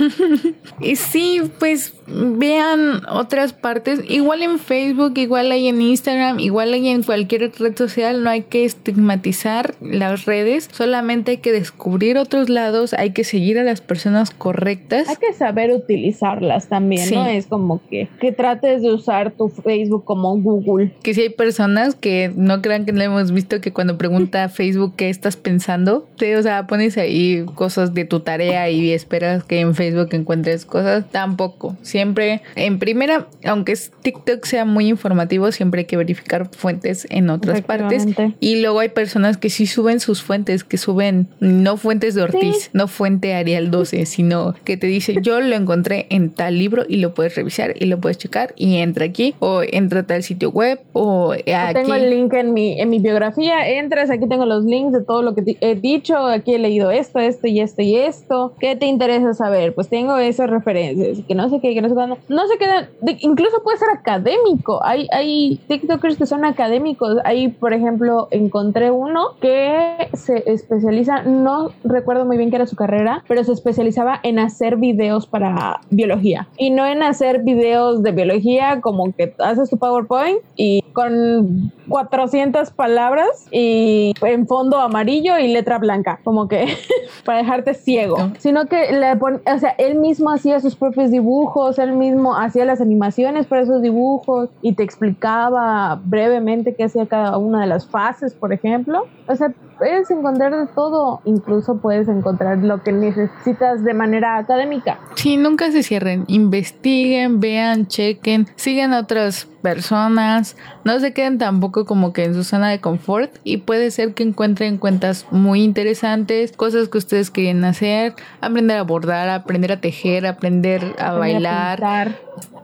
Y 0.80 0.96
sí 0.96 1.40
pues 1.58 1.94
vean 2.06 3.02
otras 3.08 3.52
partes 3.52 4.00
igual 4.08 4.42
en 4.42 4.58
Facebook 4.58 5.14
igual 5.16 5.50
hay 5.50 5.68
en 5.68 5.80
Instagram 5.80 6.38
igual 6.38 6.74
hay 6.74 6.88
en 6.88 7.02
cualquier 7.02 7.50
red 7.58 7.76
social 7.76 8.22
no 8.22 8.30
hay 8.30 8.42
que 8.42 8.64
estigmatizar 8.64 9.74
las 9.80 10.26
redes 10.26 10.68
solamente 10.70 11.32
hay 11.32 11.36
que 11.38 11.52
descubrir 11.52 12.18
otros 12.18 12.48
lados 12.48 12.94
que 13.10 13.24
seguir 13.24 13.58
a 13.58 13.64
las 13.64 13.80
personas 13.80 14.30
correctas. 14.30 15.08
Hay 15.08 15.16
que 15.16 15.32
saber 15.32 15.72
utilizarlas 15.72 16.68
también, 16.68 17.12
¿no? 17.12 17.26
Es 17.26 17.46
como 17.46 17.80
que, 17.88 18.08
que 18.20 18.32
trates 18.32 18.82
de 18.82 18.92
usar 18.92 19.32
tu 19.32 19.48
Facebook 19.48 20.04
como 20.04 20.36
Google. 20.36 20.92
Que 21.02 21.14
si 21.14 21.22
hay 21.22 21.28
personas 21.30 21.94
que 21.94 22.32
no 22.34 22.62
crean 22.62 22.84
que 22.84 22.92
no 22.92 23.02
hemos 23.02 23.32
visto 23.32 23.60
que 23.60 23.72
cuando 23.72 23.98
pregunta 23.98 24.48
Facebook 24.48 24.94
qué 24.96 25.08
estás 25.10 25.36
pensando, 25.36 26.06
te, 26.16 26.36
o 26.36 26.42
sea, 26.42 26.66
pones 26.66 26.96
ahí 26.98 27.44
cosas 27.54 27.94
de 27.94 28.04
tu 28.04 28.20
tarea 28.20 28.70
y 28.70 28.92
esperas 28.92 29.44
que 29.44 29.60
en 29.60 29.74
Facebook 29.74 30.08
encuentres 30.12 30.64
cosas. 30.64 31.04
Tampoco. 31.10 31.76
Siempre, 31.82 32.42
en 32.54 32.78
primera, 32.78 33.26
aunque 33.44 33.74
TikTok 34.02 34.44
sea 34.44 34.64
muy 34.64 34.88
informativo, 34.88 35.52
siempre 35.52 35.80
hay 35.80 35.84
que 35.86 35.96
verificar 35.96 36.48
fuentes 36.54 37.06
en 37.10 37.30
otras 37.30 37.60
partes. 37.62 38.06
Y 38.40 38.60
luego 38.60 38.80
hay 38.80 38.88
personas 38.88 39.36
que 39.36 39.50
sí 39.50 39.66
suben 39.66 40.00
sus 40.00 40.22
fuentes, 40.22 40.64
que 40.64 40.78
suben 40.78 41.28
no 41.40 41.76
fuentes 41.76 42.14
de 42.14 42.22
Ortiz, 42.22 42.70
no 42.72 42.88
fuente 42.96 43.34
Arial 43.34 43.70
12, 43.70 44.06
sino 44.06 44.54
que 44.64 44.76
te 44.76 44.86
dice 44.86 45.16
yo 45.22 45.40
lo 45.40 45.54
encontré 45.54 46.06
en 46.10 46.30
tal 46.30 46.58
libro 46.58 46.84
y 46.88 46.96
lo 46.96 47.14
puedes 47.14 47.34
revisar 47.34 47.74
y 47.78 47.86
lo 47.86 48.00
puedes 48.00 48.18
checar 48.18 48.54
y 48.56 48.76
entra 48.76 49.04
aquí 49.04 49.34
o 49.38 49.62
entra 49.62 50.00
a 50.00 50.06
tal 50.06 50.22
sitio 50.22 50.50
web 50.50 50.80
o 50.92 51.32
aquí. 51.32 51.74
Tengo 51.74 51.94
el 51.94 52.10
link 52.10 52.32
en 52.32 52.54
mi, 52.54 52.80
en 52.80 52.88
mi 52.88 52.98
biografía, 52.98 53.68
entras, 53.68 54.10
aquí 54.10 54.26
tengo 54.26 54.46
los 54.46 54.64
links 54.64 54.92
de 54.92 55.04
todo 55.04 55.22
lo 55.22 55.34
que 55.34 55.56
he 55.60 55.74
dicho, 55.74 56.16
aquí 56.16 56.54
he 56.54 56.58
leído 56.58 56.90
esto, 56.90 57.18
esto 57.18 57.46
y 57.46 57.60
esto 57.60 57.82
y 57.82 57.96
esto. 57.96 58.54
¿Qué 58.58 58.76
te 58.76 58.86
interesa 58.86 59.34
saber? 59.34 59.74
Pues 59.74 59.88
tengo 59.88 60.16
esas 60.16 60.48
referencias, 60.48 61.18
que 61.26 61.34
no 61.34 61.48
sé 61.50 61.60
qué, 61.60 61.74
que 61.74 61.82
no 61.82 61.88
sé 61.88 61.94
cuándo. 61.94 62.18
No 62.28 62.46
se 62.48 62.56
quedan, 62.56 62.88
incluso 63.20 63.62
puede 63.62 63.78
ser 63.78 63.88
académico. 63.90 64.82
Hay, 64.84 65.06
hay 65.12 65.60
TikTokers 65.68 66.16
que 66.16 66.26
son 66.26 66.44
académicos. 66.44 67.18
Ahí, 67.24 67.48
por 67.48 67.72
ejemplo, 67.72 68.28
encontré 68.30 68.90
uno 68.90 69.36
que 69.40 70.08
se 70.14 70.42
especializa, 70.46 71.22
no 71.22 71.70
recuerdo 71.84 72.24
muy 72.24 72.36
bien 72.36 72.50
qué 72.50 72.56
era 72.56 72.66
su 72.66 72.76
carrera, 72.76 72.85
pero 73.26 73.44
se 73.44 73.52
especializaba 73.52 74.20
en 74.22 74.38
hacer 74.38 74.76
videos 74.76 75.26
para 75.26 75.80
biología. 75.90 76.48
Y 76.56 76.70
no 76.70 76.86
en 76.86 77.02
hacer 77.02 77.42
videos 77.42 78.02
de 78.02 78.12
biología 78.12 78.80
como 78.80 79.12
que 79.12 79.34
haces 79.38 79.70
tu 79.70 79.78
PowerPoint 79.78 80.40
y 80.56 80.82
con 80.92 81.72
400 81.88 82.70
palabras 82.70 83.46
y 83.50 84.14
en 84.22 84.46
fondo 84.46 84.78
amarillo 84.78 85.38
y 85.38 85.48
letra 85.48 85.78
blanca, 85.78 86.20
como 86.24 86.48
que 86.48 86.66
para 87.24 87.38
dejarte 87.38 87.74
ciego, 87.74 88.16
sino 88.38 88.66
que 88.66 88.92
le 88.92 89.12
o 89.12 89.58
sea, 89.58 89.70
él 89.78 89.98
mismo 89.98 90.30
hacía 90.30 90.60
sus 90.60 90.76
propios 90.76 91.10
dibujos, 91.10 91.78
él 91.78 91.92
mismo 91.92 92.36
hacía 92.36 92.64
las 92.64 92.80
animaciones 92.80 93.46
para 93.46 93.62
esos 93.62 93.82
dibujos 93.82 94.50
y 94.62 94.74
te 94.74 94.82
explicaba 94.82 96.00
brevemente 96.04 96.74
qué 96.74 96.84
hacía 96.84 97.06
cada 97.06 97.38
una 97.38 97.60
de 97.60 97.66
las 97.66 97.86
fases, 97.86 98.34
por 98.34 98.52
ejemplo. 98.52 99.06
O 99.28 99.34
sea, 99.34 99.52
puedes 99.78 100.10
encontrar 100.10 100.54
de 100.56 100.66
todo, 100.74 101.20
incluso 101.24 101.78
puedes 101.78 102.08
encontrar 102.08 102.58
lo 102.58 102.82
que 102.82 102.92
necesitas 102.92 103.84
de 103.84 103.94
manera 103.94 104.38
académica. 104.38 104.98
Sí, 105.14 105.36
nunca 105.36 105.70
se 105.70 105.82
cierren, 105.82 106.24
investiguen, 106.28 107.40
vean, 107.40 107.86
chequen, 107.86 108.46
sigan 108.56 108.92
otras 108.92 109.48
personas, 109.66 110.56
no 110.84 111.00
se 111.00 111.12
queden 111.12 111.38
tampoco 111.38 111.86
como 111.86 112.12
que 112.12 112.22
en 112.22 112.34
su 112.34 112.44
zona 112.44 112.70
de 112.70 112.80
confort 112.80 113.34
y 113.42 113.56
puede 113.56 113.90
ser 113.90 114.14
que 114.14 114.22
encuentren 114.22 114.78
cuentas 114.78 115.26
muy 115.32 115.64
interesantes, 115.64 116.52
cosas 116.52 116.88
que 116.88 116.98
ustedes 116.98 117.32
quieren 117.32 117.64
hacer, 117.64 118.14
aprender 118.40 118.76
a 118.76 118.82
bordar, 118.82 119.28
aprender 119.28 119.72
a 119.72 119.80
tejer, 119.80 120.24
aprender 120.24 120.94
a 121.00 121.14
bailar. 121.14 122.14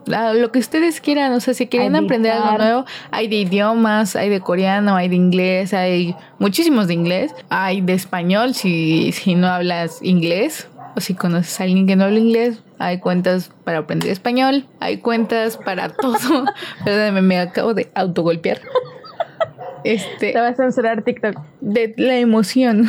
lo 0.06 0.52
que 0.52 0.60
ustedes 0.60 1.00
quieran, 1.00 1.32
o 1.32 1.40
sea, 1.40 1.54
si 1.54 1.66
quieren 1.66 1.96
aprender 1.96 2.30
algo 2.30 2.56
nuevo, 2.56 2.84
hay 3.10 3.26
de 3.26 3.34
idiomas, 3.34 4.14
hay 4.14 4.28
de 4.28 4.38
coreano, 4.38 4.94
hay 4.94 5.08
de 5.08 5.16
inglés, 5.16 5.74
hay 5.74 6.14
muchísimos 6.38 6.86
de 6.86 6.94
inglés, 6.94 7.34
hay 7.48 7.80
de 7.80 7.94
español 7.94 8.54
si, 8.54 9.10
si 9.10 9.34
no 9.34 9.48
hablas 9.48 9.98
inglés 10.02 10.68
o 10.94 11.00
si 11.00 11.14
conoces 11.14 11.60
a 11.60 11.64
alguien 11.64 11.86
que 11.86 11.96
no 11.96 12.04
habla 12.04 12.18
inglés, 12.18 12.62
hay 12.78 12.98
cuentas 12.98 13.50
para 13.64 13.78
aprender 13.78 14.10
español, 14.10 14.66
hay 14.80 14.98
cuentas 14.98 15.56
para 15.56 15.88
todo. 15.96 16.46
Perdóname, 16.84 17.22
me 17.22 17.38
acabo 17.38 17.74
de 17.74 17.90
autogolpear. 17.94 18.60
Este, 19.84 20.32
Te 20.32 20.40
va 20.40 20.48
a 20.48 20.54
censurar 20.54 21.02
TikTok. 21.02 21.40
De 21.60 21.94
la 21.96 22.16
emoción. 22.18 22.88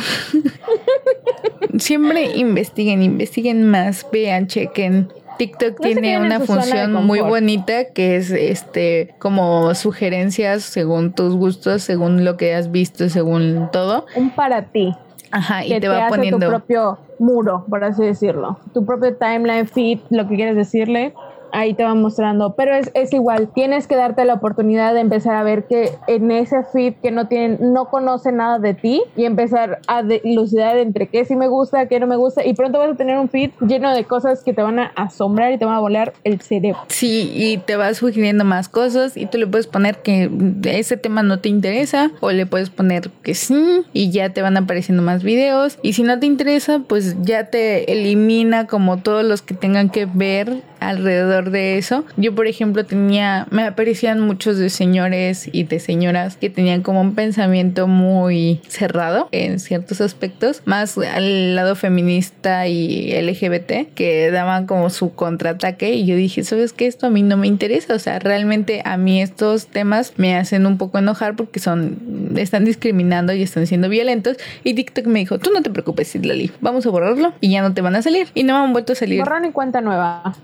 Siempre 1.78 2.36
investiguen, 2.36 3.02
investiguen 3.02 3.68
más, 3.68 4.06
vean, 4.12 4.46
chequen. 4.46 5.08
TikTok 5.38 5.80
tiene 5.80 6.18
una 6.18 6.38
función 6.40 6.92
muy 6.92 7.20
bonita 7.20 7.90
que 7.92 8.16
es 8.16 8.30
este 8.30 9.14
como 9.18 9.74
sugerencias 9.74 10.62
según 10.62 11.12
tus 11.12 11.34
gustos, 11.34 11.82
según 11.82 12.24
lo 12.24 12.36
que 12.36 12.54
has 12.54 12.70
visto, 12.70 13.08
según 13.08 13.68
todo. 13.72 14.06
Un 14.14 14.30
para 14.30 14.66
ti. 14.66 14.94
Ajá, 15.34 15.64
y 15.64 15.68
que 15.68 15.80
te 15.80 15.88
va 15.88 16.06
hace 16.06 16.16
poniendo. 16.16 16.38
tu 16.38 16.46
propio 16.46 16.98
muro, 17.18 17.64
por 17.68 17.82
así 17.82 18.04
decirlo. 18.04 18.56
Tu 18.72 18.86
propio 18.86 19.16
timeline 19.16 19.66
feed, 19.66 19.98
lo 20.10 20.28
que 20.28 20.36
quieres 20.36 20.54
decirle, 20.54 21.12
ahí 21.54 21.74
te 21.74 21.84
va 21.84 21.94
mostrando. 21.94 22.54
Pero 22.56 22.74
es, 22.74 22.90
es 22.94 23.12
igual, 23.12 23.48
tienes 23.54 23.86
que 23.86 23.96
darte 23.96 24.24
la 24.24 24.34
oportunidad 24.34 24.92
de 24.92 25.00
empezar 25.00 25.36
a 25.36 25.42
ver 25.42 25.66
que 25.66 25.90
en 26.06 26.30
ese 26.30 26.64
feed 26.72 26.94
que 27.02 27.10
no 27.10 27.28
tienen, 27.28 27.72
no 27.72 27.86
conoce 27.86 28.32
nada 28.32 28.58
de 28.58 28.74
ti 28.74 29.02
y 29.16 29.24
empezar 29.24 29.78
a 29.86 30.02
dilucidar 30.02 30.76
entre 30.76 31.08
qué 31.08 31.24
sí 31.24 31.36
me 31.36 31.48
gusta, 31.48 31.86
qué 31.86 32.00
no 32.00 32.06
me 32.06 32.16
gusta. 32.16 32.44
Y 32.44 32.54
pronto 32.54 32.78
vas 32.78 32.90
a 32.90 32.96
tener 32.96 33.18
un 33.18 33.28
feed 33.28 33.50
lleno 33.60 33.94
de 33.94 34.04
cosas 34.04 34.42
que 34.42 34.52
te 34.52 34.62
van 34.62 34.78
a 34.78 34.92
asombrar 34.96 35.52
y 35.52 35.58
te 35.58 35.64
van 35.64 35.76
a 35.76 35.80
volar 35.80 36.12
el 36.24 36.40
cerebro. 36.40 36.80
Sí, 36.88 37.32
y 37.34 37.58
te 37.58 37.76
vas 37.76 37.98
sugiriendo 37.98 38.44
más 38.44 38.68
cosas 38.68 39.16
y 39.16 39.26
tú 39.26 39.38
le 39.38 39.46
puedes 39.46 39.66
poner 39.66 39.98
que 39.98 40.30
ese 40.64 40.96
tema 40.96 41.22
no 41.22 41.38
te 41.38 41.48
interesa 41.48 42.10
o 42.20 42.30
le 42.30 42.46
puedes 42.46 42.70
poner 42.70 43.10
que 43.22 43.34
sí 43.34 43.84
y 43.92 44.10
ya 44.10 44.30
te 44.30 44.42
van 44.42 44.56
apareciendo 44.56 45.02
más 45.02 45.22
videos. 45.22 45.78
Y 45.82 45.92
si 45.92 46.02
no 46.02 46.18
te 46.18 46.26
interesa, 46.26 46.80
pues 46.80 47.16
ya 47.22 47.44
te 47.50 47.92
elimina 47.92 48.66
como 48.66 48.98
todos 48.98 49.24
los 49.24 49.42
que 49.42 49.54
tengan 49.54 49.90
que 49.90 50.06
ver 50.06 50.62
alrededor 50.80 51.43
de 51.50 51.78
eso. 51.78 52.04
Yo, 52.16 52.34
por 52.34 52.46
ejemplo, 52.46 52.84
tenía, 52.84 53.46
me 53.50 53.64
aparecían 53.64 54.20
muchos 54.20 54.58
de 54.58 54.70
señores 54.70 55.48
y 55.50 55.64
de 55.64 55.80
señoras 55.80 56.36
que 56.36 56.50
tenían 56.50 56.82
como 56.82 57.00
un 57.00 57.14
pensamiento 57.14 57.86
muy 57.86 58.60
cerrado 58.68 59.28
en 59.32 59.58
ciertos 59.58 60.00
aspectos, 60.00 60.62
más 60.64 60.96
al 60.98 61.54
lado 61.54 61.76
feminista 61.76 62.66
y 62.68 63.12
LGBT, 63.12 63.94
que 63.94 64.30
daban 64.30 64.66
como 64.66 64.90
su 64.90 65.14
contraataque 65.14 65.94
y 65.94 66.06
yo 66.06 66.16
dije, 66.16 66.44
¿sabes 66.44 66.72
qué? 66.72 66.86
Esto 66.86 67.06
a 67.06 67.10
mí 67.10 67.22
no 67.22 67.36
me 67.36 67.46
interesa, 67.46 67.94
o 67.94 67.98
sea, 67.98 68.18
realmente 68.18 68.82
a 68.84 68.96
mí 68.96 69.20
estos 69.22 69.66
temas 69.66 70.12
me 70.16 70.36
hacen 70.36 70.66
un 70.66 70.78
poco 70.78 70.98
enojar 70.98 71.36
porque 71.36 71.60
son, 71.60 72.32
están 72.36 72.64
discriminando 72.64 73.32
y 73.32 73.42
están 73.42 73.66
siendo 73.66 73.88
violentos 73.88 74.36
y 74.62 74.74
TikTok 74.74 75.06
me 75.06 75.20
dijo, 75.20 75.38
tú 75.38 75.50
no 75.52 75.62
te 75.62 75.70
preocupes, 75.70 76.14
Lali, 76.14 76.50
vamos 76.60 76.86
a 76.86 76.90
borrarlo 76.90 77.32
y 77.40 77.50
ya 77.50 77.62
no 77.62 77.74
te 77.74 77.80
van 77.80 77.96
a 77.96 78.02
salir 78.02 78.28
y 78.34 78.42
no 78.42 78.58
me 78.58 78.64
han 78.66 78.72
vuelto 78.72 78.92
a 78.92 78.96
salir. 78.96 79.20
Borrón 79.20 79.44
y 79.46 79.50
cuenta 79.52 79.80
nueva. 79.80 80.34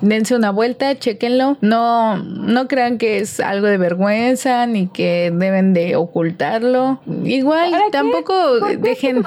Dense 0.00 0.34
una 0.34 0.43
vuelta, 0.50 0.98
chequenlo. 0.98 1.56
No, 1.60 2.16
no 2.16 2.68
crean 2.68 2.98
que 2.98 3.18
es 3.18 3.40
algo 3.40 3.66
de 3.66 3.78
vergüenza 3.78 4.66
ni 4.66 4.88
que 4.88 5.32
deben 5.34 5.74
de 5.74 5.96
ocultarlo. 5.96 7.00
Igual 7.24 7.72
tampoco 7.90 8.34
¿Por 8.60 8.70
qué 8.70 8.76
dejen. 8.76 9.22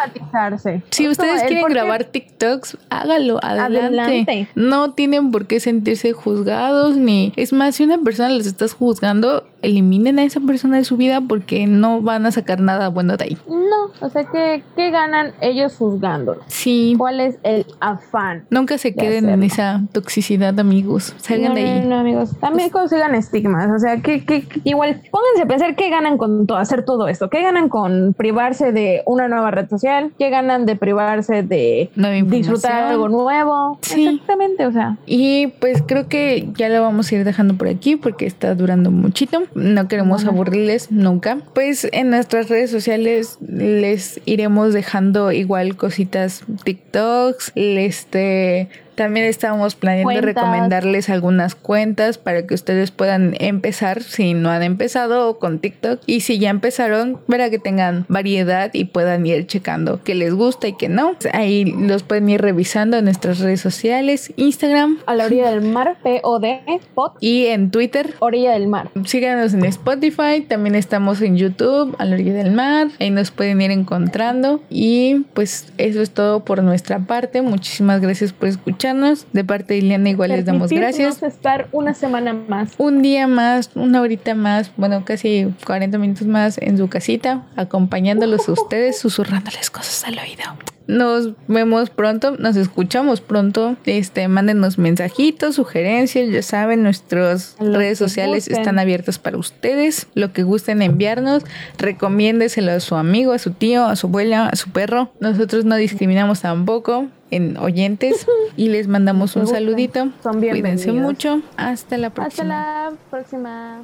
Si 0.89 1.05
Es 1.05 1.11
ustedes 1.11 1.43
quieren 1.43 1.65
grabar 1.68 2.05
TikToks, 2.05 2.78
hágalo, 2.89 3.39
adelante. 3.41 3.80
Adelante. 3.80 4.47
No 4.55 4.93
tienen 4.93 5.32
por 5.32 5.47
qué 5.47 5.59
sentirse 5.59 6.13
juzgados 6.13 6.95
ni... 6.95 7.34
Es 7.36 7.53
más, 7.53 7.76
si 7.76 7.84
una 7.84 7.97
persona 7.99 8.30
les 8.30 8.47
estás 8.47 8.74
juzgando, 8.74 9.45
eliminen 9.62 10.20
a 10.20 10.24
esa 10.24 10.39
persona 10.39 10.78
de 10.78 10.84
su 10.84 10.97
vida 10.97 11.22
porque 11.22 11.68
no 11.68 12.01
van 12.01 12.26
a 12.26 12.32
sacar 12.32 12.60
nada 12.60 12.89
bueno 12.89 13.18
de 13.18 13.26
ahí. 13.26 13.38
No, 13.47 13.91
o 14.05 14.10
sea, 14.10 14.26
¿qué, 14.26 14.64
qué 14.76 14.91
ganan 14.91 15.34
ellos 15.41 15.76
juzgándolo? 15.76 16.41
Sí, 16.47 16.95
¿Cuál 16.97 17.20
es 17.20 17.38
el 17.43 17.66
afán? 17.80 18.45
nunca 18.49 18.78
se 18.78 18.91
de 18.91 18.95
queden 18.95 19.30
en 19.30 19.43
esa 19.43 19.82
toxicidad, 19.91 20.60
amigos. 20.60 21.14
Salgan 21.18 21.49
no, 21.49 21.55
de 21.55 21.62
ahí. 21.62 21.80
No, 21.82 21.89
no, 21.89 21.99
amigos. 21.99 22.38
También 22.39 22.70
consigan 22.70 23.16
estigmas. 23.16 23.70
O 23.76 23.80
sea, 23.80 23.97
que, 24.01 24.26
que 24.26 24.47
igual 24.64 25.01
pónganse 25.12 25.43
a 25.43 25.45
pensar 25.47 25.76
qué 25.76 25.89
ganan 25.89 26.18
con 26.18 26.47
todo, 26.47 26.58
hacer 26.58 26.84
todo 26.86 27.08
esto. 27.08 27.30
¿Qué 27.30 27.41
ganan 27.41 27.70
con 27.70 28.14
privarse 28.14 28.72
de 28.72 29.01
una 29.05 29.28
nueva 29.28 29.51
red 29.51 29.70
social? 29.70 30.12
¿Qué 30.18 30.30
ganan 30.30 30.66
de 30.66 30.76
privarse 30.76 31.43
de 31.43 31.89
disfrutar 32.26 32.84
algo 32.84 33.10
nuevo? 33.10 33.80
Sí. 33.82 34.08
Exactamente, 34.08 34.66
o 34.66 34.72
sea. 34.72 34.97
Y 35.05 35.47
pues 35.60 35.84
creo 35.86 36.08
que 36.08 36.49
ya 36.55 36.70
lo 36.70 36.82
vamos 36.82 37.12
a 37.12 37.16
ir 37.16 37.24
dejando 37.24 37.55
por 37.55 37.68
aquí 37.68 37.95
porque 37.95 38.26
está 38.26 38.55
durando 38.55 38.91
muchito. 38.91 39.43
No 39.56 39.88
queremos 39.88 40.26
aburrirles 40.26 40.91
nunca. 40.91 41.39
Pues 41.54 41.88
en 41.91 42.10
nuestras 42.10 42.50
redes 42.50 42.72
sociales 42.72 43.38
les 43.41 44.22
iremos 44.26 44.74
dejando 44.74 45.32
igual 45.32 45.76
cositas 45.76 46.43
TikToks, 46.64 47.52
este 47.56 48.70
también 48.98 49.28
estábamos 49.28 49.76
planeando 49.76 50.12
Cuentas. 50.12 50.26
recomendarles 50.26 51.10
algunas 51.10 51.54
cuentas 51.54 52.18
para 52.18 52.48
que 52.48 52.56
ustedes 52.56 52.89
puedan 52.89 53.36
empezar 53.39 54.02
si 54.02 54.34
no 54.34 54.50
han 54.50 54.64
empezado 54.64 55.38
con 55.38 55.60
TikTok 55.60 56.02
y 56.08 56.22
si 56.22 56.39
ya 56.39 56.50
empezaron 56.50 57.20
para 57.28 57.52
que 57.52 57.60
tengan 57.60 58.06
variedad 58.10 58.72
y 58.74 58.86
puedan 58.86 59.26
ir 59.28 59.45
checando 59.45 60.02
qué 60.04 60.16
les 60.16 60.34
gusta 60.34 60.68
y 60.68 60.74
qué 60.74 60.89
no. 60.89 61.16
Ahí 61.32 61.66
los 61.66 62.02
pueden 62.02 62.28
ir 62.28 62.41
revisando 62.41 62.98
en 62.98 63.06
nuestras 63.06 63.39
redes 63.39 63.62
sociales, 63.62 64.34
Instagram 64.36 64.98
A 65.06 65.14
la 65.14 65.26
orilla 65.26 65.52
del 65.52 65.62
mar, 65.62 65.98
P-O-D, 66.02 66.62
pot, 66.95 67.14
y 67.20 67.45
en 67.45 67.70
Twitter. 67.70 68.16
orilla 68.20 68.54
del 68.54 68.68
mar. 68.68 68.89
Síganos 69.06 69.54
en 69.54 69.64
Spotify, 69.66 70.41
también 70.48 70.74
estamos 70.74 71.22
en 71.22 71.38
YouTube, 71.38 71.95
a 72.00 72.06
la 72.06 72.16
orilla 72.16 72.34
del 72.34 72.52
mar, 72.52 72.88
ahí 73.00 73.12
nos 73.12 73.30
pueden 73.30 73.62
ir 73.62 73.70
encontrando 73.70 74.64
y 74.72 75.26
pues 75.36 75.72
eso 75.78 76.02
es 76.02 76.10
todo 76.10 76.43
por 76.43 76.64
nuestra 76.64 76.98
parte. 76.98 77.43
Muchísimas 77.43 78.02
gracias 78.02 78.34
por 78.34 78.48
escucharnos. 78.88 79.28
De 79.34 79.44
parte 79.44 79.74
de 79.74 79.80
Ileana 79.80 80.10
igual 80.10 80.32
les 80.32 80.46
damos 80.46 80.70
gracias. 80.70 81.22
estar 81.24 81.68
una 81.72 81.94
semana 81.94 82.34
más. 82.34 82.74
Un 82.78 83.02
día 83.02 83.28
más, 83.28 83.72
una 83.76 84.02
horita 84.02 84.36
más, 84.36 84.72
bueno, 84.78 85.04
casi 85.06 85.54
40 85.66 85.98
minutos 85.98 86.28
más 86.28 86.58
en 86.58 86.78
su 86.78 86.88
casita, 86.88 87.46
acompañándolos 87.56 88.48
a 88.50 88.54
ustedes, 88.54 89.00
susurrándoles 89.00 89.70
cosas 89.70 90.04
al 90.06 90.20
oído. 90.20 90.44
Nos 90.88 91.34
vemos 91.50 91.90
pronto, 91.90 92.38
nos 92.38 92.56
escuchamos 92.56 93.20
pronto. 93.20 93.76
Este, 93.86 94.30
mándenos 94.30 94.78
mensajitos, 94.78 95.56
sugerencias, 95.56 96.30
ya 96.30 96.42
saben, 96.42 96.82
nuestras 96.82 97.58
Lo 97.60 97.78
redes 97.78 97.98
sociales 97.98 98.46
gusten. 98.46 98.58
están 98.58 98.80
abiertas 98.80 99.20
para 99.20 99.38
ustedes. 99.38 100.08
Lo 100.14 100.32
que 100.32 100.44
gusten 100.44 100.82
enviarnos, 100.82 101.44
recomiéndeselo 101.78 102.72
a 102.72 102.80
su 102.80 102.96
amigo, 102.96 103.34
a 103.34 103.38
su 103.38 103.52
tío, 103.52 103.86
a 103.86 103.98
su 103.98 104.08
abuela, 104.08 104.48
a 104.48 104.56
su 104.56 104.70
perro. 104.70 105.12
Nosotros 105.20 105.66
no 105.66 105.76
discriminamos 105.76 106.40
tampoco 106.40 107.08
en 107.32 107.58
oyentes 107.58 108.26
y 108.56 108.70
les 108.70 108.88
mandamos 108.88 109.36
un 109.36 109.48
saludito. 109.48 110.10
Son 110.24 110.40
Cuídense 110.40 110.92
mucho. 110.92 111.42
Hasta 111.58 111.98
la 111.98 112.10
próxima. 112.10 112.88
Hasta 112.88 112.92
la 112.92 112.98
próxima. 113.10 113.82